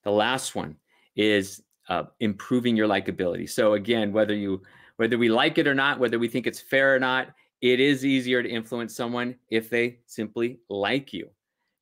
The 0.02 0.10
last 0.10 0.54
one 0.54 0.76
is 1.16 1.62
uh, 1.88 2.02
improving 2.20 2.76
your 2.76 2.88
likability. 2.88 3.48
So 3.48 3.72
again, 3.72 4.12
whether 4.12 4.34
you 4.34 4.60
whether 4.96 5.16
we 5.16 5.30
like 5.30 5.56
it 5.56 5.66
or 5.66 5.74
not, 5.74 5.98
whether 5.98 6.18
we 6.18 6.28
think 6.28 6.46
it's 6.46 6.60
fair 6.60 6.94
or 6.94 7.00
not, 7.00 7.34
it 7.64 7.80
is 7.80 8.04
easier 8.04 8.42
to 8.42 8.48
influence 8.48 8.94
someone 8.94 9.34
if 9.48 9.70
they 9.70 10.00
simply 10.04 10.58
like 10.68 11.14
you. 11.14 11.30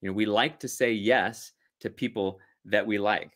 You 0.01 0.09
know, 0.09 0.13
we 0.13 0.27
like 0.27 0.61
to 0.61 0.69
say 0.69 0.93
yes 0.93 1.51
to 1.81 1.91
people 1.91 2.39
that 2.67 2.87
we 2.87 2.99
like. 2.99 3.33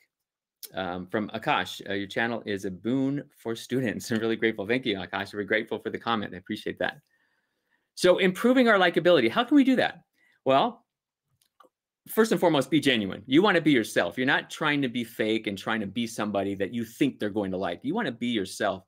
Um, 0.72 1.08
from 1.08 1.28
Akash, 1.30 1.82
uh, 1.90 1.94
your 1.94 2.06
channel 2.06 2.44
is 2.46 2.64
a 2.64 2.70
boon 2.70 3.24
for 3.36 3.56
students. 3.56 4.08
I'm 4.12 4.20
really 4.20 4.36
grateful. 4.36 4.64
Thank 4.64 4.86
you, 4.86 4.96
Akash. 4.96 5.34
We're 5.34 5.42
grateful 5.42 5.80
for 5.80 5.90
the 5.90 5.98
comment. 5.98 6.34
I 6.34 6.36
appreciate 6.36 6.78
that. 6.78 6.98
So 7.96 8.18
improving 8.18 8.68
our 8.68 8.78
likability, 8.78 9.28
how 9.28 9.42
can 9.42 9.56
we 9.56 9.64
do 9.64 9.74
that? 9.76 10.02
Well, 10.44 10.84
first 12.06 12.30
and 12.30 12.40
foremost, 12.40 12.70
be 12.70 12.78
genuine. 12.78 13.24
You 13.26 13.42
want 13.42 13.56
to 13.56 13.60
be 13.60 13.72
yourself. 13.72 14.16
You're 14.16 14.24
not 14.24 14.50
trying 14.50 14.82
to 14.82 14.88
be 14.88 15.02
fake 15.02 15.48
and 15.48 15.58
trying 15.58 15.80
to 15.80 15.88
be 15.88 16.06
somebody 16.06 16.54
that 16.54 16.72
you 16.72 16.84
think 16.84 17.18
they're 17.18 17.28
going 17.28 17.50
to 17.50 17.56
like. 17.56 17.80
You 17.82 17.92
want 17.96 18.06
to 18.06 18.12
be 18.12 18.28
yourself. 18.28 18.84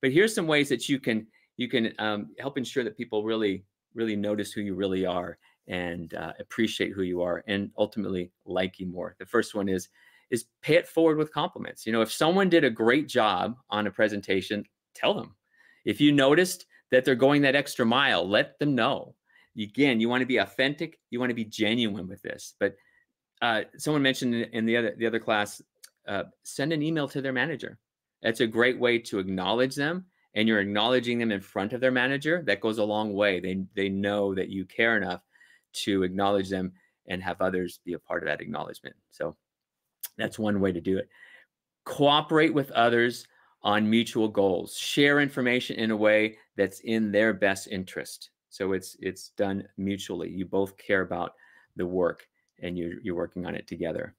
But 0.00 0.12
here's 0.12 0.32
some 0.32 0.46
ways 0.46 0.68
that 0.68 0.88
you 0.88 1.00
can 1.00 1.26
you 1.56 1.68
can 1.68 1.92
um, 1.98 2.30
help 2.38 2.58
ensure 2.58 2.84
that 2.84 2.96
people 2.96 3.24
really 3.24 3.64
really 3.94 4.16
notice 4.16 4.52
who 4.52 4.60
you 4.60 4.74
really 4.74 5.06
are 5.06 5.38
and 5.68 6.14
uh, 6.14 6.32
appreciate 6.40 6.92
who 6.92 7.02
you 7.02 7.22
are 7.22 7.44
and 7.46 7.70
ultimately 7.78 8.30
like 8.44 8.78
you 8.80 8.86
more. 8.86 9.14
The 9.18 9.26
first 9.26 9.54
one 9.54 9.68
is 9.68 9.88
is 10.30 10.46
pay 10.62 10.74
it 10.74 10.88
forward 10.88 11.16
with 11.16 11.32
compliments. 11.32 11.86
You 11.86 11.92
know, 11.92 12.00
if 12.00 12.10
someone 12.10 12.48
did 12.48 12.64
a 12.64 12.70
great 12.70 13.08
job 13.08 13.56
on 13.70 13.86
a 13.86 13.90
presentation, 13.90 14.64
tell 14.94 15.14
them. 15.14 15.36
If 15.84 16.00
you 16.00 16.12
noticed 16.12 16.66
that 16.90 17.04
they're 17.04 17.14
going 17.14 17.42
that 17.42 17.54
extra 17.54 17.84
mile, 17.84 18.28
let 18.28 18.58
them 18.58 18.74
know 18.74 19.14
again, 19.62 20.00
you 20.00 20.08
want 20.08 20.20
to 20.20 20.26
be 20.26 20.38
authentic, 20.38 20.98
you 21.10 21.20
want 21.20 21.30
to 21.30 21.34
be 21.34 21.44
genuine 21.44 22.08
with 22.08 22.22
this. 22.22 22.54
But 22.58 22.76
uh, 23.42 23.62
someone 23.76 24.02
mentioned 24.02 24.34
in 24.34 24.66
the 24.66 24.76
other 24.76 24.94
the 24.96 25.06
other 25.06 25.20
class, 25.20 25.62
uh, 26.08 26.24
send 26.42 26.72
an 26.72 26.82
email 26.82 27.08
to 27.08 27.20
their 27.20 27.32
manager. 27.32 27.78
That's 28.22 28.40
a 28.40 28.46
great 28.46 28.78
way 28.78 28.98
to 29.00 29.18
acknowledge 29.18 29.74
them, 29.74 30.06
and 30.34 30.48
you're 30.48 30.60
acknowledging 30.60 31.18
them 31.18 31.32
in 31.32 31.40
front 31.40 31.72
of 31.72 31.80
their 31.80 31.90
manager. 31.90 32.42
That 32.46 32.60
goes 32.60 32.78
a 32.78 32.84
long 32.84 33.12
way. 33.14 33.40
They 33.40 33.64
they 33.74 33.88
know 33.88 34.34
that 34.34 34.48
you 34.48 34.64
care 34.64 34.96
enough 34.96 35.22
to 35.84 36.02
acknowledge 36.02 36.48
them 36.48 36.72
and 37.06 37.22
have 37.22 37.40
others 37.40 37.80
be 37.84 37.92
a 37.94 37.98
part 37.98 38.22
of 38.22 38.28
that 38.28 38.40
acknowledgement. 38.40 38.96
So 39.10 39.36
that's 40.16 40.38
one 40.38 40.60
way 40.60 40.72
to 40.72 40.80
do 40.80 40.98
it. 40.98 41.08
Cooperate 41.84 42.54
with 42.54 42.70
others 42.72 43.26
on 43.62 43.88
mutual 43.88 44.28
goals. 44.28 44.76
Share 44.76 45.20
information 45.20 45.76
in 45.76 45.90
a 45.90 45.96
way 45.96 46.38
that's 46.56 46.80
in 46.80 47.10
their 47.10 47.32
best 47.32 47.68
interest. 47.68 48.30
So 48.50 48.72
it's 48.72 48.96
it's 49.00 49.30
done 49.30 49.66
mutually. 49.76 50.30
You 50.30 50.46
both 50.46 50.76
care 50.76 51.00
about 51.00 51.32
the 51.76 51.86
work 51.86 52.26
and 52.62 52.78
you're 52.78 53.00
you're 53.02 53.16
working 53.16 53.46
on 53.46 53.54
it 53.54 53.66
together. 53.66 54.14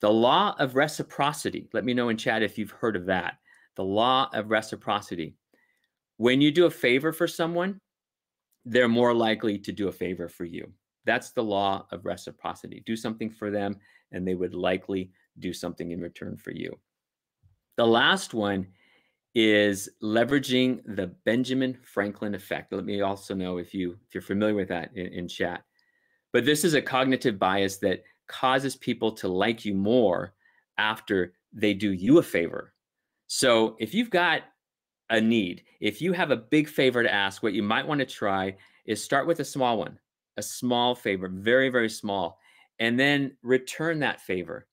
The 0.00 0.10
law 0.10 0.54
of 0.58 0.76
reciprocity. 0.76 1.68
Let 1.72 1.84
me 1.84 1.94
know 1.94 2.10
in 2.10 2.16
chat 2.16 2.42
if 2.42 2.58
you've 2.58 2.70
heard 2.70 2.96
of 2.96 3.06
that. 3.06 3.38
The 3.76 3.84
law 3.84 4.30
of 4.32 4.50
reciprocity. 4.50 5.36
When 6.16 6.40
you 6.40 6.50
do 6.50 6.66
a 6.66 6.70
favor 6.70 7.12
for 7.12 7.28
someone, 7.28 7.80
they're 8.64 8.88
more 8.88 9.14
likely 9.14 9.58
to 9.58 9.72
do 9.72 9.88
a 9.88 9.92
favor 9.92 10.28
for 10.28 10.44
you. 10.44 10.72
That's 11.04 11.30
the 11.30 11.44
law 11.44 11.86
of 11.92 12.04
reciprocity. 12.04 12.82
Do 12.84 12.96
something 12.96 13.30
for 13.30 13.50
them, 13.50 13.76
and 14.12 14.26
they 14.26 14.34
would 14.34 14.54
likely 14.54 15.12
do 15.38 15.52
something 15.52 15.92
in 15.92 16.00
return 16.00 16.36
for 16.36 16.50
you. 16.50 16.76
The 17.76 17.86
last 17.86 18.34
one 18.34 18.66
is 19.34 19.90
leveraging 20.02 20.80
the 20.96 21.08
Benjamin 21.26 21.78
Franklin 21.84 22.34
effect. 22.34 22.72
Let 22.72 22.86
me 22.86 23.02
also 23.02 23.34
know 23.34 23.58
if 23.58 23.74
you 23.74 23.98
if 24.08 24.14
you're 24.14 24.22
familiar 24.22 24.54
with 24.54 24.68
that 24.68 24.90
in, 24.96 25.06
in 25.08 25.28
chat. 25.28 25.62
But 26.32 26.46
this 26.46 26.64
is 26.64 26.74
a 26.74 26.82
cognitive 26.82 27.38
bias 27.38 27.76
that 27.78 28.02
causes 28.28 28.76
people 28.76 29.12
to 29.12 29.28
like 29.28 29.64
you 29.64 29.74
more 29.74 30.34
after 30.78 31.34
they 31.52 31.74
do 31.74 31.92
you 31.92 32.18
a 32.18 32.22
favor. 32.22 32.72
So 33.26 33.76
if 33.78 33.94
you've 33.94 34.10
got 34.10 34.42
a 35.10 35.20
need, 35.20 35.64
if 35.80 36.00
you 36.00 36.12
have 36.12 36.30
a 36.30 36.36
big 36.36 36.68
favor 36.68 37.02
to 37.02 37.12
ask, 37.12 37.42
what 37.42 37.52
you 37.52 37.62
might 37.62 37.86
want 37.86 38.00
to 38.00 38.06
try 38.06 38.56
is 38.86 39.02
start 39.02 39.26
with 39.26 39.40
a 39.40 39.44
small 39.44 39.78
one, 39.78 39.98
a 40.36 40.42
small 40.42 40.94
favor, 40.94 41.28
very, 41.28 41.68
very 41.68 41.88
small, 41.88 42.38
and 42.78 42.98
then 42.98 43.36
return 43.42 43.98
that 44.00 44.20
favor 44.20 44.66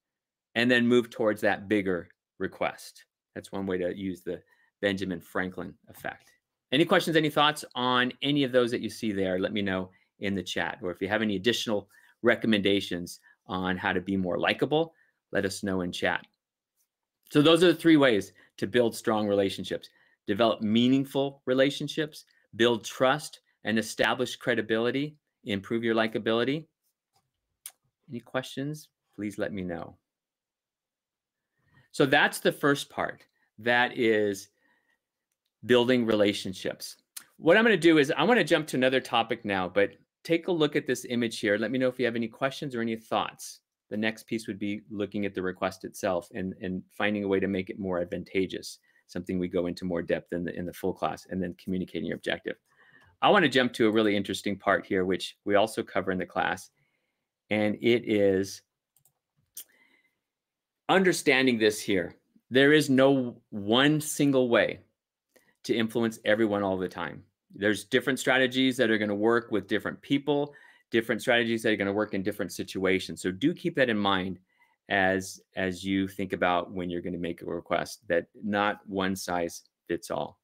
and 0.56 0.70
then 0.70 0.88
move 0.88 1.10
towards 1.10 1.42
that 1.42 1.68
bigger 1.68 2.10
request. 2.40 3.06
That's 3.34 3.52
one 3.52 3.66
way 3.66 3.78
to 3.80 3.98
use 3.98 4.22
the 4.22 4.42
Benjamin 4.82 5.20
Franklin 5.20 5.74
effect. 5.90 6.32
Any 6.72 6.86
questions, 6.86 7.16
any 7.16 7.30
thoughts 7.30 7.64
on 7.76 8.12
any 8.22 8.44
of 8.44 8.52
those 8.52 8.72
that 8.72 8.82
you 8.82 8.90
see 8.90 9.12
there? 9.12 9.40
Let 9.40 9.54
me 9.54 9.62
know 9.62 9.90
in 10.20 10.36
the 10.36 10.44
chat. 10.44 10.80
Or 10.82 10.92
if 10.92 11.02
you 11.02 11.08
have 11.08 11.22
any 11.22 11.36
additional 11.36 11.88
recommendations 12.22 13.20
on 13.48 13.78
how 13.78 13.94
to 13.94 14.02
be 14.02 14.18
more 14.18 14.38
likable, 14.38 14.94
let 15.32 15.46
us 15.46 15.64
know 15.64 15.82
in 15.82 15.92
chat. 15.92 16.26
So, 17.32 17.42
those 17.42 17.64
are 17.64 17.68
the 17.68 17.76
three 17.76 17.98
ways 17.98 18.34
to 18.58 18.68
build 18.68 18.96
strong 18.96 19.28
relationships 19.28 19.90
develop 20.28 20.62
meaningful 20.62 21.42
relationships, 21.46 22.26
build 22.56 22.86
trust, 22.86 23.42
and 23.64 23.78
establish 23.78 24.36
credibility, 24.36 25.16
improve 25.46 25.84
your 25.84 25.96
likability. 25.96 26.66
Any 28.10 28.20
questions? 28.20 28.90
Please 29.16 29.38
let 29.38 29.54
me 29.54 29.64
know. 29.64 29.98
So 31.92 32.06
that's 32.06 32.40
the 32.40 32.52
first 32.52 32.90
part. 32.90 33.24
That 33.60 33.98
is 33.98 34.50
building 35.66 36.06
relationships. 36.06 36.98
What 37.38 37.58
I'm 37.58 37.64
going 37.64 37.76
to 37.76 37.78
do 37.78 37.98
is 37.98 38.12
I 38.16 38.24
want 38.24 38.40
to 38.40 38.44
jump 38.44 38.68
to 38.68 38.78
another 38.78 39.00
topic 39.00 39.46
now, 39.46 39.70
but 39.70 39.92
take 40.24 40.48
a 40.48 40.52
look 40.52 40.76
at 40.76 40.88
this 40.88 41.06
image 41.06 41.40
here. 41.40 41.58
Let 41.58 41.72
me 41.72 41.78
know 41.78 41.88
if 41.88 42.00
you 42.00 42.06
have 42.06 42.16
any 42.16 42.28
questions 42.28 42.76
or 42.76 42.82
any 42.82 42.96
thoughts. 42.96 43.60
The 43.94 43.98
next 43.98 44.26
piece 44.26 44.48
would 44.48 44.58
be 44.58 44.82
looking 44.90 45.24
at 45.28 45.36
the 45.36 45.44
request 45.44 45.86
itself 45.86 46.28
and, 46.34 46.56
and 46.60 46.82
finding 46.98 47.26
a 47.26 47.28
way 47.28 47.40
to 47.40 47.46
make 47.46 47.70
it 47.70 47.78
more 47.78 48.00
advantageous, 48.00 48.80
something 49.06 49.38
we 49.38 49.48
go 49.48 49.68
into 49.68 49.86
more 49.86 50.02
depth 50.02 50.34
in 50.34 50.44
the, 50.44 50.58
in 50.58 50.66
the 50.66 50.74
full 50.74 50.94
class, 50.94 51.28
and 51.30 51.40
then 51.40 51.56
communicating 51.64 52.08
your 52.08 52.16
objective. 52.16 52.56
I 53.22 53.30
want 53.30 53.44
to 53.44 53.50
jump 53.50 53.72
to 53.74 53.86
a 53.88 53.92
really 53.92 54.18
interesting 54.18 54.58
part 54.58 54.84
here, 54.84 55.06
which 55.06 55.38
we 55.46 55.54
also 55.54 55.84
cover 55.84 56.12
in 56.12 56.18
the 56.18 56.26
class, 56.26 56.72
and 57.52 57.76
it 57.84 58.10
is 58.12 58.64
understanding 60.90 61.60
this 61.60 61.80
here. 61.80 62.16
There 62.50 62.74
is 62.74 62.90
no 62.90 63.44
one 63.52 64.02
single 64.02 64.50
way 64.50 64.80
to 65.66 65.76
influence 65.76 66.18
everyone 66.26 66.64
all 66.64 66.80
the 66.80 66.90
time. 66.90 67.22
There's 67.54 67.84
different 67.84 68.18
strategies 68.18 68.76
that 68.78 68.90
are 68.90 68.98
going 68.98 69.10
to 69.10 69.14
work 69.14 69.52
with 69.52 69.68
different 69.68 70.02
people, 70.02 70.56
different 70.94 71.22
strategies 71.22 71.64
that 71.64 71.74
are 71.74 71.76
going 71.76 71.88
to 71.88 71.92
work 71.92 72.14
in 72.14 72.22
different 72.22 72.52
situations. 72.52 73.20
So 73.20 73.32
do 73.32 73.54
keep 73.54 73.76
that 73.76 73.90
in 73.90 73.98
mind 73.98 74.40
as 74.90 75.42
as 75.56 75.84
you 75.84 76.08
think 76.08 76.34
about 76.34 76.72
when 76.72 76.90
you're 76.90 77.02
going 77.02 77.14
to 77.14 77.20
make 77.20 77.42
a 77.42 77.46
request 77.46 78.08
that 78.08 78.28
not 78.44 78.80
one 78.86 79.16
size 79.16 79.64
fits 79.88 80.12
all. 80.12 80.40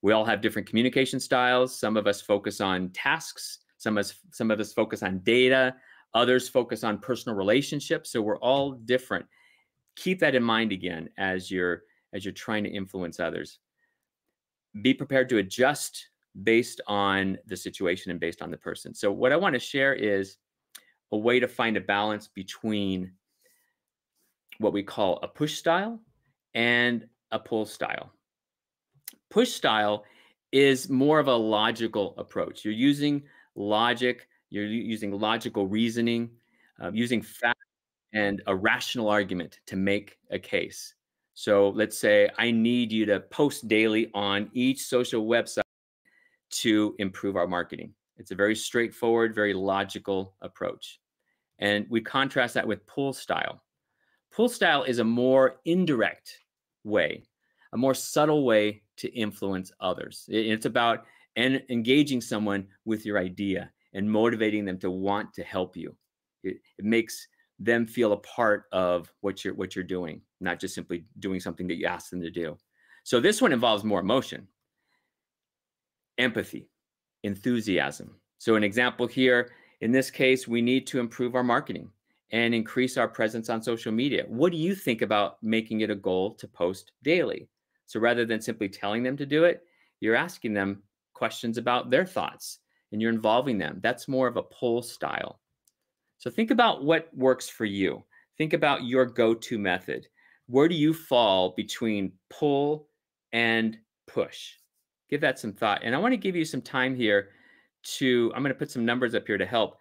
We 0.00 0.12
all 0.12 0.24
have 0.24 0.40
different 0.40 0.66
communication 0.66 1.20
styles. 1.20 1.78
Some 1.78 1.98
of 1.98 2.06
us 2.06 2.22
focus 2.22 2.62
on 2.62 2.88
tasks, 2.90 3.58
some 3.76 3.98
of 3.98 4.06
us 4.06 4.14
some 4.32 4.50
of 4.50 4.58
us 4.58 4.72
focus 4.72 5.02
on 5.02 5.18
data, 5.18 5.76
others 6.14 6.48
focus 6.48 6.82
on 6.82 6.98
personal 6.98 7.36
relationships. 7.36 8.10
So 8.10 8.22
we're 8.22 8.38
all 8.38 8.72
different. 8.72 9.26
Keep 9.96 10.20
that 10.20 10.34
in 10.34 10.42
mind 10.42 10.72
again 10.72 11.10
as 11.18 11.50
you're 11.50 11.82
as 12.14 12.24
you're 12.24 12.32
trying 12.32 12.64
to 12.64 12.70
influence 12.70 13.20
others. 13.20 13.58
Be 14.80 14.94
prepared 14.94 15.28
to 15.28 15.38
adjust 15.38 16.09
based 16.42 16.80
on 16.86 17.38
the 17.46 17.56
situation 17.56 18.10
and 18.10 18.20
based 18.20 18.42
on 18.42 18.50
the 18.50 18.56
person. 18.56 18.94
So, 18.94 19.10
what 19.10 19.32
I 19.32 19.36
want 19.36 19.54
to 19.54 19.58
share 19.58 19.94
is 19.94 20.36
a 21.12 21.16
way 21.16 21.40
to 21.40 21.48
find 21.48 21.76
a 21.76 21.80
balance 21.80 22.28
between 22.28 23.12
what 24.58 24.72
we 24.72 24.82
call 24.82 25.18
a 25.22 25.28
push 25.28 25.54
style 25.56 26.00
and 26.54 27.06
a 27.32 27.38
pull 27.38 27.64
style. 27.64 28.12
Push 29.30 29.52
style 29.52 30.04
is 30.52 30.88
more 30.88 31.18
of 31.18 31.28
a 31.28 31.34
logical 31.34 32.14
approach. 32.18 32.64
You're 32.64 32.74
using 32.74 33.22
logic, 33.54 34.28
you're 34.50 34.66
using 34.66 35.12
logical 35.12 35.66
reasoning, 35.66 36.30
uh, 36.82 36.90
using 36.92 37.22
fact 37.22 37.58
and 38.12 38.42
a 38.46 38.54
rational 38.54 39.08
argument 39.08 39.60
to 39.66 39.76
make 39.76 40.18
a 40.30 40.38
case. 40.38 40.94
So 41.34 41.70
let's 41.70 41.96
say 41.96 42.28
I 42.38 42.50
need 42.50 42.92
you 42.92 43.06
to 43.06 43.20
post 43.20 43.68
daily 43.68 44.10
on 44.14 44.50
each 44.52 44.82
social 44.82 45.26
website 45.26 45.62
to 46.50 46.94
improve 46.98 47.36
our 47.36 47.46
marketing. 47.46 47.94
It's 48.16 48.30
a 48.30 48.36
very 48.36 48.54
straightforward, 48.54 49.34
very 49.34 49.54
logical 49.54 50.34
approach. 50.42 51.00
And 51.58 51.86
we 51.88 52.00
contrast 52.00 52.54
that 52.54 52.66
with 52.66 52.86
pull 52.86 53.12
style. 53.12 53.62
Pull 54.32 54.48
style 54.48 54.82
is 54.84 54.98
a 54.98 55.04
more 55.04 55.56
indirect 55.64 56.38
way, 56.84 57.24
a 57.72 57.76
more 57.76 57.94
subtle 57.94 58.44
way 58.44 58.82
to 58.98 59.12
influence 59.14 59.72
others. 59.80 60.24
It's 60.28 60.66
about 60.66 61.04
en- 61.36 61.62
engaging 61.68 62.20
someone 62.20 62.66
with 62.84 63.04
your 63.04 63.18
idea 63.18 63.70
and 63.94 64.10
motivating 64.10 64.64
them 64.64 64.78
to 64.78 64.90
want 64.90 65.32
to 65.34 65.42
help 65.42 65.76
you. 65.76 65.96
It, 66.44 66.58
it 66.78 66.84
makes 66.84 67.26
them 67.58 67.86
feel 67.86 68.12
a 68.12 68.18
part 68.18 68.64
of 68.72 69.12
what 69.20 69.44
you're 69.44 69.54
what 69.54 69.74
you're 69.74 69.84
doing, 69.84 70.22
not 70.40 70.58
just 70.58 70.74
simply 70.74 71.04
doing 71.18 71.40
something 71.40 71.66
that 71.68 71.76
you 71.76 71.86
ask 71.86 72.10
them 72.10 72.22
to 72.22 72.30
do. 72.30 72.56
So 73.02 73.20
this 73.20 73.42
one 73.42 73.52
involves 73.52 73.84
more 73.84 74.00
emotion 74.00 74.48
empathy, 76.18 76.68
enthusiasm. 77.22 78.16
So, 78.38 78.56
an 78.56 78.64
example 78.64 79.06
here 79.06 79.50
in 79.80 79.92
this 79.92 80.10
case, 80.10 80.46
we 80.46 80.60
need 80.60 80.86
to 80.88 81.00
improve 81.00 81.34
our 81.34 81.42
marketing 81.42 81.90
and 82.32 82.54
increase 82.54 82.96
our 82.96 83.08
presence 83.08 83.48
on 83.48 83.62
social 83.62 83.92
media. 83.92 84.24
What 84.28 84.52
do 84.52 84.58
you 84.58 84.74
think 84.74 85.02
about 85.02 85.42
making 85.42 85.80
it 85.80 85.90
a 85.90 85.94
goal 85.94 86.34
to 86.34 86.46
post 86.46 86.92
daily? 87.02 87.48
So, 87.86 87.98
rather 87.98 88.24
than 88.24 88.40
simply 88.40 88.68
telling 88.68 89.02
them 89.02 89.16
to 89.16 89.26
do 89.26 89.44
it, 89.44 89.64
you're 90.00 90.16
asking 90.16 90.54
them 90.54 90.82
questions 91.14 91.58
about 91.58 91.90
their 91.90 92.06
thoughts 92.06 92.58
and 92.92 93.00
you're 93.00 93.12
involving 93.12 93.58
them. 93.58 93.80
That's 93.82 94.08
more 94.08 94.26
of 94.26 94.36
a 94.36 94.42
pull 94.42 94.82
style. 94.82 95.40
So, 96.18 96.30
think 96.30 96.50
about 96.50 96.84
what 96.84 97.08
works 97.16 97.48
for 97.48 97.64
you. 97.64 98.04
Think 98.36 98.52
about 98.52 98.84
your 98.84 99.06
go 99.06 99.34
to 99.34 99.58
method. 99.58 100.06
Where 100.46 100.68
do 100.68 100.74
you 100.74 100.92
fall 100.92 101.54
between 101.56 102.12
pull 102.28 102.88
and 103.32 103.78
push? 104.06 104.59
Give 105.10 105.20
that 105.20 105.38
some 105.38 105.52
thought. 105.52 105.80
And 105.82 105.94
I 105.94 105.98
want 105.98 106.12
to 106.12 106.16
give 106.16 106.36
you 106.36 106.44
some 106.44 106.62
time 106.62 106.94
here 106.94 107.30
to, 107.82 108.32
I'm 108.34 108.42
going 108.42 108.54
to 108.54 108.58
put 108.58 108.70
some 108.70 108.84
numbers 108.84 109.14
up 109.14 109.26
here 109.26 109.38
to 109.38 109.46
help. 109.46 109.76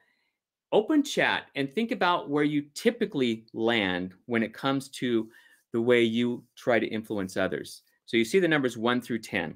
Open 0.71 1.03
chat 1.03 1.45
and 1.55 1.71
think 1.71 1.91
about 1.91 2.29
where 2.29 2.43
you 2.43 2.63
typically 2.73 3.45
land 3.53 4.13
when 4.25 4.43
it 4.43 4.53
comes 4.53 4.89
to 4.89 5.29
the 5.73 5.81
way 5.81 6.03
you 6.03 6.43
try 6.55 6.79
to 6.79 6.87
influence 6.87 7.37
others. 7.37 7.83
So 8.05 8.17
you 8.17 8.25
see 8.25 8.39
the 8.39 8.47
numbers 8.47 8.77
one 8.77 9.01
through 9.01 9.19
10. 9.19 9.55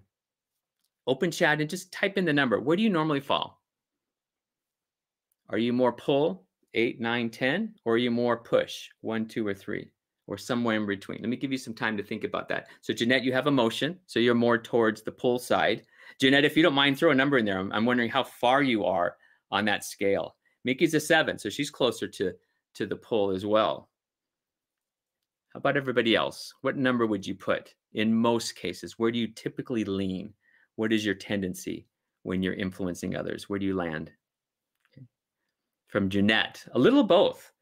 Open 1.08 1.32
chat 1.32 1.60
and 1.60 1.70
just 1.70 1.92
type 1.92 2.18
in 2.18 2.26
the 2.26 2.34
number. 2.34 2.60
Where 2.60 2.78
do 2.78 2.84
you 2.84 2.90
normally 2.90 3.20
fall? 3.20 3.62
Are 5.50 5.58
you 5.58 5.74
more 5.74 5.92
pull, 5.92 6.46
eight, 6.74 7.00
nine, 7.00 7.30
10, 7.30 7.76
or 7.86 7.96
are 7.96 7.98
you 7.98 8.12
more 8.12 8.38
push, 8.38 8.90
one, 9.02 9.28
two, 9.28 9.46
or 9.46 9.54
three? 9.54 9.92
Or 10.28 10.38
somewhere 10.38 10.78
in 10.78 10.86
between. 10.86 11.20
Let 11.22 11.30
me 11.30 11.36
give 11.36 11.52
you 11.52 11.58
some 11.58 11.74
time 11.74 11.98
to 11.98 12.04
think 12.04 12.24
about 12.24 12.48
that. 12.50 12.68
So, 12.82 12.94
Jeanette, 12.94 13.24
you 13.24 13.34
have 13.34 13.48
a 13.48 13.52
motion, 13.52 14.00
so 14.06 14.20
you're 14.20 14.36
more 14.36 14.58
towards 14.58 15.02
the 15.02 15.12
pull 15.12 15.40
side. 15.40 15.84
Jeanette, 16.20 16.46
if 16.46 16.56
you 16.56 16.64
don't 16.64 16.74
mind, 16.74 16.98
throw 16.98 17.12
a 17.12 17.16
number 17.16 17.38
in 17.38 17.46
there. 17.46 17.60
I'm, 17.60 17.72
I'm 17.72 17.86
wondering 17.86 18.10
how 18.10 18.24
far 18.24 18.62
you 18.62 18.86
are 18.86 19.18
on 19.52 19.66
that 19.66 19.84
scale. 19.84 20.36
Mickey's 20.64 20.94
a 20.94 21.00
seven, 21.00 21.38
so 21.38 21.50
she's 21.50 21.70
closer 21.70 22.08
to 22.08 22.34
to 22.76 22.86
the 22.86 22.96
pull 22.96 23.30
as 23.32 23.46
well. 23.46 23.90
How 25.54 25.60
about 25.60 25.78
everybody 25.78 26.16
else? 26.16 26.54
What 26.62 26.78
number 26.78 27.06
would 27.06 27.28
you 27.28 27.36
put 27.36 27.76
in 27.94 28.14
most 28.14 28.56
cases? 28.56 28.98
Where 28.98 29.12
do 29.12 29.20
you 29.20 29.28
typically 29.28 29.84
lean? 29.84 30.34
What 30.76 30.92
is 30.92 31.06
your 31.06 31.14
tendency 31.14 31.86
when 32.24 32.42
you're 32.42 32.56
influencing 32.56 33.16
others? 33.16 33.48
Where 33.48 33.60
do 33.60 33.66
you 33.66 33.76
land? 33.76 34.12
Okay. 34.92 35.06
From 35.88 36.10
Jeanette, 36.10 36.66
a 36.72 36.80
little 36.80 37.04
both. 37.04 37.53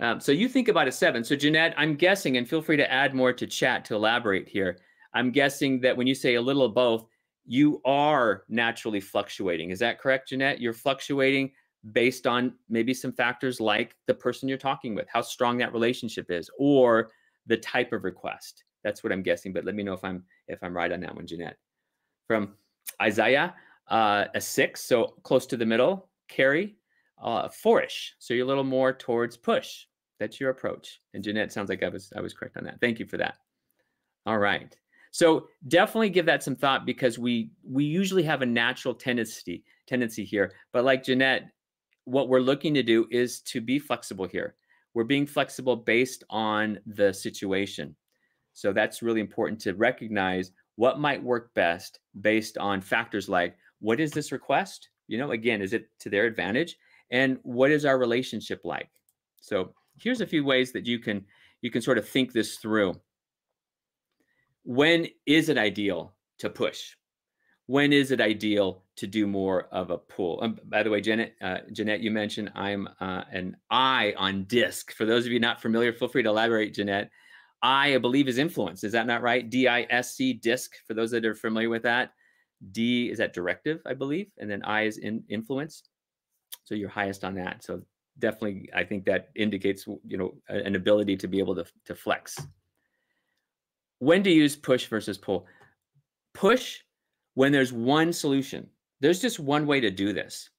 Um, 0.00 0.18
so 0.18 0.32
you 0.32 0.48
think 0.48 0.68
about 0.68 0.88
a 0.88 0.92
seven. 0.92 1.22
So 1.22 1.36
Jeanette, 1.36 1.74
I'm 1.76 1.94
guessing, 1.94 2.38
and 2.38 2.48
feel 2.48 2.62
free 2.62 2.76
to 2.78 2.90
add 2.90 3.14
more 3.14 3.32
to 3.32 3.46
chat 3.46 3.84
to 3.86 3.94
elaborate 3.94 4.48
here. 4.48 4.78
I'm 5.12 5.30
guessing 5.30 5.80
that 5.80 5.96
when 5.96 6.06
you 6.06 6.14
say 6.14 6.36
a 6.36 6.42
little 6.42 6.64
of 6.64 6.74
both, 6.74 7.06
you 7.44 7.82
are 7.84 8.44
naturally 8.48 9.00
fluctuating. 9.00 9.70
Is 9.70 9.78
that 9.80 10.00
correct, 10.00 10.28
Jeanette? 10.28 10.60
You're 10.60 10.72
fluctuating 10.72 11.50
based 11.92 12.26
on 12.26 12.54
maybe 12.68 12.94
some 12.94 13.12
factors 13.12 13.60
like 13.60 13.96
the 14.06 14.14
person 14.14 14.48
you're 14.48 14.58
talking 14.58 14.94
with, 14.94 15.06
how 15.12 15.20
strong 15.20 15.58
that 15.58 15.72
relationship 15.72 16.30
is, 16.30 16.50
or 16.58 17.10
the 17.46 17.56
type 17.56 17.92
of 17.92 18.04
request. 18.04 18.64
That's 18.84 19.02
what 19.02 19.12
I'm 19.12 19.22
guessing. 19.22 19.52
But 19.52 19.64
let 19.64 19.74
me 19.74 19.82
know 19.82 19.92
if 19.92 20.04
I'm 20.04 20.24
if 20.48 20.62
I'm 20.62 20.74
right 20.74 20.92
on 20.92 21.00
that 21.00 21.14
one, 21.14 21.26
Jeanette. 21.26 21.56
From 22.26 22.54
Isaiah, 23.02 23.54
uh, 23.88 24.26
a 24.34 24.40
six, 24.40 24.82
so 24.84 25.14
close 25.24 25.46
to 25.46 25.56
the 25.56 25.66
middle. 25.66 26.08
Carrie, 26.28 26.76
uh, 27.20 27.48
fourish, 27.48 28.14
so 28.18 28.32
you're 28.32 28.44
a 28.44 28.48
little 28.48 28.64
more 28.64 28.92
towards 28.92 29.36
push. 29.36 29.86
That's 30.20 30.38
your 30.38 30.50
approach. 30.50 31.00
And 31.14 31.24
Jeanette, 31.24 31.50
sounds 31.50 31.70
like 31.70 31.82
I 31.82 31.88
was 31.88 32.12
I 32.14 32.20
was 32.20 32.34
correct 32.34 32.58
on 32.58 32.64
that. 32.64 32.80
Thank 32.80 33.00
you 33.00 33.06
for 33.06 33.16
that. 33.16 33.38
All 34.26 34.38
right. 34.38 34.76
So 35.12 35.48
definitely 35.66 36.10
give 36.10 36.26
that 36.26 36.44
some 36.44 36.54
thought 36.54 36.86
because 36.86 37.18
we 37.18 37.50
we 37.64 37.84
usually 37.84 38.22
have 38.22 38.42
a 38.42 38.46
natural 38.46 38.94
tendency 38.94 39.64
tendency 39.86 40.24
here. 40.24 40.52
But 40.72 40.84
like 40.84 41.02
Jeanette, 41.02 41.50
what 42.04 42.28
we're 42.28 42.40
looking 42.40 42.74
to 42.74 42.82
do 42.82 43.08
is 43.10 43.40
to 43.42 43.60
be 43.60 43.78
flexible 43.78 44.26
here. 44.26 44.54
We're 44.94 45.04
being 45.04 45.26
flexible 45.26 45.74
based 45.74 46.22
on 46.30 46.78
the 46.86 47.12
situation. 47.12 47.96
So 48.52 48.72
that's 48.72 49.02
really 49.02 49.20
important 49.20 49.60
to 49.62 49.72
recognize 49.72 50.52
what 50.76 51.00
might 51.00 51.22
work 51.22 51.54
best 51.54 52.00
based 52.20 52.58
on 52.58 52.80
factors 52.80 53.28
like 53.28 53.56
what 53.80 54.00
is 54.00 54.10
this 54.10 54.32
request? 54.32 54.90
You 55.08 55.16
know, 55.16 55.30
again, 55.30 55.62
is 55.62 55.72
it 55.72 55.88
to 56.00 56.10
their 56.10 56.26
advantage? 56.26 56.76
And 57.10 57.38
what 57.42 57.70
is 57.70 57.84
our 57.84 57.98
relationship 57.98 58.60
like? 58.64 58.90
So 59.40 59.72
here's 60.02 60.20
a 60.20 60.26
few 60.26 60.44
ways 60.44 60.72
that 60.72 60.86
you 60.86 60.98
can 60.98 61.24
you 61.62 61.70
can 61.70 61.82
sort 61.82 61.98
of 61.98 62.08
think 62.08 62.32
this 62.32 62.56
through. 62.56 63.00
When 64.64 65.06
is 65.26 65.48
it 65.48 65.58
ideal 65.58 66.14
to 66.38 66.50
push? 66.50 66.94
When 67.66 67.92
is 67.92 68.10
it 68.10 68.20
ideal 68.20 68.84
to 68.96 69.06
do 69.06 69.26
more 69.26 69.68
of 69.70 69.90
a 69.90 69.98
pull? 69.98 70.40
Um, 70.42 70.58
by 70.64 70.82
the 70.82 70.90
way, 70.90 71.00
Janet, 71.00 71.36
uh, 71.40 71.58
Jeanette, 71.72 72.00
you 72.00 72.10
mentioned 72.10 72.50
I'm 72.54 72.88
uh, 73.00 73.22
an 73.30 73.56
I 73.70 74.12
on 74.16 74.44
disc. 74.44 74.92
For 74.92 75.04
those 75.04 75.24
of 75.24 75.32
you 75.32 75.38
not 75.38 75.62
familiar, 75.62 75.92
feel 75.92 76.08
free 76.08 76.24
to 76.24 76.28
elaborate, 76.28 76.74
Jeanette. 76.74 77.10
I, 77.62 77.94
I 77.94 77.98
believe, 77.98 78.26
is 78.26 78.38
influence. 78.38 78.82
Is 78.84 78.92
that 78.92 79.06
not 79.06 79.22
right? 79.22 79.48
D 79.48 79.68
I 79.68 79.86
S 79.88 80.16
C, 80.16 80.32
disc, 80.32 80.72
for 80.86 80.94
those 80.94 81.10
that 81.12 81.24
are 81.24 81.34
familiar 81.34 81.68
with 81.68 81.82
that. 81.82 82.12
D 82.72 83.10
is 83.10 83.18
that 83.18 83.34
directive, 83.34 83.80
I 83.86 83.94
believe, 83.94 84.30
and 84.38 84.50
then 84.50 84.62
I 84.64 84.82
is 84.82 84.98
in 84.98 85.22
influence. 85.28 85.84
So 86.64 86.74
you're 86.74 86.88
highest 86.88 87.22
on 87.22 87.34
that. 87.34 87.62
So 87.62 87.82
definitely, 88.18 88.68
I 88.74 88.84
think 88.84 89.04
that 89.06 89.30
indicates 89.34 89.86
you 89.86 90.16
know 90.16 90.34
an 90.48 90.76
ability 90.76 91.16
to 91.18 91.28
be 91.28 91.38
able 91.38 91.54
to 91.56 91.64
to 91.86 91.94
flex. 91.94 92.38
When 93.98 94.22
to 94.22 94.30
use 94.30 94.56
push 94.56 94.86
versus 94.86 95.18
pull? 95.18 95.46
Push 96.34 96.80
when 97.34 97.52
there's 97.52 97.72
one 97.72 98.12
solution. 98.12 98.68
There's 99.00 99.20
just 99.20 99.40
one 99.40 99.66
way 99.66 99.80
to 99.80 99.90
do 99.90 100.12
this. 100.12 100.50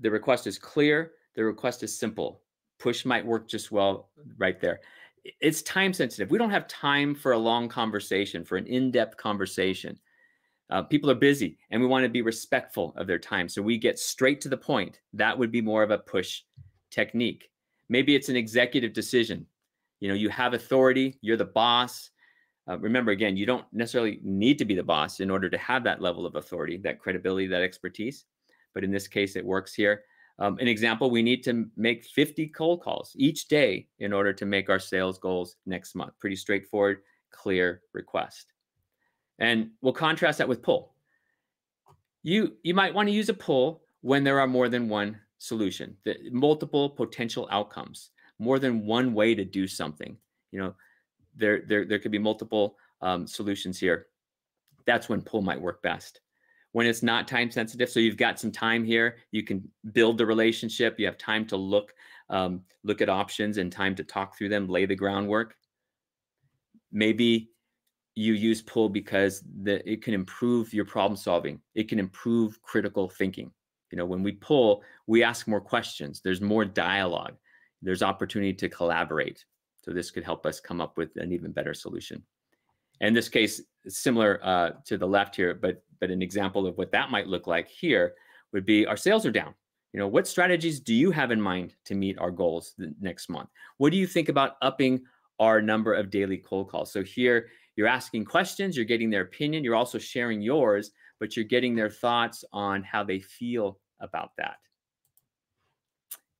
The 0.00 0.10
request 0.10 0.46
is 0.46 0.58
clear. 0.58 1.12
The 1.36 1.44
request 1.44 1.82
is 1.82 1.96
simple. 1.96 2.42
Push 2.78 3.04
might 3.04 3.24
work 3.24 3.48
just 3.48 3.70
well 3.70 4.10
right 4.38 4.60
there 4.60 4.80
it's 5.40 5.62
time 5.62 5.92
sensitive. 5.92 6.30
We 6.30 6.38
don't 6.38 6.50
have 6.50 6.66
time 6.68 7.14
for 7.14 7.32
a 7.32 7.38
long 7.38 7.68
conversation, 7.68 8.44
for 8.44 8.56
an 8.56 8.66
in 8.66 8.90
depth 8.90 9.16
conversation. 9.16 9.98
Uh, 10.70 10.82
people 10.82 11.10
are 11.10 11.16
busy 11.16 11.58
and 11.70 11.80
we 11.80 11.86
want 11.86 12.04
to 12.04 12.08
be 12.08 12.22
respectful 12.22 12.94
of 12.96 13.06
their 13.06 13.18
time. 13.18 13.48
So 13.48 13.60
we 13.60 13.76
get 13.76 13.98
straight 13.98 14.40
to 14.42 14.48
the 14.48 14.56
point. 14.56 15.00
That 15.12 15.36
would 15.36 15.50
be 15.50 15.60
more 15.60 15.82
of 15.82 15.90
a 15.90 15.98
push 15.98 16.42
technique. 16.90 17.50
Maybe 17.88 18.14
it's 18.14 18.28
an 18.28 18.36
executive 18.36 18.92
decision. 18.92 19.46
You 19.98 20.08
know, 20.08 20.14
you 20.14 20.28
have 20.28 20.54
authority, 20.54 21.18
you're 21.22 21.36
the 21.36 21.44
boss. 21.44 22.10
Uh, 22.68 22.78
remember, 22.78 23.10
again, 23.10 23.36
you 23.36 23.46
don't 23.46 23.66
necessarily 23.72 24.20
need 24.22 24.58
to 24.58 24.64
be 24.64 24.74
the 24.74 24.82
boss 24.82 25.20
in 25.20 25.30
order 25.30 25.50
to 25.50 25.58
have 25.58 25.82
that 25.84 26.00
level 26.00 26.24
of 26.24 26.36
authority, 26.36 26.76
that 26.78 27.00
credibility, 27.00 27.48
that 27.48 27.62
expertise. 27.62 28.26
But 28.72 28.84
in 28.84 28.92
this 28.92 29.08
case, 29.08 29.34
it 29.34 29.44
works 29.44 29.74
here. 29.74 30.04
Um, 30.38 30.56
an 30.58 30.68
example, 30.68 31.10
we 31.10 31.22
need 31.22 31.42
to 31.44 31.66
make 31.76 32.04
50 32.04 32.46
cold 32.48 32.82
calls 32.82 33.12
each 33.16 33.48
day 33.48 33.88
in 33.98 34.12
order 34.12 34.32
to 34.32 34.46
make 34.46 34.70
our 34.70 34.78
sales 34.78 35.18
goals 35.18 35.56
next 35.66 35.94
month. 35.94 36.12
Pretty 36.18 36.36
straightforward, 36.36 37.02
clear 37.30 37.82
request. 37.92 38.46
And 39.40 39.70
we'll 39.80 39.92
contrast 39.92 40.38
that 40.38 40.48
with 40.48 40.62
pull. 40.62 40.94
You, 42.22 42.56
you 42.62 42.74
might 42.74 42.94
want 42.94 43.08
to 43.08 43.14
use 43.14 43.28
a 43.28 43.34
pull 43.34 43.82
when 44.02 44.22
there 44.22 44.40
are 44.40 44.46
more 44.46 44.68
than 44.68 44.88
one 44.88 45.18
solution, 45.38 45.96
the, 46.04 46.16
multiple 46.30 46.90
potential 46.90 47.48
outcomes, 47.50 48.10
more 48.38 48.58
than 48.58 48.86
one 48.86 49.14
way 49.14 49.34
to 49.34 49.44
do 49.44 49.66
something. 49.66 50.16
You 50.52 50.60
know, 50.60 50.74
there, 51.34 51.62
there, 51.66 51.84
there 51.86 51.98
could 51.98 52.12
be 52.12 52.18
multiple 52.18 52.76
um, 53.00 53.26
solutions 53.26 53.80
here. 53.80 54.06
That's 54.86 55.08
when 55.08 55.22
pull 55.22 55.40
might 55.42 55.60
work 55.60 55.82
best 55.82 56.20
when 56.72 56.86
it's 56.86 57.02
not 57.02 57.26
time 57.26 57.50
sensitive. 57.50 57.90
So 57.90 58.00
you've 58.00 58.16
got 58.16 58.38
some 58.38 58.52
time 58.52 58.84
here. 58.84 59.16
You 59.32 59.42
can 59.42 59.68
build 59.92 60.18
the 60.18 60.26
relationship. 60.26 60.98
You 60.98 61.06
have 61.06 61.18
time 61.18 61.46
to 61.46 61.56
look 61.56 61.94
um, 62.28 62.62
look 62.84 63.00
at 63.00 63.08
options 63.08 63.58
and 63.58 63.72
time 63.72 63.96
to 63.96 64.04
talk 64.04 64.36
through 64.36 64.50
them, 64.50 64.68
lay 64.68 64.86
the 64.86 64.94
groundwork. 64.94 65.56
Maybe 66.92 67.50
you 68.20 68.34
use 68.34 68.60
pull 68.60 68.88
because 68.88 69.42
the, 69.62 69.88
it 69.90 70.02
can 70.02 70.14
improve 70.14 70.74
your 70.74 70.84
problem 70.84 71.16
solving. 71.16 71.60
It 71.74 71.88
can 71.88 71.98
improve 71.98 72.60
critical 72.62 73.08
thinking. 73.08 73.50
You 73.90 73.98
know, 73.98 74.04
when 74.04 74.22
we 74.22 74.32
pull, 74.32 74.82
we 75.06 75.22
ask 75.22 75.48
more 75.48 75.60
questions. 75.60 76.20
There's 76.22 76.40
more 76.40 76.64
dialogue. 76.64 77.36
There's 77.82 78.02
opportunity 78.02 78.52
to 78.54 78.68
collaborate. 78.68 79.44
So 79.82 79.92
this 79.92 80.10
could 80.10 80.24
help 80.24 80.44
us 80.44 80.60
come 80.60 80.80
up 80.80 80.98
with 80.98 81.16
an 81.16 81.32
even 81.32 81.50
better 81.50 81.72
solution. 81.72 82.22
In 83.00 83.14
this 83.14 83.30
case, 83.30 83.62
similar 83.88 84.38
uh, 84.42 84.72
to 84.84 84.98
the 84.98 85.06
left 85.06 85.34
here, 85.34 85.54
but 85.54 85.82
but 85.98 86.10
an 86.10 86.22
example 86.22 86.66
of 86.66 86.76
what 86.78 86.92
that 86.92 87.10
might 87.10 87.26
look 87.26 87.46
like 87.46 87.68
here 87.68 88.14
would 88.52 88.66
be 88.66 88.86
our 88.86 88.96
sales 88.96 89.24
are 89.24 89.30
down. 89.30 89.54
You 89.92 90.00
know, 90.00 90.08
what 90.08 90.26
strategies 90.26 90.80
do 90.80 90.94
you 90.94 91.10
have 91.10 91.30
in 91.30 91.40
mind 91.40 91.74
to 91.86 91.94
meet 91.94 92.18
our 92.18 92.30
goals 92.30 92.74
next 93.00 93.28
month? 93.28 93.48
What 93.78 93.90
do 93.90 93.98
you 93.98 94.06
think 94.06 94.28
about 94.28 94.56
upping 94.62 95.02
our 95.38 95.60
number 95.60 95.94
of 95.94 96.10
daily 96.10 96.38
cold 96.38 96.70
calls? 96.70 96.92
So 96.92 97.02
here 97.02 97.48
you're 97.76 97.88
asking 97.88 98.24
questions, 98.24 98.76
you're 98.76 98.84
getting 98.84 99.10
their 99.10 99.22
opinion, 99.22 99.64
you're 99.64 99.74
also 99.74 99.98
sharing 99.98 100.40
yours, 100.40 100.90
but 101.18 101.36
you're 101.36 101.44
getting 101.44 101.74
their 101.74 101.90
thoughts 101.90 102.44
on 102.52 102.82
how 102.82 103.04
they 103.04 103.20
feel 103.20 103.78
about 104.00 104.30
that. 104.38 104.56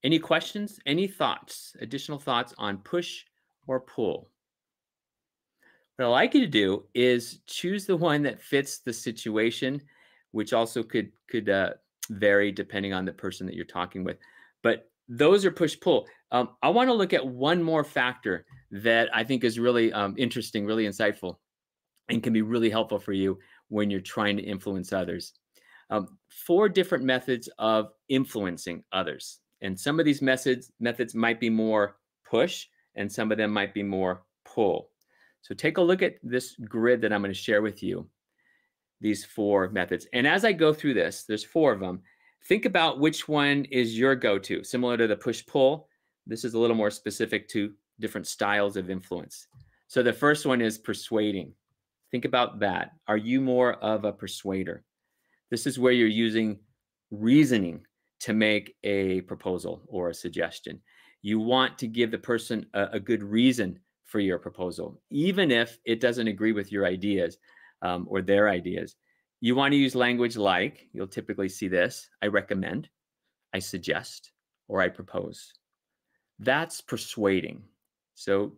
Any 0.02 0.18
questions? 0.18 0.80
Any 0.86 1.06
thoughts? 1.06 1.76
Additional 1.80 2.18
thoughts 2.18 2.54
on 2.58 2.78
push 2.78 3.24
or 3.66 3.80
pull? 3.80 4.30
What 5.96 6.06
I'd 6.06 6.08
like 6.08 6.34
you 6.34 6.40
to 6.40 6.46
do 6.46 6.84
is 6.94 7.40
choose 7.46 7.84
the 7.84 7.96
one 7.96 8.22
that 8.22 8.40
fits 8.40 8.78
the 8.78 8.92
situation, 8.92 9.82
which 10.30 10.54
also 10.54 10.82
could 10.82 11.12
could 11.28 11.50
uh, 11.50 11.72
vary 12.08 12.50
depending 12.50 12.94
on 12.94 13.04
the 13.04 13.12
person 13.12 13.46
that 13.46 13.54
you're 13.54 13.66
talking 13.66 14.02
with. 14.02 14.16
But 14.62 14.90
those 15.08 15.44
are 15.44 15.50
push 15.50 15.78
pull. 15.78 16.06
Um, 16.32 16.50
I 16.62 16.70
want 16.70 16.88
to 16.88 16.94
look 16.94 17.12
at 17.12 17.26
one 17.26 17.62
more 17.62 17.84
factor 17.84 18.46
that 18.70 19.08
I 19.14 19.24
think 19.24 19.44
is 19.44 19.58
really 19.58 19.92
um, 19.92 20.14
interesting, 20.16 20.66
really 20.66 20.86
insightful, 20.86 21.36
and 22.08 22.22
can 22.22 22.32
be 22.32 22.42
really 22.42 22.70
helpful 22.70 22.98
for 22.98 23.12
you 23.12 23.38
when 23.68 23.90
you're 23.90 24.00
trying 24.00 24.36
to 24.36 24.42
influence 24.42 24.92
others. 24.92 25.32
Um, 25.90 26.18
four 26.28 26.68
different 26.68 27.04
methods 27.04 27.48
of 27.58 27.90
influencing 28.08 28.84
others, 28.92 29.40
and 29.60 29.78
some 29.78 29.98
of 29.98 30.06
these 30.06 30.22
methods 30.22 30.72
methods 30.78 31.14
might 31.14 31.40
be 31.40 31.50
more 31.50 31.96
push, 32.24 32.66
and 32.94 33.10
some 33.10 33.32
of 33.32 33.38
them 33.38 33.50
might 33.52 33.74
be 33.74 33.82
more 33.82 34.22
pull. 34.44 34.90
So 35.42 35.54
take 35.54 35.78
a 35.78 35.82
look 35.82 36.02
at 36.02 36.16
this 36.22 36.54
grid 36.68 37.00
that 37.00 37.12
I'm 37.12 37.22
going 37.22 37.32
to 37.32 37.34
share 37.34 37.62
with 37.62 37.82
you, 37.82 38.06
these 39.00 39.24
four 39.24 39.70
methods. 39.70 40.06
And 40.12 40.26
as 40.26 40.44
I 40.44 40.52
go 40.52 40.72
through 40.72 40.94
this, 40.94 41.24
there's 41.24 41.44
four 41.44 41.72
of 41.72 41.80
them. 41.80 42.02
Think 42.44 42.66
about 42.66 43.00
which 43.00 43.26
one 43.26 43.64
is 43.66 43.98
your 43.98 44.14
go-to, 44.14 44.62
similar 44.62 44.96
to 44.96 45.06
the 45.06 45.16
push-pull. 45.16 45.88
This 46.26 46.44
is 46.44 46.54
a 46.54 46.58
little 46.58 46.76
more 46.76 46.90
specific 46.90 47.48
to 47.48 47.72
different 48.00 48.26
styles 48.26 48.76
of 48.76 48.90
influence. 48.90 49.46
So 49.86 50.02
the 50.02 50.12
first 50.12 50.46
one 50.46 50.60
is 50.60 50.78
persuading. 50.78 51.52
Think 52.10 52.24
about 52.24 52.58
that. 52.60 52.92
Are 53.06 53.16
you 53.16 53.40
more 53.40 53.74
of 53.74 54.04
a 54.04 54.12
persuader? 54.12 54.84
This 55.50 55.66
is 55.66 55.78
where 55.78 55.92
you're 55.92 56.08
using 56.08 56.58
reasoning 57.10 57.84
to 58.20 58.32
make 58.32 58.76
a 58.84 59.20
proposal 59.22 59.82
or 59.86 60.10
a 60.10 60.14
suggestion. 60.14 60.80
You 61.22 61.40
want 61.40 61.78
to 61.78 61.86
give 61.86 62.10
the 62.10 62.18
person 62.18 62.66
a, 62.74 62.84
a 62.92 63.00
good 63.00 63.22
reason 63.22 63.78
for 64.04 64.20
your 64.20 64.38
proposal, 64.38 65.00
even 65.10 65.50
if 65.50 65.78
it 65.84 66.00
doesn't 66.00 66.28
agree 66.28 66.52
with 66.52 66.72
your 66.72 66.86
ideas 66.86 67.38
um, 67.82 68.06
or 68.08 68.22
their 68.22 68.48
ideas. 68.48 68.96
You 69.40 69.54
want 69.54 69.72
to 69.72 69.78
use 69.78 69.94
language 69.94 70.36
like, 70.36 70.88
you'll 70.92 71.06
typically 71.06 71.48
see 71.48 71.68
this 71.68 72.08
I 72.22 72.26
recommend, 72.26 72.88
I 73.54 73.58
suggest, 73.58 74.32
or 74.68 74.80
I 74.80 74.88
propose. 74.88 75.52
That's 76.38 76.80
persuading. 76.80 77.62
So, 78.20 78.52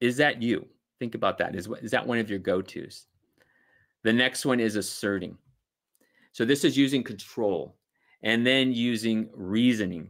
is 0.00 0.16
that 0.16 0.42
you? 0.42 0.66
Think 0.98 1.14
about 1.14 1.38
that. 1.38 1.54
Is, 1.54 1.68
is 1.80 1.92
that 1.92 2.06
one 2.06 2.18
of 2.18 2.28
your 2.28 2.40
go 2.40 2.60
tos? 2.60 3.06
The 4.02 4.12
next 4.12 4.44
one 4.44 4.58
is 4.58 4.74
asserting. 4.74 5.38
So, 6.32 6.44
this 6.44 6.64
is 6.64 6.76
using 6.76 7.04
control 7.04 7.76
and 8.24 8.44
then 8.44 8.72
using 8.72 9.28
reasoning 9.32 10.08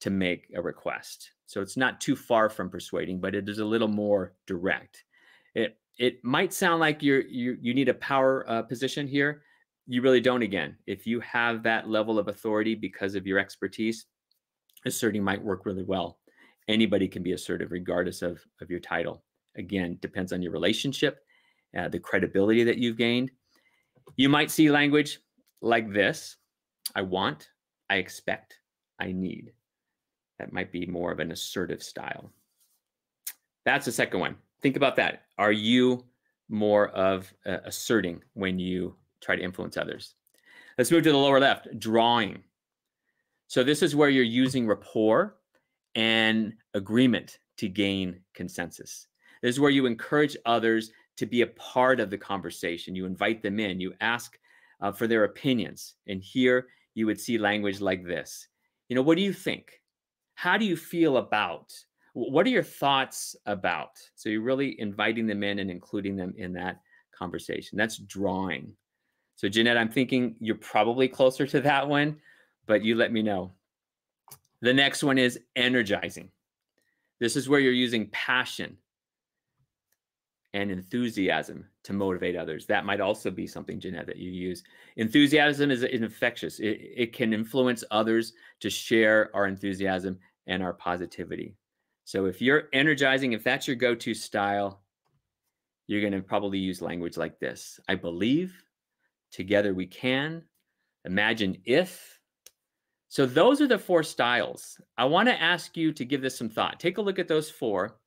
to 0.00 0.10
make 0.10 0.52
a 0.54 0.62
request. 0.62 1.32
So 1.46 1.60
it's 1.60 1.76
not 1.76 2.00
too 2.00 2.14
far 2.14 2.48
from 2.48 2.70
persuading, 2.70 3.20
but 3.20 3.34
it 3.34 3.48
is 3.48 3.58
a 3.58 3.64
little 3.64 3.88
more 3.88 4.34
direct. 4.46 5.04
It 5.54 5.76
it 5.98 6.22
might 6.22 6.52
sound 6.52 6.78
like 6.78 7.02
you're 7.02 7.22
you 7.22 7.56
you 7.60 7.74
need 7.74 7.88
a 7.88 7.94
power 7.94 8.48
uh, 8.48 8.62
position 8.62 9.08
here. 9.08 9.42
You 9.86 10.02
really 10.02 10.20
don't. 10.20 10.42
Again, 10.42 10.76
if 10.86 11.06
you 11.06 11.18
have 11.20 11.62
that 11.64 11.88
level 11.88 12.18
of 12.18 12.28
authority 12.28 12.74
because 12.74 13.14
of 13.14 13.26
your 13.26 13.38
expertise, 13.38 14.06
asserting 14.84 15.24
might 15.24 15.42
work 15.42 15.64
really 15.66 15.82
well. 15.82 16.18
Anybody 16.68 17.08
can 17.08 17.22
be 17.22 17.32
assertive 17.32 17.72
regardless 17.72 18.22
of 18.22 18.40
of 18.60 18.70
your 18.70 18.80
title. 18.80 19.22
Again, 19.56 19.98
depends 20.00 20.32
on 20.32 20.42
your 20.42 20.52
relationship, 20.52 21.24
uh, 21.76 21.88
the 21.88 21.98
credibility 21.98 22.64
that 22.64 22.78
you've 22.78 22.96
gained. 22.96 23.30
You 24.16 24.28
might 24.28 24.50
see 24.50 24.70
language 24.70 25.20
like 25.60 25.92
this: 25.92 26.36
"I 26.94 27.02
want," 27.02 27.50
"I 27.90 27.96
expect," 27.96 28.60
"I 28.98 29.12
need." 29.12 29.52
That 30.38 30.52
might 30.52 30.70
be 30.70 30.86
more 30.86 31.10
of 31.10 31.18
an 31.18 31.32
assertive 31.32 31.82
style. 31.82 32.30
That's 33.64 33.86
the 33.86 33.92
second 33.92 34.20
one. 34.20 34.36
Think 34.62 34.76
about 34.76 34.96
that. 34.96 35.24
Are 35.36 35.52
you 35.52 36.04
more 36.48 36.88
of 36.88 37.32
uh, 37.46 37.58
asserting 37.64 38.22
when 38.34 38.58
you 38.58 38.94
try 39.20 39.36
to 39.36 39.42
influence 39.42 39.76
others. 39.76 40.14
Let's 40.76 40.90
move 40.90 41.02
to 41.04 41.12
the 41.12 41.18
lower 41.18 41.40
left, 41.40 41.78
drawing. 41.78 42.42
So 43.48 43.64
this 43.64 43.82
is 43.82 43.96
where 43.96 44.08
you're 44.08 44.24
using 44.24 44.66
rapport 44.66 45.37
and 45.94 46.54
agreement 46.74 47.38
to 47.58 47.68
gain 47.68 48.20
consensus. 48.34 49.06
This 49.42 49.54
is 49.54 49.60
where 49.60 49.70
you 49.70 49.86
encourage 49.86 50.36
others 50.46 50.90
to 51.16 51.26
be 51.26 51.42
a 51.42 51.48
part 51.48 52.00
of 52.00 52.10
the 52.10 52.18
conversation. 52.18 52.94
You 52.94 53.06
invite 53.06 53.42
them 53.42 53.58
in, 53.58 53.80
you 53.80 53.94
ask 54.00 54.38
uh, 54.80 54.92
for 54.92 55.06
their 55.06 55.24
opinions. 55.24 55.94
And 56.06 56.22
here 56.22 56.68
you 56.94 57.06
would 57.06 57.20
see 57.20 57.38
language 57.38 57.80
like 57.80 58.04
this 58.04 58.48
You 58.88 58.96
know, 58.96 59.02
what 59.02 59.16
do 59.16 59.22
you 59.22 59.32
think? 59.32 59.80
How 60.34 60.56
do 60.56 60.64
you 60.64 60.76
feel 60.76 61.16
about? 61.16 61.72
What 62.14 62.46
are 62.46 62.50
your 62.50 62.62
thoughts 62.62 63.36
about? 63.46 63.98
So 64.14 64.28
you're 64.28 64.40
really 64.40 64.80
inviting 64.80 65.26
them 65.26 65.42
in 65.42 65.58
and 65.58 65.70
including 65.70 66.16
them 66.16 66.34
in 66.36 66.52
that 66.54 66.80
conversation. 67.12 67.76
That's 67.76 67.98
drawing. 67.98 68.72
So, 69.36 69.48
Jeanette, 69.48 69.76
I'm 69.76 69.90
thinking 69.90 70.34
you're 70.40 70.56
probably 70.56 71.06
closer 71.06 71.46
to 71.46 71.60
that 71.60 71.88
one, 71.88 72.16
but 72.66 72.82
you 72.82 72.96
let 72.96 73.12
me 73.12 73.22
know. 73.22 73.52
The 74.60 74.74
next 74.74 75.02
one 75.02 75.18
is 75.18 75.38
energizing. 75.56 76.30
This 77.20 77.36
is 77.36 77.48
where 77.48 77.60
you're 77.60 77.72
using 77.72 78.08
passion 78.10 78.76
and 80.54 80.70
enthusiasm 80.70 81.64
to 81.84 81.92
motivate 81.92 82.36
others. 82.36 82.66
That 82.66 82.86
might 82.86 83.00
also 83.00 83.30
be 83.30 83.46
something, 83.46 83.78
Jeanette, 83.78 84.06
that 84.06 84.16
you 84.16 84.30
use. 84.30 84.62
Enthusiasm 84.96 85.70
is 85.70 85.82
infectious, 85.82 86.58
it, 86.58 86.80
it 86.96 87.12
can 87.12 87.32
influence 87.32 87.84
others 87.90 88.32
to 88.60 88.70
share 88.70 89.30
our 89.34 89.46
enthusiasm 89.46 90.18
and 90.46 90.62
our 90.62 90.72
positivity. 90.72 91.54
So 92.04 92.24
if 92.24 92.40
you're 92.40 92.68
energizing, 92.72 93.34
if 93.34 93.44
that's 93.44 93.66
your 93.66 93.76
go 93.76 93.94
to 93.94 94.14
style, 94.14 94.82
you're 95.86 96.00
going 96.00 96.14
to 96.14 96.22
probably 96.22 96.58
use 96.58 96.80
language 96.80 97.16
like 97.16 97.38
this 97.38 97.78
I 97.88 97.94
believe, 97.94 98.64
together 99.30 99.74
we 99.74 99.86
can, 99.86 100.42
imagine 101.04 101.58
if. 101.64 102.17
So 103.08 103.26
those 103.26 103.60
are 103.60 103.66
the 103.66 103.78
four 103.78 104.02
styles. 104.02 104.80
I 104.96 105.06
want 105.06 105.28
to 105.28 105.40
ask 105.40 105.76
you 105.76 105.92
to 105.92 106.04
give 106.04 106.20
this 106.20 106.36
some 106.36 106.50
thought. 106.50 106.78
Take 106.78 106.98
a 106.98 107.02
look 107.02 107.18
at 107.18 107.28
those 107.28 107.50
four 107.50 107.98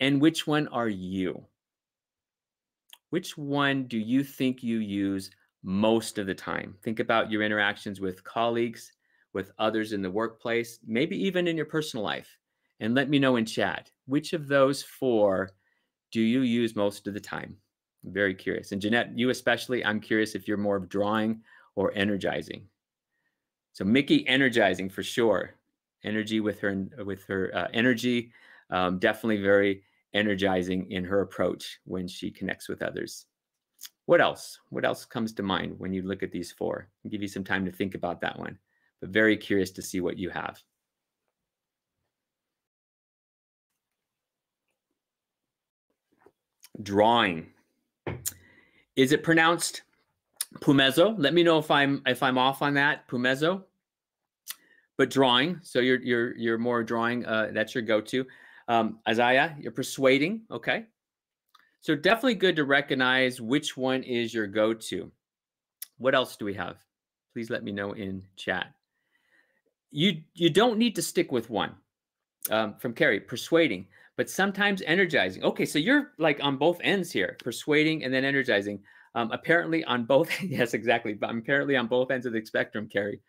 and 0.00 0.20
which 0.20 0.46
one 0.46 0.68
are 0.68 0.88
you? 0.88 1.44
which 3.10 3.38
one 3.38 3.84
do 3.84 3.98
you 3.98 4.22
think 4.22 4.62
you 4.62 4.78
use 4.78 5.30
most 5.62 6.18
of 6.18 6.26
the 6.26 6.34
time? 6.34 6.76
Think 6.82 7.00
about 7.00 7.30
your 7.30 7.42
interactions 7.42 8.00
with 8.00 8.24
colleagues, 8.24 8.92
with 9.32 9.50
others 9.58 9.92
in 9.92 10.02
the 10.02 10.10
workplace, 10.10 10.78
maybe 10.86 11.16
even 11.24 11.46
in 11.46 11.56
your 11.56 11.66
personal 11.66 12.04
life. 12.04 12.38
And 12.80 12.94
let 12.94 13.08
me 13.08 13.18
know 13.18 13.36
in 13.36 13.44
chat 13.44 13.90
which 14.06 14.32
of 14.32 14.46
those 14.46 14.82
four 14.82 15.50
do 16.12 16.20
you 16.20 16.42
use 16.42 16.76
most 16.76 17.06
of 17.06 17.14
the 17.14 17.20
time? 17.20 17.56
I'm 18.04 18.12
very 18.12 18.34
curious. 18.34 18.72
And 18.72 18.80
Jeanette, 18.80 19.18
you 19.18 19.30
especially, 19.30 19.84
I'm 19.84 20.00
curious 20.00 20.34
if 20.34 20.46
you're 20.46 20.56
more 20.56 20.76
of 20.76 20.88
drawing 20.88 21.42
or 21.74 21.92
energizing. 21.94 22.66
So 23.78 23.84
Mickey 23.84 24.26
energizing 24.26 24.90
for 24.90 25.04
sure. 25.04 25.54
Energy 26.02 26.40
with 26.40 26.58
her 26.58 26.84
with 27.04 27.22
her 27.26 27.52
uh, 27.54 27.68
energy, 27.72 28.32
um, 28.70 28.98
definitely 28.98 29.40
very 29.40 29.84
energizing 30.14 30.90
in 30.90 31.04
her 31.04 31.20
approach 31.20 31.78
when 31.84 32.08
she 32.08 32.28
connects 32.28 32.68
with 32.68 32.82
others. 32.82 33.26
What 34.06 34.20
else? 34.20 34.58
What 34.70 34.84
else 34.84 35.04
comes 35.04 35.32
to 35.34 35.44
mind 35.44 35.78
when 35.78 35.92
you 35.92 36.02
look 36.02 36.24
at 36.24 36.32
these 36.32 36.50
four? 36.50 36.88
I'll 37.04 37.10
give 37.12 37.22
you 37.22 37.28
some 37.28 37.44
time 37.44 37.64
to 37.66 37.70
think 37.70 37.94
about 37.94 38.20
that 38.22 38.36
one, 38.36 38.58
but 39.00 39.10
very 39.10 39.36
curious 39.36 39.70
to 39.70 39.82
see 39.82 40.00
what 40.00 40.18
you 40.18 40.30
have. 40.30 40.60
Drawing. 46.82 47.46
Is 48.96 49.12
it 49.12 49.22
pronounced 49.22 49.82
pumezo? 50.56 51.14
Let 51.16 51.32
me 51.32 51.44
know 51.44 51.58
if 51.58 51.70
I'm 51.70 52.02
if 52.06 52.24
I'm 52.24 52.38
off 52.38 52.60
on 52.60 52.74
that. 52.74 53.06
Pumezo. 53.06 53.62
But 54.98 55.10
drawing, 55.10 55.60
so 55.62 55.78
you're 55.78 56.02
you're 56.02 56.36
you're 56.36 56.58
more 56.58 56.82
drawing. 56.82 57.24
Uh, 57.24 57.50
that's 57.52 57.74
your 57.74 57.82
go-to. 57.82 58.26
Um, 58.66 58.98
Isaiah, 59.08 59.56
you're 59.58 59.72
persuading. 59.72 60.42
Okay. 60.50 60.84
So 61.80 61.94
definitely 61.94 62.34
good 62.34 62.56
to 62.56 62.64
recognize 62.64 63.40
which 63.40 63.76
one 63.76 64.02
is 64.02 64.34
your 64.34 64.48
go-to. 64.48 65.10
What 65.98 66.14
else 66.14 66.36
do 66.36 66.44
we 66.44 66.54
have? 66.54 66.76
Please 67.32 67.48
let 67.48 67.62
me 67.62 67.70
know 67.70 67.92
in 67.92 68.24
chat. 68.36 68.74
You 69.92 70.20
you 70.34 70.50
don't 70.50 70.78
need 70.78 70.96
to 70.96 71.02
stick 71.02 71.32
with 71.32 71.48
one. 71.48 71.74
Um, 72.50 72.74
from 72.78 72.94
Carrie, 72.94 73.20
persuading, 73.20 73.86
but 74.16 74.28
sometimes 74.28 74.82
energizing. 74.82 75.44
Okay, 75.44 75.66
so 75.66 75.78
you're 75.78 76.12
like 76.18 76.42
on 76.42 76.56
both 76.56 76.80
ends 76.82 77.12
here, 77.12 77.36
persuading 77.44 78.04
and 78.04 78.12
then 78.12 78.24
energizing. 78.24 78.80
Um, 79.14 79.30
apparently 79.32 79.84
on 79.84 80.04
both, 80.04 80.30
yes, 80.42 80.74
exactly. 80.74 81.12
But 81.14 81.30
I'm 81.30 81.38
apparently 81.38 81.76
on 81.76 81.86
both 81.86 82.10
ends 82.10 82.26
of 82.26 82.32
the 82.32 82.44
spectrum, 82.44 82.88
Carrie. 82.90 83.20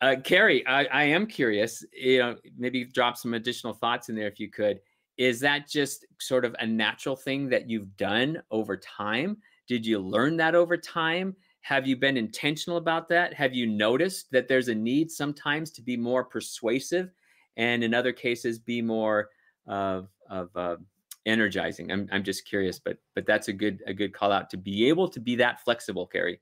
Uh, 0.00 0.16
Carrie, 0.22 0.66
I, 0.66 0.84
I 0.84 1.02
am 1.04 1.26
curious. 1.26 1.84
You 1.92 2.18
know, 2.18 2.36
maybe 2.56 2.84
drop 2.84 3.16
some 3.16 3.34
additional 3.34 3.72
thoughts 3.72 4.08
in 4.08 4.14
there 4.14 4.28
if 4.28 4.38
you 4.38 4.48
could. 4.48 4.80
Is 5.16 5.40
that 5.40 5.68
just 5.68 6.06
sort 6.20 6.44
of 6.44 6.54
a 6.60 6.66
natural 6.66 7.16
thing 7.16 7.48
that 7.48 7.68
you've 7.68 7.96
done 7.96 8.40
over 8.50 8.76
time? 8.76 9.38
Did 9.66 9.84
you 9.84 9.98
learn 9.98 10.36
that 10.36 10.54
over 10.54 10.76
time? 10.76 11.34
Have 11.62 11.86
you 11.86 11.96
been 11.96 12.16
intentional 12.16 12.78
about 12.78 13.08
that? 13.08 13.34
Have 13.34 13.54
you 13.54 13.66
noticed 13.66 14.30
that 14.30 14.46
there's 14.46 14.68
a 14.68 14.74
need 14.74 15.10
sometimes 15.10 15.72
to 15.72 15.82
be 15.82 15.96
more 15.96 16.24
persuasive, 16.24 17.10
and 17.56 17.82
in 17.82 17.92
other 17.92 18.12
cases, 18.12 18.58
be 18.60 18.80
more 18.80 19.30
of 19.66 20.08
of 20.30 20.56
uh, 20.56 20.76
energizing? 21.26 21.90
I'm 21.90 22.08
I'm 22.12 22.22
just 22.22 22.46
curious, 22.46 22.78
but 22.78 22.98
but 23.16 23.26
that's 23.26 23.48
a 23.48 23.52
good 23.52 23.82
a 23.86 23.92
good 23.92 24.14
call 24.14 24.30
out 24.30 24.48
to 24.50 24.56
be 24.56 24.88
able 24.88 25.08
to 25.08 25.18
be 25.18 25.34
that 25.36 25.60
flexible, 25.64 26.06
Carrie 26.06 26.38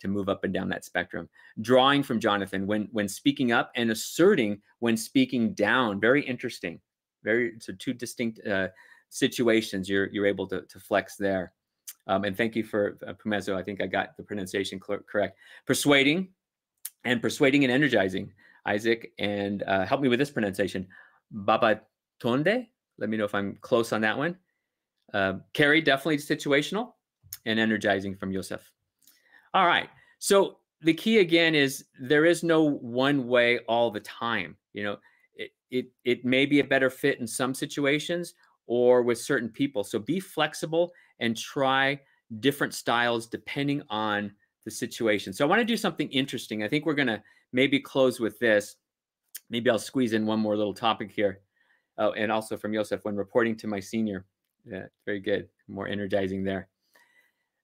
to 0.00 0.08
move 0.08 0.28
up 0.28 0.44
and 0.44 0.52
down 0.52 0.68
that 0.68 0.84
spectrum. 0.84 1.28
Drawing 1.60 2.02
from 2.02 2.20
Jonathan 2.20 2.66
when 2.66 2.88
when 2.92 3.08
speaking 3.08 3.52
up 3.52 3.70
and 3.76 3.90
asserting 3.90 4.60
when 4.80 4.96
speaking 4.96 5.54
down. 5.54 6.00
Very 6.00 6.22
interesting. 6.22 6.80
Very 7.22 7.54
so 7.58 7.72
two 7.78 7.92
distinct 7.92 8.46
uh, 8.46 8.68
situations 9.08 9.88
you're 9.88 10.08
you're 10.08 10.26
able 10.26 10.46
to, 10.48 10.62
to 10.62 10.80
flex 10.80 11.16
there. 11.16 11.52
Um, 12.06 12.24
and 12.24 12.36
thank 12.36 12.56
you 12.56 12.64
for 12.64 12.98
uh, 13.06 13.12
Pumezo. 13.12 13.56
I 13.56 13.62
think 13.62 13.80
I 13.82 13.86
got 13.86 14.16
the 14.16 14.22
pronunciation 14.22 14.80
cl- 14.84 15.00
correct. 15.10 15.38
Persuading 15.66 16.28
and 17.04 17.20
persuading 17.20 17.64
and 17.64 17.72
energizing. 17.72 18.32
Isaac 18.66 19.12
and 19.18 19.62
uh, 19.62 19.86
help 19.86 20.00
me 20.00 20.08
with 20.08 20.18
this 20.18 20.30
pronunciation. 20.30 20.86
Baba 21.30 21.82
Tonde. 22.20 22.66
Let 22.98 23.08
me 23.08 23.16
know 23.16 23.24
if 23.24 23.34
I'm 23.34 23.56
close 23.62 23.92
on 23.92 24.02
that 24.02 24.16
one. 24.16 24.36
Uh, 25.12 25.34
Carrie, 25.54 25.80
definitely 25.80 26.18
situational 26.18 26.92
and 27.46 27.58
energizing 27.58 28.14
from 28.14 28.30
Yosef. 28.32 28.70
All 29.54 29.66
right. 29.66 29.88
So 30.18 30.58
the 30.82 30.94
key 30.94 31.18
again 31.18 31.54
is 31.54 31.84
there 32.00 32.24
is 32.24 32.42
no 32.42 32.62
one 32.62 33.26
way 33.26 33.58
all 33.68 33.90
the 33.90 34.00
time. 34.00 34.56
You 34.72 34.84
know, 34.84 34.96
it 35.34 35.50
it 35.70 35.86
it 36.04 36.24
may 36.24 36.46
be 36.46 36.60
a 36.60 36.64
better 36.64 36.90
fit 36.90 37.20
in 37.20 37.26
some 37.26 37.54
situations 37.54 38.34
or 38.66 39.02
with 39.02 39.18
certain 39.18 39.48
people. 39.48 39.82
So 39.82 39.98
be 39.98 40.20
flexible 40.20 40.92
and 41.18 41.36
try 41.36 42.00
different 42.38 42.74
styles 42.74 43.26
depending 43.26 43.82
on 43.90 44.32
the 44.64 44.70
situation. 44.70 45.32
So 45.32 45.44
I 45.44 45.48
want 45.48 45.60
to 45.60 45.64
do 45.64 45.76
something 45.76 46.08
interesting. 46.10 46.62
I 46.62 46.68
think 46.68 46.86
we're 46.86 46.94
going 46.94 47.08
to 47.08 47.22
maybe 47.52 47.80
close 47.80 48.20
with 48.20 48.38
this. 48.38 48.76
Maybe 49.48 49.68
I'll 49.68 49.78
squeeze 49.78 50.12
in 50.12 50.26
one 50.26 50.38
more 50.38 50.56
little 50.56 50.74
topic 50.74 51.10
here. 51.10 51.40
Oh, 51.98 52.12
and 52.12 52.30
also 52.30 52.56
from 52.56 52.72
Yosef 52.72 53.04
when 53.04 53.16
reporting 53.16 53.56
to 53.56 53.66
my 53.66 53.80
senior. 53.80 54.24
Yeah, 54.64 54.84
very 55.04 55.20
good. 55.20 55.48
More 55.66 55.88
energizing 55.88 56.44
there. 56.44 56.68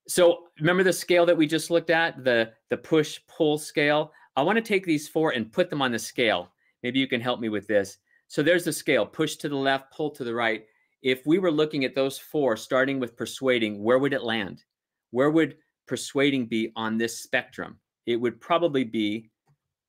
So 0.09 0.44
remember 0.61 0.82
the 0.82 0.92
scale 0.92 1.26
that 1.26 1.36
we 1.36 1.46
just 1.46 1.70
looked 1.70 1.90
at, 1.90 2.22
the, 2.22 2.52
the 2.70 2.76
push 2.76 3.18
pull 3.28 3.59
scale? 3.59 4.12
I 4.36 4.42
want 4.42 4.57
to 4.57 4.62
take 4.62 4.86
these 4.86 5.09
four 5.09 5.30
and 5.30 5.52
put 5.52 5.70
them 5.70 5.82
on 5.82 5.92
the 5.92 5.98
scale. 5.98 6.52
Maybe 6.82 6.98
you 6.98 7.09
can 7.09 7.20
help 7.20 7.40
me 7.40 7.48
with 7.48 7.66
this. 7.66 7.98
So 8.28 8.42
there's 8.42 8.64
the 8.64 8.72
scale, 8.72 9.07
push 9.07 9.36
to 9.36 9.48
the 9.48 9.57
left, 9.57 9.92
pull 9.92 10.11
to 10.11 10.24
the 10.24 10.34
right. 10.34 10.64
If 11.02 11.26
we 11.26 11.38
were 11.38 11.50
looking 11.50 11.84
at 11.84 11.94
those 11.94 12.18
four, 12.18 12.57
starting 12.57 13.00
with 13.00 13.16
persuading, 13.16 13.82
where 13.82 13.98
would 13.98 14.12
it 14.12 14.22
land? 14.22 14.64
Where 15.11 15.30
would 15.30 15.57
persuading 15.86 16.46
be 16.46 16.72
on 16.76 16.98
this 16.98 17.22
spectrum? 17.22 17.78
It 18.07 18.16
would 18.16 18.40
probably 18.40 18.84
be 18.84 19.30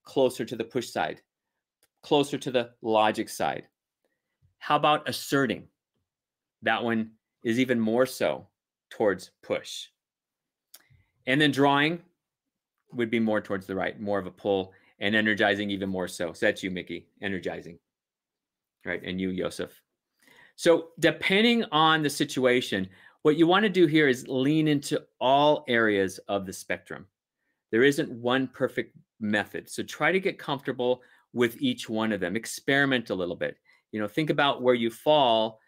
closer 0.04 0.46
to 0.46 0.56
the 0.56 0.64
push 0.64 0.90
side, 0.90 1.22
closer 2.04 2.38
to 2.38 2.52
the 2.52 2.72
logic 2.82 3.30
side. 3.30 3.68
How 4.60 4.76
about 4.76 5.08
asserting? 5.08 5.68
That 6.62 6.84
one 6.84 7.12
is 7.44 7.60
even 7.60 7.80
more 7.80 8.06
so 8.06 8.48
towards 8.90 9.32
push. 9.44 9.88
And 11.28 11.40
then 11.40 11.52
drawing 11.52 12.02
would 12.94 13.12
be 13.12 13.20
more 13.20 13.42
towards 13.42 13.68
the 13.68 13.76
right, 13.76 14.00
more 14.00 14.18
of 14.18 14.26
a 14.26 14.32
pull, 14.32 14.74
and 15.00 15.16
energizing 15.16 15.70
even 15.70 15.90
more 15.90 16.08
so. 16.08 16.34
So 16.34 16.48
that's 16.48 16.64
you, 16.64 16.72
Mickey, 16.72 17.08
energizing. 17.22 17.78
Right. 18.86 19.04
And 19.04 19.22
you, 19.22 19.30
Yosef. 19.30 19.80
So 20.56 20.88
depending 21.00 21.66
on 21.72 22.02
the 22.02 22.10
situation, 22.10 22.90
what 23.22 23.36
you 23.36 23.46
want 23.46 23.64
to 23.64 23.70
do 23.70 23.86
here 23.86 24.08
is 24.08 24.28
lean 24.28 24.68
into 24.68 25.04
all 25.20 25.66
areas 25.68 26.20
of 26.30 26.46
the 26.46 26.54
spectrum. 26.54 27.06
There 27.72 27.84
isn't 27.84 28.10
one 28.10 28.48
perfect 28.48 28.96
method. 29.20 29.70
So 29.70 29.84
try 29.84 30.12
to 30.14 30.20
get 30.20 30.40
comfortable 30.40 31.02
with 31.34 31.62
each 31.62 31.90
one 31.90 32.14
of 32.14 32.22
them. 32.22 32.36
Experiment 32.36 33.10
a 33.10 33.16
little 33.16 33.36
bit. 33.36 33.58
You 33.92 34.00
know, 34.00 34.08
think 34.08 34.30
about 34.30 34.62
where 34.62 34.76
you 34.76 34.90
fall 34.90 35.60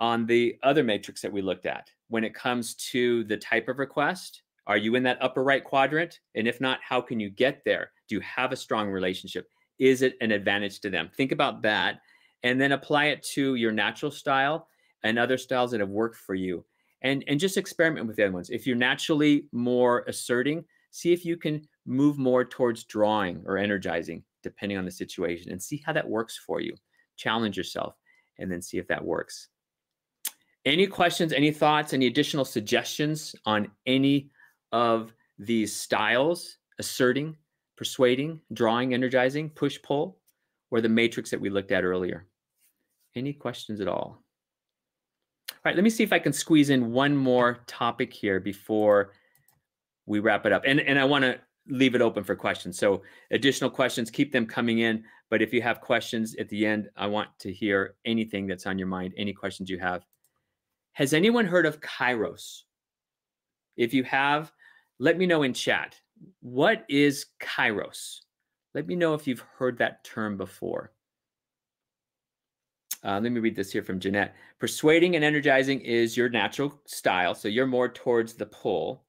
on 0.00 0.26
the 0.26 0.58
other 0.62 0.82
matrix 0.82 1.22
that 1.22 1.32
we 1.32 1.40
looked 1.40 1.66
at. 1.66 1.88
when 2.08 2.24
it 2.24 2.34
comes 2.34 2.74
to 2.74 3.24
the 3.24 3.36
type 3.36 3.68
of 3.68 3.78
request. 3.78 4.42
Are 4.66 4.76
you 4.76 4.94
in 4.96 5.02
that 5.04 5.22
upper 5.22 5.44
right 5.44 5.62
quadrant? 5.62 6.20
And 6.34 6.48
if 6.48 6.60
not, 6.60 6.80
how 6.82 7.00
can 7.00 7.20
you 7.20 7.30
get 7.30 7.62
there? 7.64 7.92
Do 8.08 8.16
you 8.16 8.20
have 8.22 8.52
a 8.52 8.56
strong 8.56 8.90
relationship? 8.90 9.48
Is 9.78 10.02
it 10.02 10.16
an 10.20 10.32
advantage 10.32 10.80
to 10.80 10.90
them? 10.90 11.10
Think 11.16 11.32
about 11.32 11.62
that 11.62 12.00
and 12.42 12.60
then 12.60 12.72
apply 12.72 13.06
it 13.06 13.22
to 13.34 13.54
your 13.54 13.72
natural 13.72 14.10
style 14.10 14.68
and 15.02 15.18
other 15.18 15.38
styles 15.38 15.70
that 15.70 15.80
have 15.80 15.88
worked 15.88 16.16
for 16.16 16.34
you. 16.34 16.64
And, 17.02 17.22
and 17.28 17.38
just 17.38 17.56
experiment 17.56 18.06
with 18.06 18.16
the 18.16 18.24
other 18.24 18.32
ones. 18.32 18.50
If 18.50 18.66
you're 18.66 18.76
naturally 18.76 19.46
more 19.52 20.04
asserting, 20.08 20.64
see 20.90 21.12
if 21.12 21.24
you 21.24 21.36
can 21.36 21.66
move 21.84 22.18
more 22.18 22.44
towards 22.44 22.84
drawing 22.84 23.42
or 23.46 23.58
energizing, 23.58 24.24
depending 24.42 24.78
on 24.78 24.84
the 24.84 24.90
situation, 24.90 25.52
and 25.52 25.62
see 25.62 25.82
how 25.84 25.92
that 25.92 26.08
works 26.08 26.36
for 26.36 26.60
you. 26.60 26.74
Challenge 27.16 27.56
yourself 27.56 27.94
and 28.38 28.50
then 28.50 28.62
see 28.62 28.78
if 28.78 28.88
that 28.88 29.04
works. 29.04 29.48
Any 30.64 30.86
questions, 30.86 31.32
any 31.32 31.52
thoughts, 31.52 31.92
any 31.92 32.06
additional 32.06 32.44
suggestions 32.44 33.36
on 33.44 33.70
any 33.86 34.30
of 34.72 35.12
these 35.38 35.74
styles 35.74 36.58
asserting, 36.78 37.36
persuading, 37.76 38.40
drawing, 38.52 38.94
energizing, 38.94 39.50
push 39.50 39.80
pull, 39.82 40.18
or 40.70 40.80
the 40.80 40.88
matrix 40.88 41.30
that 41.30 41.40
we 41.40 41.50
looked 41.50 41.72
at 41.72 41.84
earlier? 41.84 42.26
Any 43.14 43.32
questions 43.32 43.80
at 43.80 43.88
all? 43.88 44.22
All 45.50 45.60
right, 45.64 45.74
let 45.74 45.84
me 45.84 45.90
see 45.90 46.04
if 46.04 46.12
I 46.12 46.18
can 46.18 46.32
squeeze 46.32 46.70
in 46.70 46.92
one 46.92 47.16
more 47.16 47.60
topic 47.66 48.12
here 48.12 48.40
before 48.40 49.12
we 50.06 50.20
wrap 50.20 50.46
it 50.46 50.52
up. 50.52 50.62
And, 50.64 50.80
and 50.80 50.98
I 50.98 51.04
want 51.04 51.24
to 51.24 51.40
leave 51.68 51.94
it 51.94 52.00
open 52.00 52.22
for 52.22 52.36
questions. 52.36 52.78
So 52.78 53.02
additional 53.30 53.70
questions, 53.70 54.10
keep 54.10 54.32
them 54.32 54.46
coming 54.46 54.80
in. 54.80 55.02
But 55.30 55.42
if 55.42 55.52
you 55.52 55.60
have 55.62 55.80
questions 55.80 56.36
at 56.36 56.48
the 56.48 56.64
end, 56.64 56.88
I 56.96 57.06
want 57.08 57.30
to 57.40 57.52
hear 57.52 57.96
anything 58.04 58.46
that's 58.46 58.66
on 58.66 58.78
your 58.78 58.86
mind, 58.86 59.14
any 59.16 59.32
questions 59.32 59.68
you 59.68 59.78
have. 59.78 60.04
Has 60.92 61.12
anyone 61.12 61.46
heard 61.46 61.66
of 61.66 61.80
Kairos? 61.80 62.62
If 63.76 63.94
you 63.94 64.04
have, 64.04 64.52
let 64.98 65.18
me 65.18 65.26
know 65.26 65.42
in 65.42 65.52
chat. 65.52 66.00
What 66.40 66.84
is 66.88 67.26
Kairos? 67.40 68.20
Let 68.74 68.86
me 68.86 68.94
know 68.96 69.14
if 69.14 69.26
you've 69.26 69.44
heard 69.58 69.78
that 69.78 70.04
term 70.04 70.36
before. 70.36 70.92
Uh, 73.04 73.20
let 73.20 73.30
me 73.30 73.40
read 73.40 73.54
this 73.54 73.70
here 73.70 73.82
from 73.82 74.00
Jeanette. 74.00 74.34
Persuading 74.58 75.16
and 75.16 75.24
energizing 75.24 75.80
is 75.80 76.16
your 76.16 76.28
natural 76.28 76.80
style, 76.86 77.34
so 77.34 77.48
you're 77.48 77.66
more 77.66 77.88
towards 77.88 78.34
the 78.34 78.46
pull. 78.46 79.04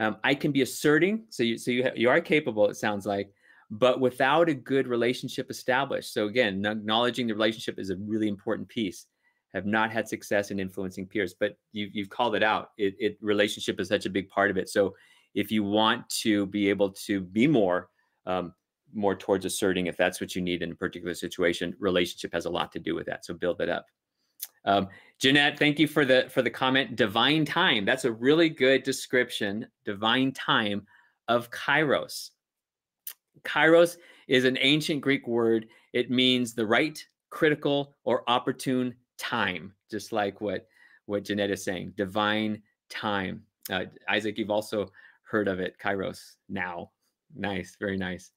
Um, 0.00 0.16
I 0.24 0.34
can 0.34 0.50
be 0.50 0.62
asserting, 0.62 1.26
so 1.28 1.42
you 1.42 1.58
so 1.58 1.70
you 1.70 1.90
you 1.94 2.08
are 2.08 2.20
capable. 2.20 2.68
It 2.68 2.76
sounds 2.76 3.06
like, 3.06 3.32
but 3.70 4.00
without 4.00 4.48
a 4.48 4.54
good 4.54 4.88
relationship 4.88 5.50
established. 5.50 6.12
So 6.12 6.26
again, 6.26 6.64
acknowledging 6.64 7.26
the 7.26 7.34
relationship 7.34 7.78
is 7.78 7.90
a 7.90 7.96
really 7.96 8.26
important 8.26 8.68
piece 8.68 9.06
have 9.54 9.66
not 9.66 9.90
had 9.90 10.08
success 10.08 10.50
in 10.50 10.60
influencing 10.60 11.06
peers. 11.06 11.34
But 11.38 11.56
you, 11.72 11.88
you've 11.92 12.10
called 12.10 12.34
it 12.34 12.42
out. 12.42 12.70
It, 12.78 12.94
it 12.98 13.18
relationship 13.20 13.80
is 13.80 13.88
such 13.88 14.06
a 14.06 14.10
big 14.10 14.28
part 14.28 14.50
of 14.50 14.56
it. 14.56 14.68
So 14.68 14.94
if 15.34 15.50
you 15.52 15.62
want 15.62 16.08
to 16.08 16.46
be 16.46 16.68
able 16.68 16.90
to 16.90 17.20
be 17.20 17.46
more 17.46 17.88
um, 18.26 18.54
more 18.92 19.14
towards 19.14 19.44
asserting, 19.44 19.86
if 19.86 19.96
that's 19.96 20.20
what 20.20 20.34
you 20.34 20.42
need 20.42 20.62
in 20.62 20.72
a 20.72 20.74
particular 20.74 21.14
situation, 21.14 21.74
relationship 21.78 22.32
has 22.32 22.46
a 22.46 22.50
lot 22.50 22.72
to 22.72 22.78
do 22.80 22.94
with 22.94 23.06
that. 23.06 23.24
So 23.24 23.34
build 23.34 23.58
that 23.58 23.68
up. 23.68 23.86
Um, 24.64 24.88
Jeanette, 25.20 25.58
thank 25.58 25.78
you 25.78 25.86
for 25.86 26.04
the 26.04 26.26
for 26.30 26.42
the 26.42 26.50
comment. 26.50 26.96
Divine 26.96 27.44
time. 27.44 27.84
That's 27.84 28.04
a 28.04 28.12
really 28.12 28.48
good 28.48 28.82
description. 28.82 29.66
Divine 29.84 30.32
time 30.32 30.86
of 31.28 31.50
Kairos. 31.50 32.30
Kairos 33.42 33.96
is 34.28 34.44
an 34.44 34.58
ancient 34.60 35.00
Greek 35.00 35.26
word. 35.26 35.66
It 35.92 36.10
means 36.10 36.54
the 36.54 36.66
right, 36.66 37.02
critical, 37.30 37.96
or 38.04 38.28
opportune 38.28 38.94
time, 39.20 39.72
just 39.90 40.12
like 40.12 40.40
what 40.40 40.66
what 41.06 41.24
Jeanette 41.24 41.50
is 41.50 41.62
saying, 41.62 41.92
divine 41.96 42.62
time. 42.88 43.42
Uh, 43.68 43.84
Isaac, 44.08 44.38
you've 44.38 44.50
also 44.50 44.90
heard 45.22 45.48
of 45.48 45.60
it, 45.60 45.76
Kairos. 45.82 46.36
Now, 46.48 46.90
nice, 47.36 47.76
very 47.78 47.96
nice. 47.96 48.32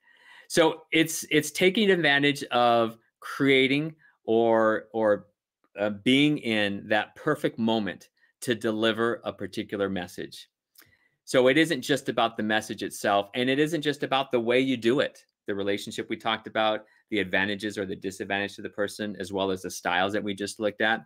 So 0.48 0.84
it's 0.92 1.26
it's 1.32 1.52
taking 1.52 1.90
advantage 1.90 2.44
of 2.46 2.98
creating 3.20 3.96
or 4.26 4.86
or 4.94 5.28
uh, 5.80 5.90
being 5.90 6.38
in 6.40 6.88
that 6.88 7.16
perfect 7.16 7.58
moment 7.58 8.10
to 8.42 8.54
deliver 8.54 9.22
a 9.24 9.32
particular 9.34 9.90
message. 9.90 10.50
So 11.26 11.48
it 11.48 11.58
isn't 11.58 11.82
just 11.82 12.10
about 12.10 12.36
the 12.36 12.44
message 12.44 12.84
itself, 12.84 13.30
and 13.34 13.50
it 13.50 13.58
isn't 13.58 13.82
just 13.82 14.04
about 14.04 14.32
the 14.32 14.40
way 14.40 14.60
you 14.60 14.76
do 14.76 15.00
it. 15.00 15.24
The 15.48 15.56
relationship 15.56 16.10
we 16.10 16.18
talked 16.18 16.48
about, 16.48 16.86
the 17.14 17.20
advantages 17.20 17.78
or 17.78 17.86
the 17.86 17.96
disadvantage 17.96 18.56
to 18.56 18.64
the 18.64 18.70
person, 18.70 19.16
as 19.20 19.32
well 19.32 19.52
as 19.52 19.62
the 19.62 19.70
styles 19.70 20.14
that 20.14 20.24
we 20.24 20.34
just 20.34 20.60
looked 20.60 20.82
at. 20.82 21.06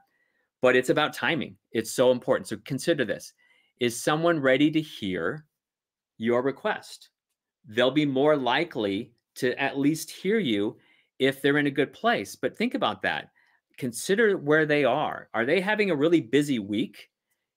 But 0.62 0.78
it's 0.78 0.90
about 0.90 1.12
timing. 1.12 1.58
It's 1.74 1.92
so 1.92 2.12
important. 2.12 2.48
So 2.48 2.56
consider 2.64 3.04
this 3.04 3.34
Is 3.82 4.02
someone 4.02 4.40
ready 4.40 4.72
to 4.72 4.80
hear 4.80 5.46
your 6.18 6.42
request? 6.42 7.10
They'll 7.68 7.92
be 7.92 8.06
more 8.06 8.38
likely 8.38 9.12
to 9.36 9.62
at 9.62 9.78
least 9.78 10.10
hear 10.10 10.40
you 10.40 10.78
if 11.20 11.42
they're 11.42 11.58
in 11.58 11.68
a 11.68 11.72
good 11.72 11.92
place. 11.92 12.38
But 12.38 12.58
think 12.58 12.74
about 12.74 13.02
that. 13.02 13.32
Consider 13.78 14.38
where 14.38 14.66
they 14.66 14.86
are. 14.86 15.28
Are 15.34 15.46
they 15.46 15.60
having 15.60 15.92
a 15.92 15.96
really 15.96 16.22
busy 16.22 16.58
week? 16.58 17.10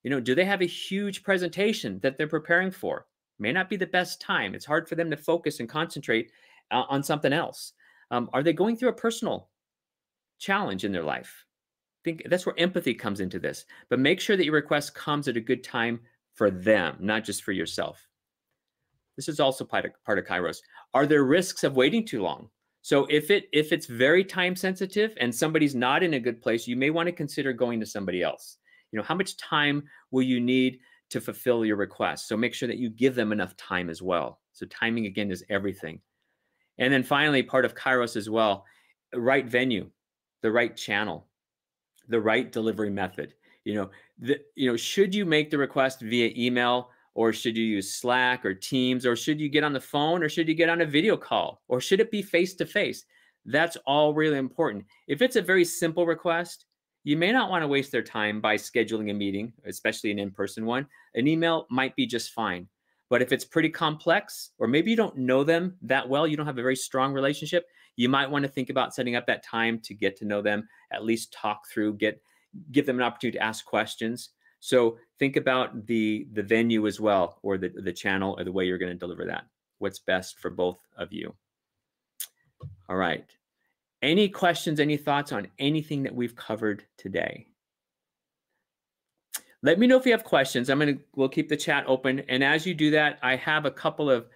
You 0.03 0.11
know, 0.11 0.19
do 0.19 0.35
they 0.35 0.45
have 0.45 0.61
a 0.61 0.67
huge 0.67 1.23
presentation 1.23 2.01
that 2.03 2.19
they're 2.19 2.27
preparing 2.27 2.73
for? 2.73 3.07
May 3.39 3.53
not 3.53 3.71
be 3.71 3.77
the 3.77 3.87
best 3.87 4.21
time. 4.21 4.57
It's 4.57 4.67
hard 4.67 4.89
for 4.89 4.97
them 4.97 5.09
to 5.11 5.17
focus 5.17 5.61
and 5.61 5.69
concentrate 5.69 6.33
uh, 6.73 6.83
on 6.89 7.05
something 7.05 7.33
else. 7.33 7.75
Um, 8.11 8.29
are 8.33 8.43
they 8.43 8.53
going 8.53 8.77
through 8.77 8.91
a 8.91 8.95
personal 8.95 9.51
challenge 10.39 10.85
in 10.85 10.93
their 10.93 11.05
life? 11.05 11.45
I 12.01 12.03
think 12.05 12.23
that's 12.29 12.47
where 12.47 12.59
empathy 12.59 12.95
comes 12.95 13.21
into 13.21 13.39
this. 13.39 13.65
But 13.89 13.99
make 13.99 14.21
sure 14.21 14.37
that 14.37 14.45
your 14.45 14.55
request 14.55 14.95
comes 14.95 15.29
at 15.29 15.37
a 15.37 15.41
good 15.41 15.63
time 15.63 16.01
for 16.35 16.51
them, 16.51 16.97
not 17.01 17.25
just 17.25 17.43
for 17.43 17.53
yourself. 17.53 18.07
This 19.17 19.29
is 19.29 19.41
also 19.41 19.65
part 19.65 19.85
of, 19.85 19.93
part 20.05 20.19
of 20.19 20.25
Kairos. 20.25 20.59
Are 20.95 21.07
there 21.07 21.25
risks 21.25 21.63
of 21.63 21.77
waiting 21.77 22.07
too 22.07 22.23
long? 22.23 22.49
So 22.83 23.07
if 23.11 23.31
it 23.31 23.49
if 23.53 23.73
it's 23.73 23.85
very 23.85 24.25
time 24.25 24.57
sensitive 24.57 25.15
and 25.21 25.35
somebody's 25.35 25.75
not 25.75 26.03
in 26.03 26.15
a 26.15 26.21
good 26.21 26.41
place, 26.41 26.67
you 26.67 26.77
may 26.77 26.89
want 26.89 27.07
to 27.09 27.13
consider 27.13 27.53
going 27.53 27.79
to 27.81 27.87
somebody 27.87 28.23
else. 28.23 28.57
You 28.91 28.99
know, 28.99 29.03
how 29.03 29.15
much 29.15 29.37
time 29.37 29.85
will 30.11 30.23
you 30.23 30.41
need 30.41 30.79
to 31.11 31.21
fulfill 31.21 31.67
your 31.67 31.77
request? 31.77 32.27
So 32.27 32.37
make 32.37 32.55
sure 32.55 32.69
that 32.69 32.79
you 32.79 32.89
give 32.89 33.15
them 33.15 33.33
enough 33.33 33.57
time 33.57 33.91
as 33.91 34.01
well. 34.01 34.41
So 34.53 34.65
timing 34.67 35.07
again 35.07 35.31
is 35.31 35.45
everything. 35.51 36.01
And 36.81 36.93
then 36.93 37.03
finally, 37.03 37.43
part 37.43 37.65
of 37.65 37.77
Kairos 37.77 38.17
as 38.17 38.29
well, 38.29 38.65
right 39.15 39.47
venue, 39.47 39.89
the 40.43 40.51
right 40.51 40.75
channel, 40.77 41.27
the 42.09 42.21
right 42.21 42.51
delivery 42.51 42.91
method. 42.91 43.35
You 43.65 43.75
know, 43.75 43.91
the, 44.19 44.41
you 44.57 44.71
know, 44.71 44.77
should 44.77 45.15
you 45.15 45.27
make 45.27 45.51
the 45.51 45.59
request 45.59 46.01
via 46.01 46.33
email 46.37 46.91
or 47.15 47.33
should 47.33 47.57
you 47.57 47.65
use 47.65 47.95
Slack 47.95 48.45
or 48.45 48.55
Teams 48.55 49.05
or 49.05 49.15
should 49.15 49.39
you 49.39 49.51
get 49.51 49.63
on 49.63 49.75
the 49.75 49.81
phone 49.81 50.23
or 50.23 50.29
should 50.29 50.49
you 50.49 50.55
get 50.55 50.71
on 50.71 50.81
a 50.81 50.87
video 50.87 51.17
call 51.17 51.61
or 51.69 51.81
should 51.81 52.01
it 52.01 52.11
be 52.11 52.23
face 52.23 52.55
to 52.55 52.65
face? 52.65 53.05
That's 53.45 53.77
all 53.87 54.15
really 54.15 54.39
important. 54.39 54.87
If 55.07 55.21
it's 55.21 55.37
a 55.37 55.43
very 55.43 55.65
simple 55.65 56.07
request, 56.07 56.65
you 57.05 57.17
may 57.17 57.33
not 57.33 57.51
want 57.51 57.63
to 57.63 57.69
waste 57.69 57.93
their 57.93 58.03
time 58.03 58.41
by 58.41 58.57
scheduling 58.57 59.11
a 59.11 59.15
meeting, 59.15 59.53
especially 59.67 60.11
an 60.11 60.19
in 60.19 60.31
person 60.31 60.65
one. 60.65 60.87
An 61.15 61.27
email 61.27 61.67
might 61.71 61.97
be 61.97 62.07
just 62.07 62.33
fine. 62.33 62.69
But 63.11 63.21
if 63.21 63.33
it's 63.33 63.45
pretty 63.45 63.69
complex, 63.69 64.53
or 64.59 64.69
maybe 64.69 64.91
you 64.91 64.97
don't 64.97 65.19
know 65.19 65.45
them 65.45 65.77
that 65.83 66.09
well, 66.09 66.27
you 66.27 66.37
don't 66.37 66.47
have 66.47 66.59
a 66.59 66.63
very 66.63 66.77
strong 66.77 67.13
relationship, 67.13 67.67
you 67.97 68.09
might 68.09 68.31
want 68.31 68.45
to 68.45 68.49
think 68.49 68.71
about 68.71 68.95
setting 68.95 69.17
up 69.17 69.27
that 69.27 69.43
time 69.43 69.81
to 69.81 69.95
get 69.95 70.17
to 70.19 70.25
know 70.25 70.41
them, 70.41 70.67
at 70.93 71.05
least 71.05 71.33
talk 71.33 71.69
through, 71.69 71.95
get 71.95 72.23
give 72.73 72.87
them 72.87 72.97
an 72.97 73.03
opportunity 73.03 73.37
to 73.37 73.45
ask 73.45 73.65
questions. 73.65 74.31
So 74.61 74.97
think 75.19 75.37
about 75.37 75.87
the 75.87 76.29
the 76.33 76.43
venue 76.43 76.87
as 76.87 77.01
well, 77.01 77.41
or 77.43 77.59
the 77.59 77.69
the 77.69 77.93
channel, 77.93 78.37
or 78.39 78.45
the 78.45 78.53
way 78.53 78.65
you're 78.65 78.79
going 78.79 78.93
to 78.93 78.99
deliver 78.99 79.27
that. 79.27 79.45
What's 79.79 79.99
best 79.99 80.39
for 80.39 80.51
both 80.51 80.79
of 80.97 81.13
you. 81.13 81.35
All 82.89 82.97
right. 82.97 83.25
Any 84.03 84.29
questions, 84.29 84.81
any 84.81 84.97
thoughts 84.97 85.33
on 85.33 85.49
anything 85.59 86.05
that 86.05 86.15
we've 86.15 86.37
covered 86.37 86.85
today? 86.97 87.50
Let 89.63 89.79
me 89.79 89.87
know 89.87 89.99
if 89.99 90.07
you 90.07 90.13
have 90.13 90.25
questions. 90.25 90.71
I'm 90.71 90.79
going 90.79 90.97
to, 90.97 91.03
we'll 91.15 91.29
keep 91.29 91.49
the 91.49 91.57
chat 91.57 91.85
open. 91.87 92.21
And 92.29 92.43
as 92.43 92.67
you 92.67 92.75
do 92.75 92.91
that, 92.93 93.19
I 93.23 93.37
have 93.37 93.67
a 93.67 93.71
couple 93.71 94.11
of 94.11 94.27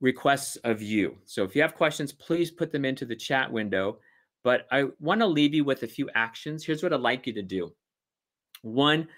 requests 0.00 0.56
of 0.56 0.82
you. 0.82 1.16
So 1.24 1.44
if 1.44 1.54
you 1.54 1.62
have 1.62 1.76
questions, 1.76 2.12
please 2.12 2.50
put 2.50 2.72
them 2.72 2.84
into 2.84 3.04
the 3.04 3.14
chat 3.14 3.50
window. 3.50 3.98
But 4.42 4.66
I 4.72 4.86
want 4.98 5.20
to 5.20 5.26
leave 5.26 5.54
you 5.54 5.64
with 5.64 5.84
a 5.84 5.88
few 5.88 6.10
actions. 6.14 6.64
Here's 6.64 6.82
what 6.82 6.92
I'd 6.92 7.00
like 7.00 7.26
you 7.26 7.32
to 7.34 7.42
do. 7.42 7.72
One, 8.62 9.08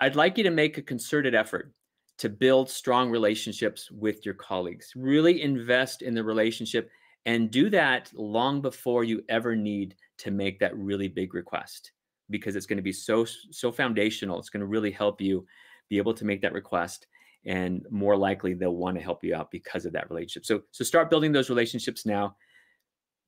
I'd 0.00 0.16
like 0.16 0.36
you 0.36 0.44
to 0.44 0.50
make 0.50 0.78
a 0.78 0.82
concerted 0.82 1.34
effort 1.34 1.72
to 2.18 2.28
build 2.28 2.68
strong 2.68 3.10
relationships 3.10 3.90
with 3.90 4.24
your 4.26 4.34
colleagues. 4.34 4.92
Really 4.96 5.42
invest 5.42 6.02
in 6.02 6.14
the 6.14 6.24
relationship 6.24 6.90
and 7.26 7.50
do 7.50 7.70
that 7.70 8.10
long 8.14 8.60
before 8.60 9.04
you 9.04 9.22
ever 9.28 9.56
need 9.56 9.94
to 10.18 10.30
make 10.30 10.58
that 10.58 10.76
really 10.76 11.08
big 11.08 11.34
request 11.34 11.92
because 12.30 12.56
it's 12.56 12.66
going 12.66 12.78
to 12.78 12.82
be 12.82 12.92
so 12.92 13.24
so 13.24 13.72
foundational. 13.72 14.38
It's 14.38 14.50
going 14.50 14.60
to 14.60 14.66
really 14.66 14.90
help 14.90 15.20
you 15.20 15.46
be 15.88 15.98
able 15.98 16.14
to 16.14 16.24
make 16.24 16.40
that 16.42 16.52
request 16.52 17.06
and 17.46 17.86
more 17.90 18.16
likely 18.16 18.54
they'll 18.54 18.74
want 18.74 18.96
to 18.96 19.02
help 19.02 19.22
you 19.22 19.34
out 19.34 19.50
because 19.50 19.84
of 19.84 19.92
that 19.92 20.10
relationship. 20.10 20.46
So 20.46 20.62
so 20.70 20.84
start 20.84 21.10
building 21.10 21.32
those 21.32 21.50
relationships 21.50 22.06
now. 22.06 22.36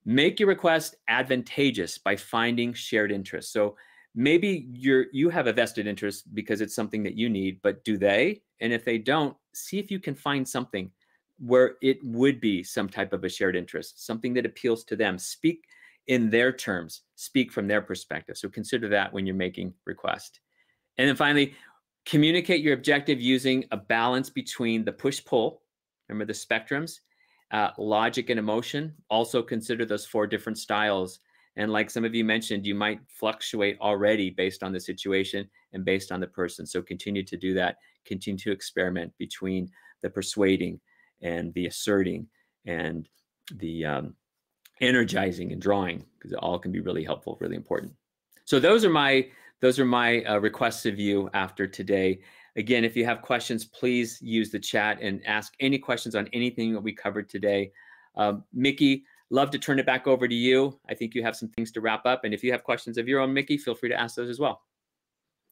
Make 0.04 0.38
your 0.38 0.48
request 0.48 0.96
advantageous 1.08 1.98
by 1.98 2.16
finding 2.16 2.72
shared 2.72 3.10
interests. 3.10 3.52
So 3.52 3.76
maybe 4.16 4.66
you're 4.72 5.06
you 5.12 5.28
have 5.28 5.46
a 5.46 5.52
vested 5.52 5.86
interest 5.86 6.34
because 6.34 6.62
it's 6.62 6.74
something 6.74 7.02
that 7.02 7.16
you 7.16 7.28
need 7.28 7.60
but 7.62 7.84
do 7.84 7.98
they 7.98 8.40
and 8.60 8.72
if 8.72 8.84
they 8.84 8.96
don't 8.96 9.36
see 9.54 9.78
if 9.78 9.90
you 9.90 10.00
can 10.00 10.14
find 10.14 10.48
something 10.48 10.90
where 11.38 11.74
it 11.82 11.98
would 12.02 12.40
be 12.40 12.62
some 12.62 12.88
type 12.88 13.12
of 13.12 13.22
a 13.24 13.28
shared 13.28 13.54
interest 13.54 14.04
something 14.04 14.32
that 14.32 14.46
appeals 14.46 14.84
to 14.84 14.96
them 14.96 15.18
speak 15.18 15.64
in 16.08 16.30
their 16.30 16.52
terms 16.52 17.02
speak 17.14 17.52
from 17.52 17.66
their 17.66 17.82
perspective 17.82 18.36
so 18.36 18.48
consider 18.48 18.88
that 18.88 19.12
when 19.12 19.26
you're 19.26 19.34
making 19.34 19.72
request 19.84 20.40
and 20.98 21.08
then 21.08 21.16
finally 21.16 21.54
communicate 22.04 22.60
your 22.60 22.74
objective 22.74 23.20
using 23.20 23.64
a 23.72 23.76
balance 23.76 24.30
between 24.30 24.84
the 24.84 24.92
push 24.92 25.24
pull 25.24 25.62
remember 26.08 26.24
the 26.24 26.38
spectrums 26.38 27.00
uh, 27.52 27.70
logic 27.78 28.30
and 28.30 28.38
emotion 28.38 28.92
also 29.08 29.42
consider 29.42 29.84
those 29.84 30.06
four 30.06 30.26
different 30.26 30.58
styles 30.58 31.20
and 31.56 31.72
like 31.72 31.90
some 31.90 32.04
of 32.04 32.14
you 32.14 32.24
mentioned, 32.24 32.66
you 32.66 32.74
might 32.74 33.00
fluctuate 33.08 33.78
already 33.80 34.30
based 34.30 34.62
on 34.62 34.72
the 34.72 34.80
situation 34.80 35.48
and 35.72 35.84
based 35.84 36.12
on 36.12 36.20
the 36.20 36.26
person. 36.26 36.66
So 36.66 36.82
continue 36.82 37.24
to 37.24 37.36
do 37.36 37.54
that. 37.54 37.76
Continue 38.04 38.38
to 38.40 38.52
experiment 38.52 39.12
between 39.18 39.70
the 40.02 40.10
persuading 40.10 40.80
and 41.22 41.52
the 41.54 41.66
asserting 41.66 42.28
and 42.66 43.08
the 43.54 43.86
um, 43.86 44.14
energizing 44.80 45.52
and 45.52 45.60
drawing, 45.60 46.04
because 46.18 46.32
it 46.32 46.38
all 46.38 46.58
can 46.58 46.72
be 46.72 46.80
really 46.80 47.04
helpful, 47.04 47.36
really 47.40 47.56
important. 47.56 47.92
So 48.44 48.60
those 48.60 48.84
are 48.84 48.90
my 48.90 49.28
those 49.60 49.78
are 49.78 49.86
my 49.86 50.22
uh, 50.24 50.38
requests 50.38 50.86
of 50.86 50.98
you 50.98 51.30
after 51.32 51.66
today. 51.66 52.20
Again, 52.56 52.84
if 52.84 52.96
you 52.96 53.04
have 53.04 53.22
questions, 53.22 53.64
please 53.64 54.18
use 54.20 54.50
the 54.50 54.58
chat 54.58 54.98
and 55.00 55.20
ask 55.26 55.54
any 55.60 55.78
questions 55.78 56.14
on 56.14 56.28
anything 56.32 56.72
that 56.74 56.80
we 56.80 56.92
covered 56.92 57.28
today. 57.28 57.72
Um, 58.16 58.44
Mickey, 58.52 59.04
love 59.30 59.50
to 59.50 59.58
turn 59.58 59.78
it 59.78 59.86
back 59.86 60.06
over 60.06 60.28
to 60.28 60.34
you. 60.34 60.78
I 60.88 60.94
think 60.94 61.14
you 61.14 61.22
have 61.22 61.36
some 61.36 61.48
things 61.50 61.70
to 61.72 61.80
wrap 61.80 62.06
up. 62.06 62.24
And 62.24 62.32
if 62.32 62.44
you 62.44 62.52
have 62.52 62.64
questions 62.64 62.98
of 62.98 63.08
your 63.08 63.20
own, 63.20 63.32
Mickey, 63.32 63.58
feel 63.58 63.74
free 63.74 63.88
to 63.88 63.98
ask 63.98 64.16
those 64.16 64.30
as 64.30 64.38
well. 64.38 64.62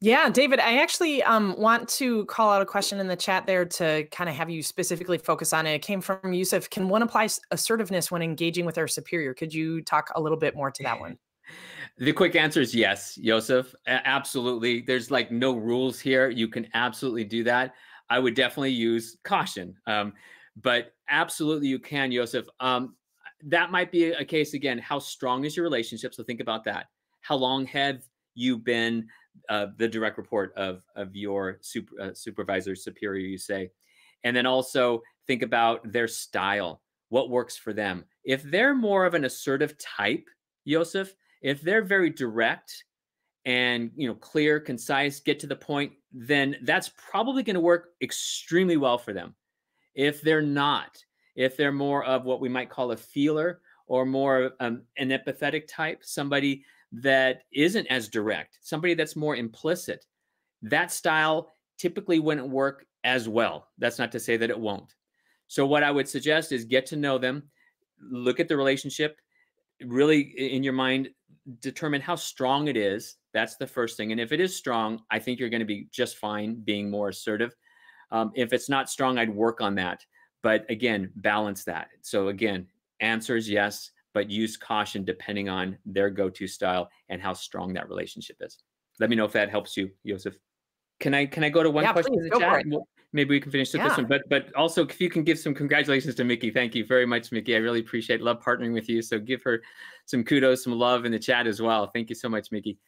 Yeah, 0.01 0.29
David, 0.29 0.59
I 0.59 0.81
actually 0.81 1.23
um, 1.23 1.55
want 1.57 1.87
to 1.89 2.25
call 2.25 2.51
out 2.51 2.61
a 2.61 2.65
question 2.65 2.99
in 2.99 3.07
the 3.07 3.15
chat 3.15 3.47
there 3.47 3.65
to 3.65 4.05
kind 4.11 4.29
of 4.29 4.35
have 4.35 4.49
you 4.49 4.61
specifically 4.61 5.17
focus 5.17 5.53
on 5.53 5.65
it. 5.65 5.75
It 5.75 5.81
came 5.81 6.01
from 6.01 6.33
Yusuf. 6.33 6.69
Can 6.69 6.89
one 6.89 7.01
apply 7.01 7.29
assertiveness 7.51 8.11
when 8.11 8.21
engaging 8.21 8.65
with 8.65 8.77
our 8.77 8.87
superior? 8.87 9.33
Could 9.33 9.53
you 9.53 9.81
talk 9.81 10.11
a 10.15 10.21
little 10.21 10.37
bit 10.37 10.55
more 10.55 10.69
to 10.71 10.83
that 10.83 10.99
one? 10.99 11.17
The 11.97 12.11
quick 12.11 12.35
answer 12.35 12.59
is 12.59 12.75
yes, 12.75 13.17
Yosef. 13.17 13.73
Absolutely. 13.87 14.81
There's 14.81 15.11
like 15.11 15.31
no 15.31 15.53
rules 15.55 15.97
here. 15.97 16.29
You 16.29 16.49
can 16.49 16.67
absolutely 16.73 17.23
do 17.23 17.41
that. 17.45 17.73
I 18.09 18.19
would 18.19 18.35
definitely 18.35 18.71
use 18.71 19.15
caution. 19.23 19.75
Um, 19.87 20.11
but 20.61 20.93
absolutely 21.07 21.69
you 21.69 21.79
can, 21.79 22.11
Yosef. 22.11 22.47
Um, 22.59 22.95
that 23.45 23.71
might 23.71 23.93
be 23.93 24.07
a 24.11 24.25
case 24.25 24.53
again. 24.53 24.77
How 24.77 24.99
strong 24.99 25.45
is 25.45 25.55
your 25.55 25.63
relationship? 25.63 26.13
So 26.13 26.21
think 26.23 26.41
about 26.41 26.65
that. 26.65 26.87
How 27.21 27.35
long 27.35 27.65
have 27.67 28.03
you 28.33 28.57
been 28.57 29.07
uh, 29.49 29.67
the 29.77 29.87
direct 29.87 30.17
report 30.17 30.53
of 30.55 30.83
of 30.95 31.15
your 31.15 31.59
super, 31.61 32.01
uh, 32.01 32.13
supervisor, 32.13 32.75
superior? 32.75 33.25
You 33.25 33.37
say, 33.37 33.71
and 34.23 34.35
then 34.35 34.45
also 34.45 35.01
think 35.27 35.41
about 35.41 35.91
their 35.91 36.07
style. 36.07 36.81
What 37.09 37.29
works 37.29 37.55
for 37.55 37.73
them? 37.73 38.05
If 38.23 38.43
they're 38.43 38.75
more 38.75 39.05
of 39.05 39.13
an 39.13 39.25
assertive 39.25 39.77
type, 39.77 40.27
Yosef, 40.65 41.15
if 41.41 41.61
they're 41.61 41.83
very 41.83 42.09
direct 42.09 42.83
and 43.45 43.91
you 43.95 44.07
know 44.07 44.15
clear, 44.15 44.59
concise, 44.59 45.19
get 45.19 45.39
to 45.39 45.47
the 45.47 45.55
point, 45.55 45.93
then 46.11 46.57
that's 46.63 46.91
probably 46.97 47.43
going 47.43 47.53
to 47.53 47.59
work 47.59 47.89
extremely 48.01 48.77
well 48.77 48.97
for 48.97 49.13
them. 49.13 49.35
If 49.93 50.21
they're 50.21 50.41
not, 50.41 50.97
if 51.35 51.55
they're 51.55 51.71
more 51.71 52.03
of 52.03 52.25
what 52.25 52.41
we 52.41 52.49
might 52.49 52.69
call 52.69 52.91
a 52.91 52.97
feeler 52.97 53.61
or 53.87 54.05
more 54.05 54.51
um, 54.59 54.81
an 54.97 55.09
empathetic 55.09 55.67
type, 55.67 55.99
somebody 56.03 56.63
that 56.91 57.41
isn't 57.53 57.87
as 57.87 58.07
direct, 58.07 58.59
somebody 58.61 58.93
that's 58.93 59.15
more 59.15 59.35
implicit, 59.35 60.05
that 60.61 60.91
style 60.91 61.51
typically 61.77 62.19
wouldn't 62.19 62.49
work 62.49 62.85
as 63.03 63.27
well. 63.27 63.67
That's 63.77 63.99
not 63.99 64.11
to 64.13 64.19
say 64.19 64.37
that 64.37 64.49
it 64.49 64.59
won't. 64.59 64.95
So, 65.47 65.65
what 65.65 65.83
I 65.83 65.91
would 65.91 66.07
suggest 66.07 66.51
is 66.51 66.65
get 66.65 66.85
to 66.87 66.95
know 66.95 67.17
them, 67.17 67.43
look 67.99 68.39
at 68.39 68.47
the 68.47 68.57
relationship, 68.57 69.19
really 69.83 70.21
in 70.37 70.63
your 70.63 70.73
mind, 70.73 71.09
determine 71.59 72.01
how 72.01 72.15
strong 72.15 72.67
it 72.67 72.77
is. 72.77 73.17
That's 73.33 73.57
the 73.57 73.67
first 73.67 73.97
thing. 73.97 74.11
And 74.11 74.19
if 74.19 74.31
it 74.31 74.39
is 74.39 74.55
strong, 74.55 75.01
I 75.11 75.19
think 75.19 75.39
you're 75.39 75.49
going 75.49 75.59
to 75.59 75.65
be 75.65 75.87
just 75.91 76.17
fine 76.17 76.55
being 76.63 76.89
more 76.89 77.09
assertive. 77.09 77.53
Um, 78.11 78.31
if 78.35 78.53
it's 78.53 78.69
not 78.69 78.89
strong, 78.89 79.17
I'd 79.17 79.33
work 79.33 79.61
on 79.61 79.75
that. 79.75 80.03
But 80.41 80.69
again, 80.69 81.11
balance 81.17 81.63
that. 81.65 81.89
So 82.01 82.29
again, 82.29 82.67
answers 82.99 83.49
yes, 83.49 83.91
but 84.15 84.31
use 84.31 84.55
caution 84.55 85.03
depending 85.03 85.49
on 85.49 85.77
their 85.85 86.09
go-to 86.09 86.47
style 86.47 86.89
and 87.09 87.21
how 87.21 87.33
strong 87.33 87.73
that 87.73 87.87
relationship 87.89 88.37
is. 88.39 88.57
Let 88.97 89.09
me 89.09 89.15
know 89.17 89.25
if 89.25 89.33
that 89.33 89.49
helps 89.49 89.75
you, 89.75 89.91
Joseph. 90.07 90.37
Can 91.01 91.13
I 91.13 91.25
can 91.25 91.43
I 91.43 91.49
go 91.49 91.61
to 91.61 91.69
one 91.69 91.83
yeah, 91.83 91.91
question 91.91 92.13
please, 92.13 92.23
in 92.23 92.29
the 92.29 92.39
chat? 92.39 92.63
Maybe 93.11 93.31
we 93.31 93.41
can 93.41 93.51
finish 93.51 93.73
with 93.73 93.81
yeah. 93.81 93.89
this 93.89 93.97
one. 93.97 94.07
But 94.07 94.21
but 94.29 94.53
also 94.55 94.85
if 94.85 95.01
you 95.01 95.09
can 95.09 95.23
give 95.25 95.37
some 95.37 95.53
congratulations 95.53 96.15
to 96.15 96.23
Mickey. 96.23 96.49
Thank 96.49 96.73
you 96.75 96.85
very 96.85 97.05
much, 97.05 97.33
Mickey. 97.33 97.55
I 97.55 97.59
really 97.59 97.81
appreciate 97.81 98.21
love 98.21 98.41
partnering 98.41 98.73
with 98.73 98.87
you. 98.87 99.01
So 99.01 99.19
give 99.19 99.43
her 99.43 99.61
some 100.05 100.23
kudos, 100.23 100.63
some 100.63 100.73
love 100.73 101.03
in 101.03 101.11
the 101.11 101.19
chat 101.19 101.45
as 101.45 101.61
well. 101.61 101.87
Thank 101.87 102.09
you 102.09 102.15
so 102.15 102.29
much, 102.29 102.53
Mickey. 102.53 102.79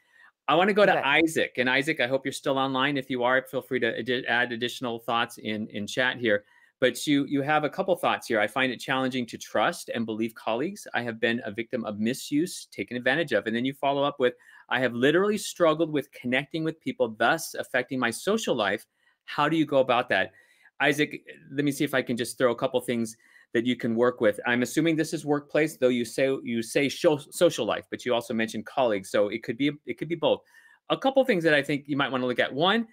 I 0.47 0.55
want 0.55 0.69
to 0.69 0.73
go 0.73 0.85
to 0.85 0.97
okay. 0.97 1.01
Isaac. 1.01 1.55
And 1.57 1.69
Isaac, 1.69 1.99
I 1.99 2.07
hope 2.07 2.25
you're 2.25 2.31
still 2.31 2.57
online. 2.57 2.95
If 2.95 3.09
you 3.09 3.23
are, 3.23 3.41
feel 3.51 3.61
free 3.61 3.81
to 3.81 3.99
ad- 3.99 4.25
add 4.29 4.53
additional 4.53 4.99
thoughts 4.99 5.37
in 5.37 5.67
in 5.67 5.85
chat 5.85 6.17
here. 6.17 6.45
But 6.79 7.07
you 7.07 7.25
you 7.25 7.41
have 7.41 7.63
a 7.63 7.69
couple 7.69 7.95
thoughts 7.95 8.27
here. 8.27 8.39
I 8.39 8.47
find 8.47 8.71
it 8.71 8.79
challenging 8.79 9.25
to 9.27 9.37
trust 9.37 9.89
and 9.89 10.05
believe 10.05 10.35
colleagues. 10.35 10.87
I 10.93 11.01
have 11.01 11.19
been 11.19 11.41
a 11.43 11.51
victim 11.51 11.83
of 11.85 11.99
misuse, 11.99 12.67
taken 12.71 12.97
advantage 12.97 13.31
of. 13.31 13.47
And 13.47 13.55
then 13.55 13.65
you 13.65 13.73
follow 13.73 14.03
up 14.03 14.19
with 14.19 14.35
I 14.69 14.79
have 14.79 14.93
literally 14.93 15.37
struggled 15.37 15.91
with 15.91 16.11
connecting 16.11 16.63
with 16.63 16.79
people, 16.79 17.15
thus 17.17 17.55
affecting 17.55 17.99
my 17.99 18.11
social 18.11 18.55
life. 18.55 18.85
How 19.25 19.49
do 19.49 19.57
you 19.57 19.65
go 19.65 19.79
about 19.79 20.09
that? 20.09 20.31
Isaac, 20.79 21.23
let 21.51 21.65
me 21.65 21.71
see 21.71 21.83
if 21.83 21.93
I 21.95 22.01
can 22.03 22.15
just 22.15 22.37
throw 22.37 22.51
a 22.51 22.55
couple 22.55 22.79
things 22.81 23.17
that 23.53 23.65
you 23.65 23.75
can 23.75 23.95
work 23.95 24.21
with. 24.21 24.39
I'm 24.45 24.61
assuming 24.61 24.95
this 24.95 25.13
is 25.13 25.25
workplace, 25.25 25.77
though 25.77 25.87
you 25.87 26.05
say 26.05 26.37
you 26.43 26.61
say 26.61 26.89
show, 26.89 27.17
social 27.17 27.65
life, 27.65 27.85
but 27.89 28.05
you 28.05 28.13
also 28.13 28.33
mentioned 28.33 28.65
colleagues, 28.65 29.09
so 29.09 29.29
it 29.29 29.41
could 29.41 29.57
be 29.57 29.71
it 29.85 29.97
could 29.97 30.09
be 30.09 30.15
both. 30.15 30.41
A 30.89 30.97
couple 30.97 31.23
things 31.25 31.43
that 31.43 31.53
I 31.53 31.63
think 31.63 31.85
you 31.87 31.97
might 31.97 32.11
want 32.11 32.21
to 32.21 32.27
look 32.27 32.39
at. 32.39 32.53
One, 32.53 32.87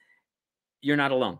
you're 0.80 0.96
not 0.96 1.10
alone 1.10 1.38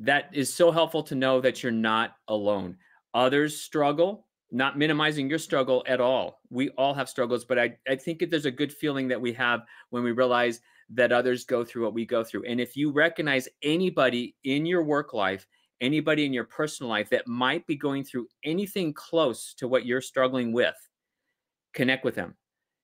that 0.00 0.30
is 0.32 0.52
so 0.52 0.70
helpful 0.70 1.02
to 1.04 1.14
know 1.14 1.40
that 1.40 1.62
you're 1.62 1.72
not 1.72 2.16
alone. 2.28 2.76
Others 3.14 3.60
struggle, 3.60 4.26
not 4.50 4.78
minimizing 4.78 5.28
your 5.28 5.38
struggle 5.38 5.82
at 5.86 6.00
all. 6.00 6.40
We 6.50 6.70
all 6.70 6.94
have 6.94 7.08
struggles, 7.08 7.44
but 7.44 7.58
I, 7.58 7.76
I 7.88 7.96
think 7.96 8.24
there's 8.30 8.46
a 8.46 8.50
good 8.50 8.72
feeling 8.72 9.08
that 9.08 9.20
we 9.20 9.32
have 9.32 9.62
when 9.90 10.02
we 10.02 10.12
realize 10.12 10.60
that 10.90 11.12
others 11.12 11.44
go 11.44 11.64
through 11.64 11.84
what 11.84 11.94
we 11.94 12.04
go 12.04 12.22
through. 12.22 12.44
And 12.44 12.60
if 12.60 12.76
you 12.76 12.92
recognize 12.92 13.48
anybody 13.62 14.36
in 14.44 14.66
your 14.66 14.82
work 14.82 15.14
life, 15.14 15.46
anybody 15.80 16.24
in 16.24 16.32
your 16.32 16.44
personal 16.44 16.90
life 16.90 17.10
that 17.10 17.26
might 17.26 17.66
be 17.66 17.76
going 17.76 18.04
through 18.04 18.28
anything 18.44 18.92
close 18.92 19.54
to 19.54 19.66
what 19.66 19.84
you're 19.84 20.00
struggling 20.00 20.52
with, 20.52 20.76
connect 21.74 22.04
with 22.04 22.14
them. 22.14 22.34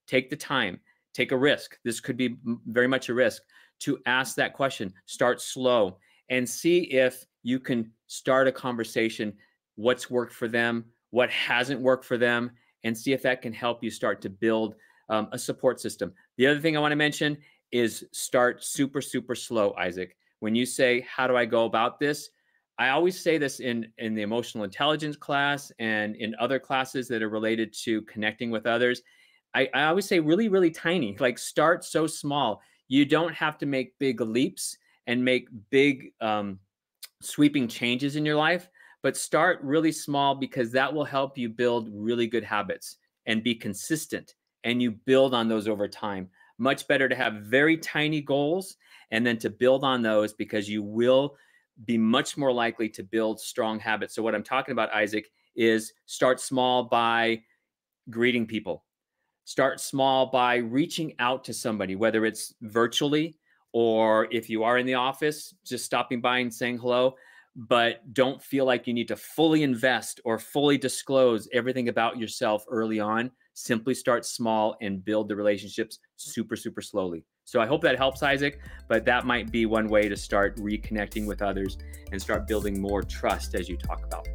Take 0.09 0.31
the 0.31 0.37
time, 0.37 0.81
take 1.15 1.33
a 1.33 1.37
risk. 1.37 1.79
This 1.85 2.01
could 2.01 2.17
be 2.17 2.37
very 2.67 2.89
much 2.89 3.09
a 3.09 3.15
risk 3.15 3.43
to 3.81 3.99
ask 4.07 4.35
that 4.37 4.53
question. 4.55 4.93
Start 5.07 5.41
slow 5.41 5.99
and 6.33 6.49
see 6.49 6.79
if 6.79 7.25
you 7.45 7.61
can 7.61 7.93
start 8.09 8.49
a 8.49 8.53
conversation 8.53 9.33
what's 9.77 10.11
worked 10.11 10.33
for 10.33 10.49
them 10.49 10.85
what 11.11 11.31
hasn't 11.31 11.81
worked 11.81 12.05
for 12.05 12.19
them 12.19 12.51
and 12.85 12.99
see 12.99 13.13
if 13.13 13.23
that 13.23 13.43
can 13.43 13.53
help 13.53 13.85
you 13.85 13.91
start 13.91 14.21
to 14.23 14.31
build 14.31 14.75
um, 15.09 15.29
a 15.33 15.39
support 15.39 15.79
system. 15.79 16.13
The 16.39 16.47
other 16.49 16.59
thing 16.59 16.77
i 16.77 16.81
want 16.81 16.93
to 16.93 16.97
mention 16.97 17.39
is 17.71 18.05
start 18.13 18.65
super 18.65 19.01
super 19.01 19.35
slow 19.35 19.75
isaac. 19.79 20.17
When 20.41 20.57
you 20.57 20.67
say 20.67 21.07
how 21.09 21.29
do 21.29 21.37
i 21.37 21.45
go 21.45 21.67
about 21.67 22.01
this? 22.01 22.31
I 22.79 22.89
always 22.89 23.21
say 23.21 23.39
this 23.39 23.61
in 23.61 23.93
in 23.99 24.15
the 24.15 24.23
emotional 24.23 24.65
intelligence 24.65 25.17
class 25.17 25.71
and 25.79 26.17
in 26.17 26.35
other 26.41 26.59
classes 26.59 27.07
that 27.09 27.23
are 27.23 27.29
related 27.29 27.75
to 27.85 28.03
connecting 28.03 28.51
with 28.51 28.67
others. 28.67 29.03
I, 29.55 29.69
I 29.75 29.85
always 29.85 30.07
say 30.07 30.19
really 30.19 30.49
really 30.49 30.71
tiny 30.71 31.17
like 31.21 31.39
start 31.39 31.85
so 31.85 32.07
small. 32.07 32.63
You 32.89 33.05
don't 33.05 33.35
have 33.35 33.59
to 33.59 33.67
make 33.67 33.99
big 33.99 34.21
leaps 34.21 34.79
and 35.07 35.25
make 35.25 35.49
big 35.71 36.13
um, 36.21 36.59
sweeping 37.21 37.69
changes 37.69 38.17
in 38.17 38.25
your 38.25 38.37
life, 38.37 38.69
but 39.03 39.17
start 39.17 39.61
really 39.63 39.93
small 39.93 40.35
because 40.35 40.71
that 40.73 40.93
will 40.93 41.05
help 41.05 41.37
you 41.37 41.49
build 41.49 41.89
really 41.93 42.27
good 42.27 42.45
habits 42.45 42.97
and 43.27 43.43
be 43.43 43.55
consistent. 43.55 44.35
And 44.65 44.81
you 44.81 44.93
build 44.93 45.35
on 45.35 45.49
those 45.49 45.67
over 45.67 45.89
time. 45.89 46.29
Much 46.59 46.87
better 46.87 47.09
to 47.09 47.15
have 47.15 47.35
very 47.43 47.77
tiny 47.77 48.21
goals 48.21 48.77
and 49.11 49.27
then 49.27 49.39
to 49.39 49.51
build 49.51 49.83
on 49.83 50.03
those 50.03 50.33
because 50.33 50.69
you 50.69 50.83
will 50.83 51.37
be 51.85 51.99
much 51.99 52.37
more 52.37 52.53
likely 52.53 52.89
to 52.91 53.03
build 53.03 53.41
strong 53.41 53.81
habits. 53.81 54.15
So, 54.15 54.23
what 54.23 54.35
I'm 54.35 54.45
talking 54.45 54.73
about, 54.73 54.93
Isaac, 54.95 55.31
is 55.57 55.93
start 56.07 56.41
small 56.41 56.85
by 56.85 57.43
greeting 58.11 58.47
people. 58.47 58.85
Start 59.45 59.81
small 59.81 60.27
by 60.27 60.57
reaching 60.57 61.15
out 61.19 61.45
to 61.45 61.55
somebody, 61.55 61.97
whether 61.97 62.25
it's 62.25 62.55
virtually 62.61 63.37
or 63.73 64.29
if 64.31 64.49
you 64.51 64.65
are 64.65 64.79
in 64.79 64.87
the 64.87 64.95
office, 64.95 65.55
just 65.65 65.85
stopping 65.85 66.21
by 66.21 66.39
and 66.39 66.53
saying 66.53 66.79
hello. 66.79 67.15
but 67.55 68.15
don't 68.15 68.43
feel 68.43 68.65
like 68.65 68.87
you 68.87 68.95
need 68.95 69.09
to 69.09 69.17
fully 69.17 69.63
invest 69.63 70.21
or 70.25 70.39
fully 70.39 70.79
disclose 70.79 71.49
everything 71.53 71.89
about 71.89 72.19
yourself 72.19 72.65
early 72.71 72.99
on. 72.99 73.31
Simply 73.55 73.95
start 73.95 74.25
small 74.25 74.77
and 74.81 75.05
build 75.05 75.29
the 75.29 75.37
relationships 75.37 75.99
super, 76.17 76.57
super 76.57 76.81
slowly. 76.81 77.25
So 77.45 77.61
I 77.61 77.67
hope 77.67 77.83
that 77.83 77.99
helps, 77.99 78.23
Isaac. 78.23 78.61
But 78.89 79.05
that 79.05 79.27
might 79.27 79.51
be 79.51 79.67
one 79.67 79.89
way 79.89 80.09
to 80.09 80.17
start 80.17 80.57
reconnecting 80.57 81.27
with 81.27 81.43
others 81.43 81.77
and 82.11 82.23
start 82.23 82.47
building 82.47 82.81
more 82.81 83.03
trust 83.03 83.55
as 83.55 83.69
you 83.69 83.77
talk 83.77 84.03
about. 84.05 84.27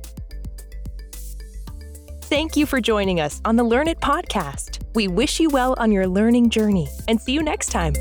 Thank 2.23 2.57
you 2.57 2.65
for 2.65 2.81
joining 2.81 3.21
us 3.21 3.41
on 3.45 3.55
the 3.55 3.63
Learn 3.63 3.87
It 3.87 4.01
podcast. 4.01 4.83
We 4.93 5.07
wish 5.07 5.39
you 5.39 5.49
well 5.49 5.75
on 5.79 5.91
your 5.91 6.05
learning 6.05 6.49
journey 6.49 6.87
and 7.07 7.19
see 7.19 7.31
you 7.31 7.41
next 7.41 7.69
time. 7.71 7.93